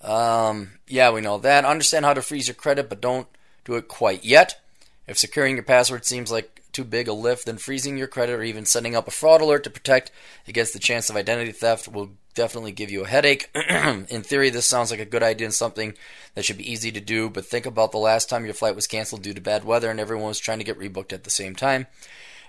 Um, 0.02 0.72
yeah, 0.88 1.11
we 1.11 1.20
know 1.20 1.38
that. 1.38 1.64
Understand 1.64 2.04
how 2.04 2.14
to 2.14 2.22
freeze 2.22 2.48
your 2.48 2.54
credit, 2.54 2.88
but 2.88 3.00
don't 3.00 3.28
do 3.64 3.74
it 3.74 3.88
quite 3.88 4.24
yet. 4.24 4.61
If 5.06 5.18
securing 5.18 5.56
your 5.56 5.64
password 5.64 6.04
seems 6.04 6.30
like 6.30 6.62
too 6.72 6.85
big 6.85 7.09
a 7.09 7.12
lift, 7.12 7.46
then 7.46 7.59
freezing 7.59 7.96
your 7.96 8.06
credit 8.06 8.35
or 8.35 8.42
even 8.42 8.66
setting 8.66 8.94
up 8.94 9.09
a 9.09 9.11
fraud 9.11 9.40
alert 9.40 9.64
to 9.64 9.70
protect 9.70 10.11
against 10.46 10.72
the 10.72 10.78
chance 10.78 11.09
of 11.09 11.16
identity 11.16 11.52
theft 11.52 11.88
will 11.88 12.11
definitely 12.35 12.72
give 12.72 12.90
you 12.90 13.04
a 13.04 13.09
headache. 13.09 13.50
In 13.54 14.22
theory, 14.22 14.50
this 14.50 14.66
sounds 14.66 14.90
like 14.90 15.00
a 15.00 15.06
good 15.06 15.22
idea 15.22 15.46
and 15.46 15.54
something 15.54 15.94
that 16.35 16.44
should 16.44 16.59
be 16.59 16.70
easy 16.70 16.92
to 16.92 17.00
do, 17.00 17.30
but 17.30 17.46
think 17.46 17.66
about 17.66 17.92
the 17.92 17.98
last 17.98 18.28
time 18.28 18.44
your 18.44 18.52
flight 18.52 18.76
was 18.76 18.87
canceled 18.87 19.22
due 19.22 19.32
to 19.32 19.40
bad 19.40 19.64
weather 19.64 19.90
and 19.90 19.98
everyone 19.98 20.28
was 20.28 20.38
trying 20.38 20.59
to 20.59 20.64
get 20.64 20.78
rebooked 20.78 21.12
at 21.12 21.24
the 21.24 21.30
same 21.30 21.56
time. 21.56 21.87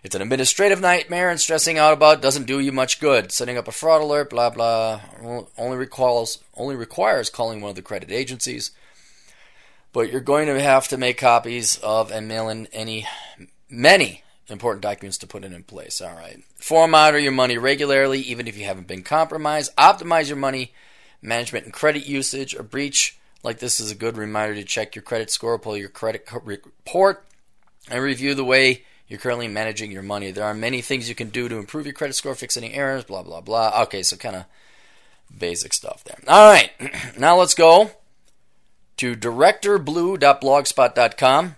It's 0.08 0.15
an 0.15 0.22
administrative 0.22 0.80
nightmare, 0.80 1.30
and 1.30 1.38
stressing 1.38 1.78
out 1.78 1.91
about 1.91 2.22
doesn't 2.22 2.46
do 2.46 2.62
you 2.62 2.72
much 2.72 3.02
good. 3.02 3.34
Setting 3.34 3.58
up 3.58 3.67
a 3.67 3.74
fraud 3.74 4.02
alert, 4.02 4.30
blah 4.30 4.50
blah, 4.50 5.02
only 5.58 5.76
requires 5.76 6.41
only 6.56 6.78
requires 6.78 7.30
calling 7.30 7.60
one 7.60 7.72
of 7.72 7.76
the 7.76 7.82
credit 7.82 8.10
agencies. 8.10 8.72
But 9.91 10.10
you're 10.10 10.22
going 10.22 10.48
to 10.48 10.62
have 10.62 10.88
to 10.88 10.98
make 10.98 11.17
copies 11.17 11.78
of 11.80 12.10
and 12.10 12.26
mail 12.26 12.48
in 12.48 12.67
any 12.67 13.06
many 13.70 14.24
important 14.48 14.82
documents 14.82 15.17
to 15.17 15.28
put 15.28 15.43
it 15.43 15.52
in 15.52 15.63
place. 15.63 16.00
All 16.00 16.15
right. 16.15 16.41
Format 16.56 17.22
your 17.22 17.34
money 17.34 17.58
regularly, 17.58 18.22
even 18.22 18.48
if 18.48 18.58
you 18.58 18.63
haven't 18.63 18.88
been 18.88 19.04
compromised. 19.04 19.76
Optimize 19.76 20.30
your 20.30 20.38
money 20.38 20.72
management 21.22 21.65
and 21.65 21.74
credit 21.74 22.08
usage. 22.08 22.54
A 22.54 22.63
breach 22.63 23.20
like 23.43 23.60
this 23.60 23.82
is 23.82 23.91
a 23.91 23.96
good 23.96 24.15
reminder 24.15 24.56
to 24.56 24.63
check 24.63 24.96
your 24.96 25.04
credit 25.04 25.32
score, 25.32 25.60
pull 25.60 25.76
your 25.76 25.89
credit 25.89 26.26
report, 26.46 27.26
and 27.89 28.02
review 28.02 28.34
the 28.34 28.46
way 28.46 28.86
you're 29.08 29.20
currently 29.20 29.48
managing 29.48 29.91
your 29.91 30.04
money. 30.04 30.32
There 30.32 30.43
are 30.43 30.54
many 30.54 30.82
things 30.82 31.10
you 31.10 31.15
can 31.15 31.30
do 31.30 31.48
to 31.48 31.58
improve 31.58 31.86
your 31.86 31.93
credit 31.93 32.13
score, 32.13 32.36
fix 32.36 32.58
any 32.58 32.74
errors, 32.74 33.06
blah, 33.06 33.24
blah, 33.24 33.41
blah. 33.41 33.82
Okay, 33.84 34.04
so 34.04 34.17
kind 34.17 34.36
of 34.36 34.46
basic 35.36 35.74
stuff 35.74 36.04
there. 36.04 36.20
All 36.28 36.52
right, 36.52 36.72
now 37.17 37.38
let's 37.38 37.54
go 37.54 37.91
to 38.98 39.15
directorblue.blogspot.com. 39.15 41.56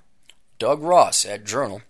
Doug 0.59 0.81
Ross 0.81 1.25
at 1.25 1.45
Journal. 1.45 1.81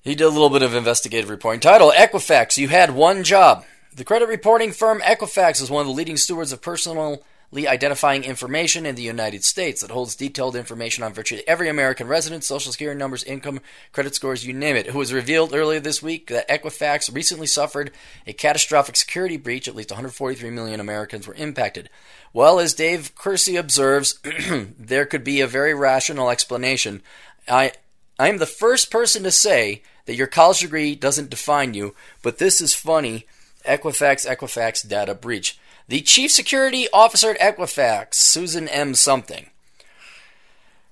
He 0.00 0.16
did 0.16 0.24
a 0.24 0.30
little 0.30 0.50
bit 0.50 0.62
of 0.62 0.74
investigative 0.74 1.30
reporting. 1.30 1.60
Title 1.60 1.92
Equifax, 1.94 2.56
you 2.56 2.68
had 2.68 2.94
one 2.94 3.22
job. 3.22 3.64
The 3.94 4.04
credit 4.04 4.28
reporting 4.28 4.72
firm 4.72 5.00
Equifax 5.02 5.62
is 5.62 5.70
one 5.70 5.82
of 5.82 5.86
the 5.86 5.92
leading 5.92 6.16
stewards 6.16 6.52
of 6.52 6.62
personal 6.62 7.22
identifying 7.68 8.24
information 8.24 8.86
in 8.86 8.94
the 8.94 9.02
United 9.02 9.44
States 9.44 9.82
that 9.82 9.90
holds 9.90 10.16
detailed 10.16 10.56
information 10.56 11.04
on 11.04 11.12
virtually 11.12 11.46
every 11.46 11.68
American 11.68 12.08
resident, 12.08 12.44
social 12.44 12.72
security 12.72 12.98
numbers, 12.98 13.22
income, 13.24 13.60
credit 13.92 14.14
scores, 14.14 14.46
you 14.46 14.54
name 14.54 14.74
it. 14.74 14.86
It 14.86 14.94
was 14.94 15.12
revealed 15.12 15.54
earlier 15.54 15.78
this 15.78 16.02
week 16.02 16.28
that 16.28 16.48
Equifax 16.48 17.14
recently 17.14 17.46
suffered 17.46 17.90
a 18.26 18.32
catastrophic 18.32 18.96
security 18.96 19.36
breach. 19.36 19.68
At 19.68 19.76
least 19.76 19.90
143 19.90 20.48
million 20.48 20.80
Americans 20.80 21.26
were 21.26 21.34
impacted. 21.34 21.90
Well, 22.32 22.58
as 22.58 22.72
Dave 22.72 23.14
Kersey 23.14 23.56
observes, 23.56 24.18
there 24.78 25.04
could 25.04 25.22
be 25.22 25.42
a 25.42 25.46
very 25.46 25.74
rational 25.74 26.30
explanation. 26.30 27.02
I 27.46 27.72
I 28.18 28.28
am 28.28 28.38
the 28.38 28.46
first 28.46 28.90
person 28.90 29.24
to 29.24 29.30
say 29.30 29.82
that 30.06 30.14
your 30.14 30.26
college 30.26 30.60
degree 30.60 30.94
doesn't 30.94 31.30
define 31.30 31.74
you, 31.74 31.94
but 32.22 32.38
this 32.38 32.60
is 32.60 32.74
funny. 32.74 33.26
Equifax 33.66 34.26
Equifax 34.26 34.88
data 34.88 35.14
breach. 35.14 35.58
The 35.88 36.00
chief 36.00 36.30
security 36.30 36.88
officer 36.92 37.30
at 37.30 37.56
Equifax, 37.56 38.14
Susan 38.14 38.68
M. 38.68 38.94
Something. 38.94 39.50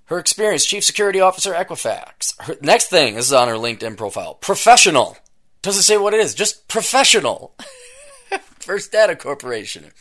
Her 0.07 0.19
experience, 0.19 0.67
chief 0.67 0.85
security 0.85 1.21
officer 1.21 1.53
Equifax. 1.53 2.41
Her, 2.41 2.57
next 2.61 2.89
thing 2.89 3.15
this 3.15 3.27
is 3.27 3.33
on 3.33 3.47
her 3.47 3.55
LinkedIn 3.55 3.97
profile. 3.97 4.35
Professional. 4.35 5.17
Doesn't 5.63 5.85
say 5.85 5.97
what 5.97 6.15
it 6.15 6.21
is, 6.21 6.35
just 6.35 6.67
professional. 6.67 7.55
First 8.59 8.91
Data 8.91 9.15
Corporation. 9.15 9.93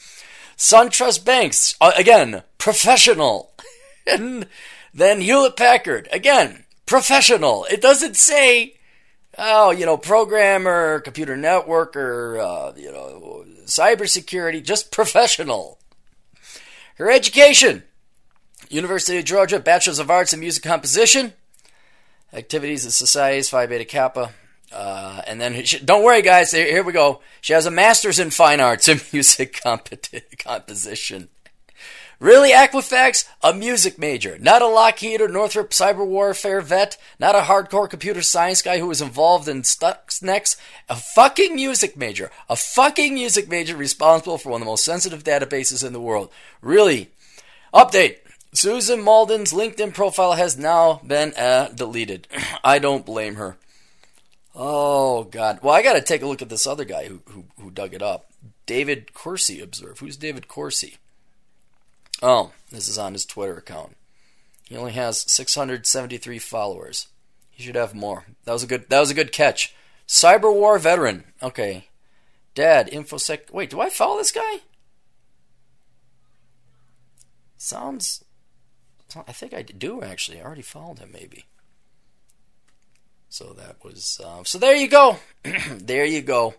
SunTrust 0.57 1.23
Banks, 1.23 1.75
uh, 1.79 1.91
again, 1.95 2.43
professional. 2.57 3.53
and 4.07 4.47
then 4.93 5.21
Hewlett 5.21 5.55
Packard, 5.55 6.09
again, 6.11 6.65
professional. 6.85 7.65
It 7.65 7.81
doesn't 7.81 8.17
say, 8.17 8.77
oh, 9.37 9.69
you 9.69 9.85
know, 9.85 9.95
programmer, 9.95 11.01
computer 11.01 11.37
networker, 11.37 12.39
uh, 12.39 12.73
you 12.75 12.91
know, 12.91 13.45
cybersecurity, 13.69 14.63
just 14.63 14.91
professional. 14.91 15.79
Her 16.95 17.09
education 17.09 17.83
University 18.69 19.17
of 19.17 19.25
Georgia, 19.25 19.59
Bachelor's 19.59 19.99
of 19.99 20.11
Arts 20.11 20.33
in 20.33 20.39
Music 20.39 20.63
Composition. 20.63 21.33
Activities 22.31 22.85
at 22.85 22.91
Societies, 22.91 23.49
Phi 23.49 23.65
Beta 23.65 23.85
Kappa. 23.85 24.31
Uh, 24.71 25.21
and 25.25 25.41
then, 25.41 25.63
she, 25.63 25.79
don't 25.79 26.03
worry, 26.03 26.21
guys. 26.21 26.51
Here, 26.51 26.65
here, 26.65 26.83
we 26.83 26.93
go. 26.93 27.21
She 27.41 27.53
has 27.53 27.65
a 27.65 27.71
master's 27.71 28.19
in 28.19 28.29
fine 28.29 28.59
arts 28.59 28.87
in 28.87 29.01
music 29.13 29.59
composition. 29.63 31.29
Really, 32.19 32.51
Equifax? 32.51 33.25
A 33.41 33.53
music 33.53 33.97
major. 33.97 34.37
Not 34.37 34.61
a 34.61 34.67
Lockheed 34.67 35.21
or 35.21 35.29
Northrop 35.29 35.69
cyber 35.69 36.05
warfare 36.05 36.59
vet. 36.59 36.97
Not 37.17 37.35
a 37.35 37.41
hardcore 37.41 37.89
computer 37.89 38.21
science 38.21 38.61
guy 38.61 38.79
who 38.79 38.87
was 38.87 39.01
involved 39.01 39.47
in 39.47 39.61
Stuxnet. 39.61 40.57
A 40.89 40.95
fucking 40.95 41.55
music 41.55 41.95
major. 41.95 42.29
A 42.49 42.57
fucking 42.57 43.13
music 43.13 43.47
major 43.47 43.77
responsible 43.77 44.37
for 44.37 44.49
one 44.49 44.61
of 44.61 44.65
the 44.65 44.71
most 44.71 44.83
sensitive 44.83 45.23
databases 45.23 45.85
in 45.85 45.93
the 45.93 46.01
world. 46.01 46.29
Really. 46.61 47.09
Update. 47.73 48.17
Susan 48.51 48.99
Mauldin's 48.99 49.53
LinkedIn 49.53 49.93
profile 49.93 50.33
has 50.33 50.57
now 50.57 50.99
been 51.05 51.33
uh, 51.35 51.69
deleted. 51.69 52.27
I 52.63 52.79
don't 52.79 53.05
blame 53.05 53.35
her. 53.35 53.55
Oh 54.55 55.23
God! 55.25 55.59
Well, 55.61 55.75
I 55.75 55.83
got 55.83 55.93
to 55.93 56.01
take 56.01 56.23
a 56.23 56.25
look 56.25 56.41
at 56.41 56.49
this 56.49 56.65
other 56.65 56.83
guy 56.83 57.05
who, 57.05 57.21
who 57.27 57.45
who 57.59 57.69
dug 57.69 57.93
it 57.93 58.01
up. 58.01 58.31
David 58.65 59.13
Corsi, 59.13 59.61
observe. 59.61 59.99
Who's 59.99 60.17
David 60.17 60.47
Corsi? 60.47 60.97
Oh, 62.21 62.51
this 62.69 62.87
is 62.87 62.97
on 62.97 63.13
his 63.13 63.25
Twitter 63.25 63.57
account. 63.57 63.95
He 64.67 64.75
only 64.75 64.91
has 64.91 65.29
673 65.31 66.39
followers. 66.39 67.07
He 67.49 67.63
should 67.63 67.75
have 67.75 67.95
more. 67.95 68.25
That 68.45 68.53
was 68.53 68.63
a 68.63 68.67
good. 68.67 68.89
That 68.89 68.99
was 68.99 69.09
a 69.09 69.15
good 69.15 69.31
catch. 69.31 69.73
Cyber 70.07 70.53
war 70.53 70.77
veteran. 70.79 71.25
Okay. 71.41 71.87
Dad, 72.55 72.89
infosec. 72.91 73.51
Wait, 73.51 73.69
do 73.69 73.79
I 73.79 73.89
follow 73.89 74.17
this 74.17 74.31
guy? 74.31 74.59
Sounds 77.57 78.23
I 79.15 79.31
think 79.31 79.53
I 79.53 79.61
do 79.61 80.01
actually. 80.01 80.39
I 80.39 80.43
already 80.43 80.61
followed 80.61 80.99
him, 80.99 81.11
maybe. 81.11 81.45
So 83.29 83.53
that 83.53 83.83
was. 83.83 84.19
Uh, 84.23 84.43
so 84.43 84.57
there 84.57 84.75
you 84.75 84.87
go. 84.87 85.17
there 85.71 86.05
you 86.05 86.21
go. 86.21 86.55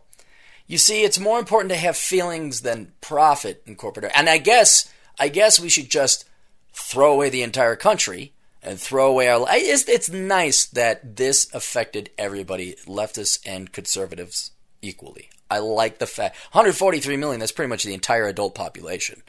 You 0.67 0.79
see, 0.79 1.03
it's 1.03 1.19
more 1.19 1.39
important 1.39 1.71
to 1.71 1.77
have 1.77 1.97
feelings 1.97 2.61
than 2.61 2.93
profit 3.01 3.63
in 3.67 3.75
corporate. 3.75 4.13
And 4.15 4.29
I 4.29 4.39
guess, 4.39 4.93
I 5.21 5.29
guess 5.29 5.61
we 5.61 5.69
should 5.69 5.91
just 5.91 6.25
throw 6.73 7.13
away 7.13 7.29
the 7.29 7.43
entire 7.43 7.77
country 7.77 8.33
and 8.63 8.81
throw 8.81 9.09
away 9.09 9.29
our. 9.29 9.47
It's, 9.51 9.89
it's 9.89 10.09
nice 10.09 10.65
that 10.65 11.17
this 11.17 11.53
affected 11.55 12.11
everybody, 12.19 12.75
leftists 12.87 13.39
and 13.47 13.71
conservatives, 13.71 14.53
equally. 14.81 15.29
I 15.51 15.59
like 15.59 15.99
the 15.99 16.07
fact 16.07 16.37
143 16.53 17.17
million. 17.19 17.39
That's 17.39 17.53
pretty 17.53 17.69
much 17.69 17.85
the 17.85 17.95
entire 17.95 18.27
adult 18.27 18.55
population 18.55 19.23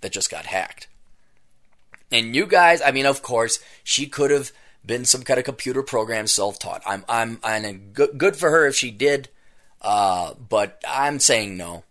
that 0.00 0.12
just 0.12 0.30
got 0.30 0.46
hacked. 0.46 0.88
And 2.10 2.34
you 2.34 2.46
guys, 2.46 2.80
I 2.80 2.90
mean, 2.90 3.06
of 3.06 3.22
course, 3.22 3.58
she 3.82 4.06
could 4.06 4.30
have 4.30 4.52
been 4.86 5.04
some 5.04 5.22
kind 5.22 5.38
of 5.38 5.44
computer 5.44 5.82
program 5.82 6.26
self-taught. 6.26 6.82
I'm, 6.86 7.04
I'm, 7.08 7.40
I'm 7.42 7.90
good, 7.92 8.16
good 8.16 8.36
for 8.36 8.50
her 8.50 8.66
if 8.66 8.76
she 8.76 8.90
did, 8.90 9.30
uh, 9.82 10.34
but 10.34 10.82
I'm 10.86 11.18
saying 11.18 11.56
no. 11.56 11.84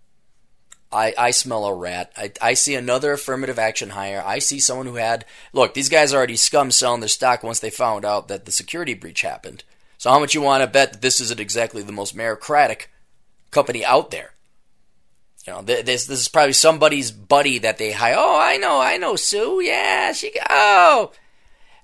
I, 0.94 1.14
I 1.18 1.32
smell 1.32 1.66
a 1.66 1.74
rat. 1.74 2.12
I, 2.16 2.32
I 2.42 2.54
see 2.54 2.76
another 2.76 3.14
affirmative 3.14 3.58
action 3.58 3.90
hire. 3.90 4.24
I 4.26 4.40
see 4.40 4.60
someone 4.60 4.86
who 4.86 4.96
had 4.96 5.26
look. 5.52 5.74
These 5.74 5.90
guys 5.90 6.14
are 6.14 6.18
already 6.18 6.36
scum 6.36 6.72
selling 6.72 7.00
their 7.00 7.10
stock 7.10 7.44
once 7.44 7.60
they 7.60 7.70
found 7.70 8.06
out 8.06 8.28
that 8.28 8.46
the 8.46 8.52
security 8.52 8.94
breach 8.94 9.22
happened. 9.22 9.64
So 9.98 10.12
how 10.12 10.20
much 10.20 10.34
you 10.34 10.42
want 10.42 10.62
to 10.62 10.68
bet 10.68 10.94
that 10.94 11.02
this 11.02 11.20
isn't 11.20 11.40
exactly 11.40 11.82
the 11.82 11.92
most 11.92 12.16
meritocratic 12.16 12.88
company 13.52 13.84
out 13.84 14.12
there? 14.12 14.34
You 15.46 15.54
know, 15.54 15.62
this 15.62 16.06
this 16.06 16.20
is 16.20 16.30
probably 16.30 16.54
somebody's 16.54 17.12
buddy 17.12 17.58
that 17.60 17.78
they 17.78 17.92
hire. 17.92 18.16
Oh, 18.18 18.40
I 18.40 18.58
know, 18.58 18.80
I 18.80 18.98
know 18.98 19.18
Sue. 19.18 19.62
Yeah, 19.62 20.14
she. 20.14 20.32
Oh, 20.50 21.12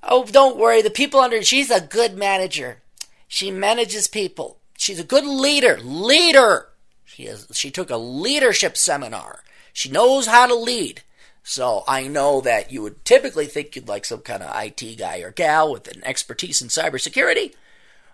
oh, 0.01 0.26
don't 0.26 0.57
worry. 0.57 0.82
The 0.82 0.89
people 0.89 1.20
under. 1.20 1.43
She's 1.43 1.70
a 1.70 1.82
good 1.82 2.18
manager. 2.18 2.82
She 3.28 3.51
manages 3.51 4.07
people. 4.07 4.60
She's 4.78 4.99
a 4.99 5.03
good 5.03 5.26
leader. 5.26 5.78
Leader. 5.82 6.68
She. 7.10 7.30
She 7.51 7.72
took 7.72 7.89
a 7.89 7.97
leadership 7.97 8.78
seminar. 8.78 9.43
She 9.74 9.89
knows 9.89 10.28
how 10.28 10.47
to 10.47 10.55
lead. 10.55 11.01
So 11.43 11.84
I 11.88 12.07
know 12.07 12.41
that 12.41 12.72
you 12.72 12.82
would 12.84 13.03
typically 13.05 13.45
think 13.45 13.76
you'd 13.76 13.88
like 13.88 14.05
some 14.05 14.22
kind 14.22 14.43
of 14.43 14.64
IT 14.64 14.97
guy 14.97 15.20
or 15.20 15.32
gal 15.32 15.72
with 15.72 15.88
an 15.88 16.03
expertise 16.03 16.62
in 16.62 16.68
cybersecurity. 16.68 17.53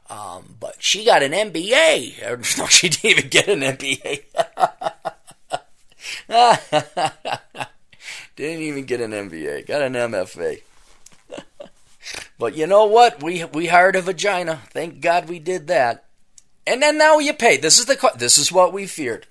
Um, 0.10 0.56
but 0.60 0.82
she 0.82 1.06
got 1.06 1.24
an 1.24 1.32
MBA. 1.32 2.56
No, 2.58 2.68
she 2.68 2.90
didn't 2.90 3.06
even 3.06 3.30
get 3.30 3.50
an 3.50 3.62
MBA. 3.62 4.24
Didn't 8.36 8.64
even 8.64 8.86
get 8.86 9.02
an 9.02 9.12
MBA. 9.12 9.66
Got 9.66 9.82
an 9.82 9.94
MFA. 9.94 10.62
but 12.40 12.56
you 12.56 12.68
know 12.68 12.86
what? 12.86 13.24
We 13.24 13.44
we 13.46 13.68
hired 13.68 13.96
a 13.96 14.02
vagina. 14.02 14.62
Thank 14.72 15.02
God 15.02 15.30
we 15.30 15.40
did 15.40 15.68
that. 15.68 16.05
And 16.68 16.82
then 16.82 16.98
now 16.98 17.20
you 17.20 17.34
pay. 17.34 17.58
This 17.58 17.80
is 17.80 17.86
the 17.86 18.12
this 18.18 18.38
is 18.38 18.52
what 18.52 18.74
we 18.74 18.88
feared. 18.88 19.28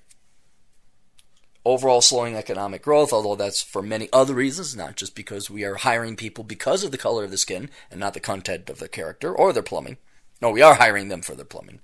Overall 1.65 2.01
slowing 2.01 2.35
economic 2.35 2.83
growth, 2.83 3.11
although 3.11 3.35
that's 3.35 3.61
for 3.61 3.81
many 3.81 4.07
other 4.13 4.35
reasons, 4.35 4.75
not 4.75 4.95
just 4.95 5.15
because 5.15 5.49
we 5.49 5.63
are 5.63 5.75
hiring 5.75 6.15
people 6.15 6.43
because 6.43 6.83
of 6.83 6.91
the 6.91 6.97
color 6.97 7.23
of 7.23 7.31
the 7.31 7.37
skin 7.37 7.69
and 7.89 7.99
not 7.99 8.13
the 8.13 8.19
content 8.19 8.69
of 8.69 8.77
the 8.77 8.87
character 8.87 9.33
or 9.33 9.51
their 9.51 9.63
plumbing. 9.63 9.97
No, 10.41 10.51
we 10.51 10.61
are 10.61 10.75
hiring 10.75 11.09
them 11.09 11.21
for 11.21 11.33
their 11.33 11.43
plumbing. 11.43 11.79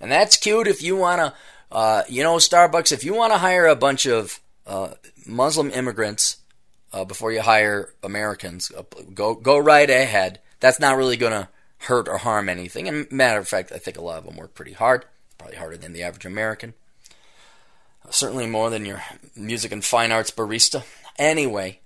And 0.00 0.10
that's 0.10 0.36
cute 0.36 0.66
if 0.66 0.82
you 0.82 0.96
want 0.96 1.20
to 1.20 1.34
uh, 1.72 2.02
you 2.06 2.22
know, 2.22 2.36
Starbucks, 2.36 2.92
if 2.92 3.02
you 3.02 3.14
want 3.14 3.32
to 3.32 3.38
hire 3.38 3.66
a 3.66 3.74
bunch 3.74 4.06
of 4.06 4.40
uh, 4.66 4.90
Muslim 5.26 5.70
immigrants 5.70 6.36
uh, 6.92 7.04
before 7.04 7.32
you 7.32 7.40
hire 7.40 7.94
Americans, 8.02 8.70
go 9.14 9.34
go 9.34 9.58
right 9.58 9.88
ahead. 9.88 10.38
That's 10.60 10.78
not 10.78 10.98
really 10.98 11.16
going 11.16 11.32
to 11.32 11.48
hurt 11.84 12.08
or 12.08 12.18
harm 12.18 12.48
anything. 12.48 12.88
And 12.88 13.10
matter 13.10 13.40
of 13.40 13.48
fact, 13.48 13.72
I 13.72 13.78
think 13.78 13.96
a 13.96 14.02
lot 14.02 14.18
of 14.18 14.24
them 14.24 14.36
work 14.36 14.54
pretty 14.54 14.72
hard, 14.72 15.04
probably 15.38 15.56
harder 15.56 15.76
than 15.76 15.92
the 15.92 16.02
average 16.02 16.26
American. 16.26 16.74
Certainly 18.10 18.46
more 18.46 18.70
than 18.70 18.84
your 18.84 19.02
music 19.36 19.72
and 19.72 19.84
fine 19.84 20.12
arts 20.12 20.30
barista. 20.30 20.84
Anyway, 21.18 21.80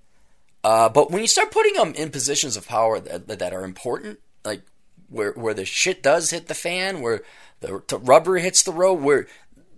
uh, 0.63 0.89
but 0.89 1.11
when 1.11 1.21
you 1.21 1.27
start 1.27 1.51
putting 1.51 1.73
them 1.73 1.93
in 1.93 2.09
positions 2.09 2.57
of 2.57 2.67
power 2.67 2.99
that, 2.99 3.27
that 3.27 3.53
are 3.53 3.63
important, 3.63 4.19
like 4.43 4.63
where 5.09 5.31
where 5.33 5.53
the 5.53 5.65
shit 5.65 6.01
does 6.03 6.31
hit 6.31 6.47
the 6.47 6.55
fan, 6.55 7.01
where 7.01 7.21
the, 7.59 7.83
the 7.87 7.97
rubber 7.97 8.37
hits 8.37 8.63
the 8.63 8.71
road, 8.71 9.01
where 9.01 9.27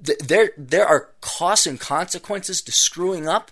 there 0.02 0.52
there 0.58 0.88
are 0.88 1.10
costs 1.22 1.68
and 1.68 1.80
consequences 1.80 2.62
to 2.62 2.72
screwing 2.72 3.28
up. 3.28 3.52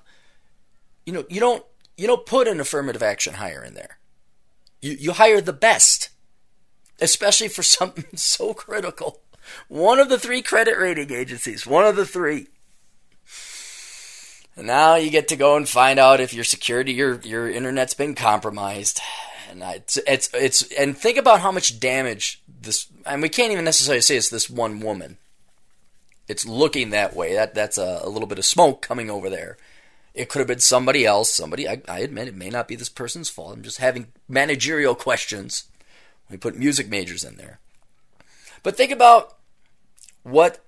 You 1.05 1.13
know, 1.13 1.25
you 1.29 1.39
don't 1.39 1.63
you 1.97 2.07
don't 2.07 2.25
put 2.25 2.47
an 2.47 2.59
affirmative 2.59 3.03
action 3.03 3.35
hire 3.35 3.63
in 3.63 3.73
there. 3.73 3.97
You 4.81 4.93
you 4.93 5.11
hire 5.13 5.41
the 5.41 5.53
best, 5.53 6.09
especially 6.99 7.47
for 7.47 7.63
something 7.63 8.15
so 8.15 8.53
critical. 8.53 9.21
One 9.67 9.99
of 9.99 10.09
the 10.09 10.19
three 10.19 10.41
credit 10.41 10.77
rating 10.77 11.11
agencies, 11.11 11.65
one 11.65 11.85
of 11.85 11.95
the 11.95 12.05
three. 12.05 12.47
And 14.55 14.67
now 14.67 14.95
you 14.95 15.09
get 15.09 15.27
to 15.29 15.35
go 15.35 15.55
and 15.55 15.69
find 15.69 15.99
out 15.99 16.19
if 16.19 16.33
your 16.33 16.43
security, 16.43 16.91
your 16.91 17.19
your 17.21 17.49
internet's 17.49 17.93
been 17.93 18.15
compromised. 18.15 18.99
And 19.49 19.61
it's 19.61 19.97
it's 20.07 20.29
it's 20.33 20.63
and 20.73 20.97
think 20.97 21.17
about 21.17 21.41
how 21.41 21.51
much 21.51 21.79
damage 21.79 22.41
this. 22.47 22.87
And 23.05 23.21
we 23.21 23.29
can't 23.29 23.51
even 23.51 23.65
necessarily 23.65 24.01
say 24.01 24.17
it's 24.17 24.29
this 24.29 24.49
one 24.49 24.79
woman 24.79 25.17
it's 26.27 26.45
looking 26.45 26.89
that 26.89 27.15
way. 27.15 27.33
That 27.33 27.53
that's 27.53 27.77
a, 27.77 28.01
a, 28.03 28.09
little 28.09 28.27
bit 28.27 28.39
of 28.39 28.45
smoke 28.45 28.81
coming 28.81 29.09
over 29.09 29.29
there. 29.29 29.57
It 30.13 30.29
could 30.29 30.39
have 30.39 30.47
been 30.47 30.59
somebody 30.59 31.05
else. 31.05 31.31
Somebody 31.31 31.67
I, 31.67 31.81
I 31.87 31.99
admit 31.99 32.27
it 32.27 32.35
may 32.35 32.49
not 32.49 32.67
be 32.67 32.75
this 32.75 32.89
person's 32.89 33.29
fault. 33.29 33.53
I'm 33.53 33.63
just 33.63 33.77
having 33.77 34.07
managerial 34.27 34.95
questions. 34.95 35.65
We 36.29 36.37
put 36.37 36.57
music 36.57 36.89
majors 36.89 37.23
in 37.23 37.37
there. 37.37 37.59
But 38.63 38.75
think 38.75 38.91
about 38.91 39.37
what 40.23 40.63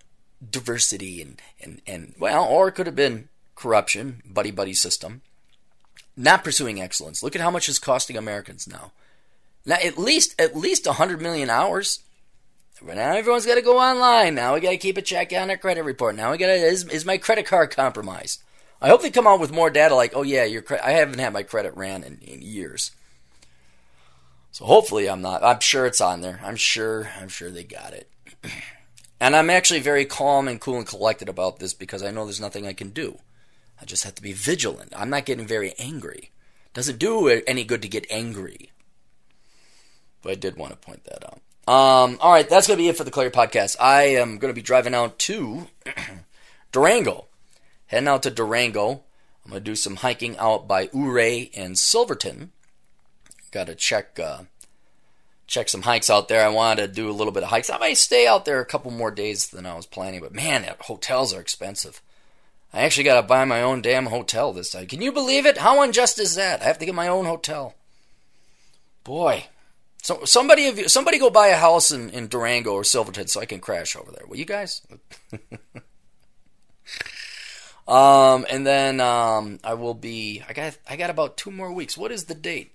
diversity 0.50 1.22
and, 1.22 1.42
and, 1.62 1.82
and 1.86 2.14
well, 2.18 2.46
or 2.46 2.70
it 2.70 2.74
could 2.74 2.86
have 2.86 2.96
been 2.96 3.30
corruption, 3.56 4.22
buddy 4.26 4.52
buddy 4.52 4.74
system. 4.74 5.22
Not 6.16 6.44
pursuing 6.44 6.82
excellence. 6.82 7.24
Look 7.24 7.36
at 7.36 7.42
how 7.42 7.52
much 7.52 7.68
it's 7.68 7.80
costing 7.80 8.18
Americans 8.18 8.68
now. 8.68 8.92
Now 9.66 9.78
at 9.84 9.98
least 9.98 10.40
at 10.40 10.56
least 10.56 10.88
hundred 10.88 11.22
million 11.22 11.50
hours 11.50 12.00
now 12.82 13.16
everyone's 13.16 13.46
got 13.46 13.56
to 13.56 13.62
go 13.62 13.80
online. 13.80 14.36
Now 14.36 14.54
we 14.54 14.62
got 14.62 14.72
to 14.72 14.78
keep 14.78 14.98
a 14.98 15.02
check 15.02 15.34
on 15.34 15.50
our 15.50 15.58
credit 15.58 15.84
report. 15.84 16.16
Now 16.16 16.32
we 16.32 16.38
got 16.38 16.48
to 16.48 16.54
is, 16.54 16.86
is 16.86 17.06
my 17.06 17.18
credit 17.18 17.46
card 17.46 17.72
compromised? 17.72 18.42
I 18.82 18.88
hope 18.88 19.02
they 19.02 19.10
come 19.10 19.28
out 19.28 19.42
with 19.42 19.52
more 19.52 19.70
data 19.70 19.96
like, 19.96 20.14
oh 20.16 20.22
yeah, 20.22 20.46
your 20.46 20.62
cre- 20.62 20.76
I 20.84 20.92
haven't 20.92 21.20
had 21.20 21.34
my 21.34 21.44
credit 21.44 21.76
ran 21.76 22.04
in, 22.04 22.20
in 22.20 22.42
years. 22.42 22.92
So 24.60 24.66
hopefully 24.66 25.10
I'm 25.10 25.22
not. 25.22 25.42
I'm 25.42 25.62
sure 25.62 25.86
it's 25.86 26.02
on 26.02 26.20
there. 26.20 26.42
I'm 26.44 26.58
sure. 26.58 27.10
I'm 27.18 27.30
sure 27.30 27.50
they 27.50 27.64
got 27.64 27.94
it. 27.94 28.12
and 29.22 29.34
I'm 29.34 29.50
actually 29.50 29.80
very 29.80 30.04
calm 30.04 30.50
and 30.50 30.60
cool 30.60 30.76
and 30.76 30.86
collected 30.86 31.30
about 31.30 31.60
this 31.60 31.74
because 31.74 32.04
I 32.04 32.12
know 32.12 32.26
there's 32.26 32.42
nothing 32.42 32.68
I 32.68 32.74
can 32.74 32.90
do. 32.90 33.20
I 33.82 33.86
just 33.86 34.04
have 34.04 34.16
to 34.16 34.22
be 34.22 34.34
vigilant. 34.34 34.92
I'm 34.94 35.10
not 35.10 35.24
getting 35.24 35.48
very 35.48 35.74
angry. 35.80 36.32
Doesn't 36.74 37.00
do 37.00 37.30
any 37.30 37.64
good 37.64 37.82
to 37.84 37.88
get 37.88 38.06
angry. 38.10 38.72
But 40.22 40.34
I 40.34 40.36
did 40.36 40.58
want 40.58 40.74
to 40.74 40.78
point 40.86 41.06
that 41.06 41.24
out. 41.24 41.40
Um, 41.66 42.18
all 42.20 42.34
right, 42.34 42.50
that's 42.50 42.68
going 42.68 42.78
to 42.78 42.84
be 42.84 42.90
it 42.90 42.98
for 42.98 43.06
the 43.06 43.12
Clarey 43.12 43.32
podcast. 43.32 43.78
I 43.80 44.08
am 44.18 44.40
going 44.40 44.54
to 44.54 44.60
be 44.60 44.62
driving 44.62 44.94
out 44.94 45.20
to 45.20 45.68
Durango, 46.74 47.28
heading 47.86 48.10
out 48.10 48.24
to 48.24 48.30
Durango 48.30 49.04
I'm 49.50 49.54
gonna 49.54 49.62
do 49.62 49.76
some 49.76 49.96
hiking 49.96 50.38
out 50.38 50.68
by 50.68 50.90
Ouray 50.94 51.50
and 51.56 51.76
Silverton. 51.76 52.52
Got 53.52 53.68
to 53.68 53.76
check 53.76 54.20
uh, 54.20 54.44
check 55.48 55.68
some 55.70 55.82
hikes 55.82 56.10
out 56.10 56.28
there. 56.28 56.46
I 56.46 56.50
wanted 56.50 56.88
to 56.88 56.94
do 56.94 57.10
a 57.10 57.14
little 57.14 57.34
bit 57.34 57.44
of 57.44 57.50
hikes. 57.50 57.70
I 57.70 57.78
might 57.78 57.98
stay 57.98 58.28
out 58.28 58.46
there 58.46 58.60
a 58.62 58.66
couple 58.66 58.92
more 58.92 59.12
days 59.12 59.48
than 59.48 59.66
I 59.66 59.76
was 59.76 59.86
planning, 59.86 60.22
but 60.22 60.34
man, 60.34 60.70
hotels 60.82 61.34
are 61.34 61.42
expensive. 61.42 62.02
I 62.72 62.82
actually 62.82 63.06
got 63.06 63.20
to 63.20 63.28
buy 63.28 63.46
my 63.46 63.64
own 63.64 63.82
damn 63.82 64.06
hotel 64.08 64.54
this 64.54 64.72
time. 64.72 64.86
Can 64.86 65.02
you 65.02 65.12
believe 65.12 65.48
it? 65.48 65.58
How 65.58 65.82
unjust 65.82 66.20
is 66.20 66.36
that? 66.36 66.62
I 66.62 66.66
have 66.66 66.78
to 66.78 66.86
get 66.86 66.94
my 66.94 67.08
own 67.08 67.26
hotel. 67.26 67.74
Boy, 69.04 69.48
so 70.04 70.24
somebody 70.26 70.68
of 70.68 70.78
you, 70.78 70.88
somebody 70.88 71.18
go 71.18 71.32
buy 71.32 71.48
a 71.48 71.58
house 71.58 71.92
in, 71.92 72.10
in 72.12 72.28
Durango 72.28 72.74
or 72.74 72.84
Silverton 72.84 73.28
so 73.28 73.42
I 73.42 73.46
can 73.46 73.60
crash 73.60 73.96
over 73.96 74.12
there. 74.12 74.26
Will 74.28 74.38
you 74.38 74.46
guys? 74.46 74.82
um, 77.88 78.46
and 78.50 78.68
then 78.68 79.02
um, 79.02 79.60
I 79.64 79.74
will 79.74 79.96
be. 79.96 80.44
I 80.48 80.54
got 80.54 80.78
I 80.88 80.96
got 80.96 81.10
about 81.10 81.38
two 81.38 81.52
more 81.52 81.72
weeks. 81.72 81.98
What 81.98 82.12
is 82.12 82.26
the 82.26 82.36
date? 82.36 82.72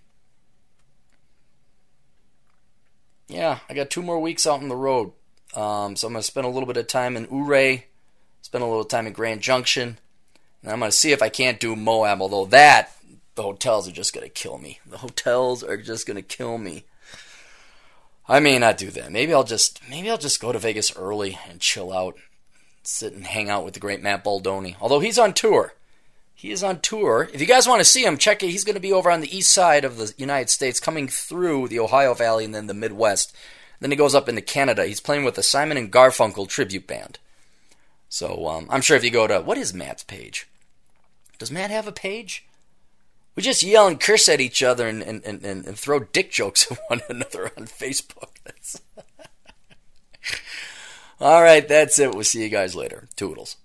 Yeah, 3.28 3.60
I 3.68 3.74
got 3.74 3.90
two 3.90 4.02
more 4.02 4.20
weeks 4.20 4.46
out 4.46 4.60
on 4.60 4.68
the 4.68 4.76
road. 4.76 5.12
Um, 5.54 5.96
so 5.96 6.06
I'm 6.06 6.14
gonna 6.14 6.22
spend 6.22 6.46
a 6.46 6.50
little 6.50 6.66
bit 6.66 6.76
of 6.76 6.86
time 6.86 7.16
in 7.16 7.26
Ouray 7.26 7.86
spend 8.44 8.62
a 8.62 8.68
little 8.68 8.84
time 8.84 9.06
in 9.06 9.12
Grand 9.12 9.40
Junction, 9.40 9.98
and 10.62 10.70
I'm 10.70 10.78
going 10.78 10.90
to 10.90 10.96
see 10.96 11.12
if 11.12 11.22
I 11.22 11.28
can't 11.28 11.58
do 11.58 11.74
Moab, 11.74 12.20
although 12.20 12.44
that, 12.46 12.92
the 13.34 13.42
hotels 13.42 13.88
are 13.88 13.92
just 13.92 14.14
going 14.14 14.24
to 14.24 14.30
kill 14.30 14.58
me. 14.58 14.78
The 14.86 14.98
hotels 14.98 15.64
are 15.64 15.76
just 15.78 16.06
going 16.06 16.16
to 16.16 16.22
kill 16.22 16.58
me. 16.58 16.84
I 18.28 18.38
may 18.38 18.58
not 18.58 18.78
do 18.78 18.90
that. 18.90 19.10
Maybe 19.10 19.34
I'll 19.34 19.42
just 19.42 19.80
maybe 19.90 20.08
I'll 20.08 20.18
just 20.18 20.40
go 20.40 20.52
to 20.52 20.58
Vegas 20.58 20.96
early 20.96 21.38
and 21.48 21.58
chill 21.58 21.92
out, 21.92 22.16
sit 22.82 23.12
and 23.12 23.24
hang 23.24 23.50
out 23.50 23.64
with 23.64 23.74
the 23.74 23.80
great 23.80 24.02
Matt 24.02 24.22
Baldoni. 24.22 24.76
Although 24.80 25.00
he's 25.00 25.18
on 25.18 25.32
tour, 25.32 25.74
he 26.44 26.52
is 26.52 26.62
on 26.62 26.78
tour. 26.80 27.30
If 27.32 27.40
you 27.40 27.46
guys 27.46 27.66
want 27.66 27.80
to 27.80 27.86
see 27.86 28.04
him, 28.04 28.18
check 28.18 28.42
it. 28.42 28.50
He's 28.50 28.64
going 28.64 28.74
to 28.74 28.80
be 28.80 28.92
over 28.92 29.10
on 29.10 29.22
the 29.22 29.34
east 29.34 29.50
side 29.50 29.82
of 29.82 29.96
the 29.96 30.12
United 30.18 30.50
States, 30.50 30.78
coming 30.78 31.08
through 31.08 31.68
the 31.68 31.80
Ohio 31.80 32.12
Valley 32.12 32.44
and 32.44 32.54
then 32.54 32.66
the 32.66 32.74
Midwest. 32.74 33.34
Then 33.80 33.90
he 33.90 33.96
goes 33.96 34.14
up 34.14 34.28
into 34.28 34.42
Canada. 34.42 34.84
He's 34.84 35.00
playing 35.00 35.24
with 35.24 35.36
the 35.36 35.42
Simon 35.42 35.78
and 35.78 35.90
Garfunkel 35.90 36.46
tribute 36.46 36.86
band. 36.86 37.18
So 38.10 38.46
um, 38.46 38.66
I'm 38.68 38.82
sure 38.82 38.94
if 38.94 39.02
you 39.02 39.10
go 39.10 39.26
to 39.26 39.40
what 39.40 39.56
is 39.56 39.72
Matt's 39.72 40.02
page? 40.02 40.46
Does 41.38 41.50
Matt 41.50 41.70
have 41.70 41.88
a 41.88 41.92
page? 41.92 42.44
We 43.36 43.42
just 43.42 43.62
yell 43.62 43.86
and 43.86 43.98
curse 43.98 44.28
at 44.28 44.42
each 44.42 44.62
other 44.62 44.86
and, 44.86 45.02
and, 45.02 45.24
and, 45.24 45.42
and 45.46 45.78
throw 45.78 46.00
dick 46.00 46.30
jokes 46.30 46.70
at 46.70 46.78
one 46.88 47.00
another 47.08 47.52
on 47.56 47.64
Facebook. 47.64 48.36
All 51.22 51.42
right, 51.42 51.66
that's 51.66 51.98
it. 51.98 52.14
We'll 52.14 52.22
see 52.22 52.42
you 52.42 52.50
guys 52.50 52.76
later. 52.76 53.08
Toodles. 53.16 53.56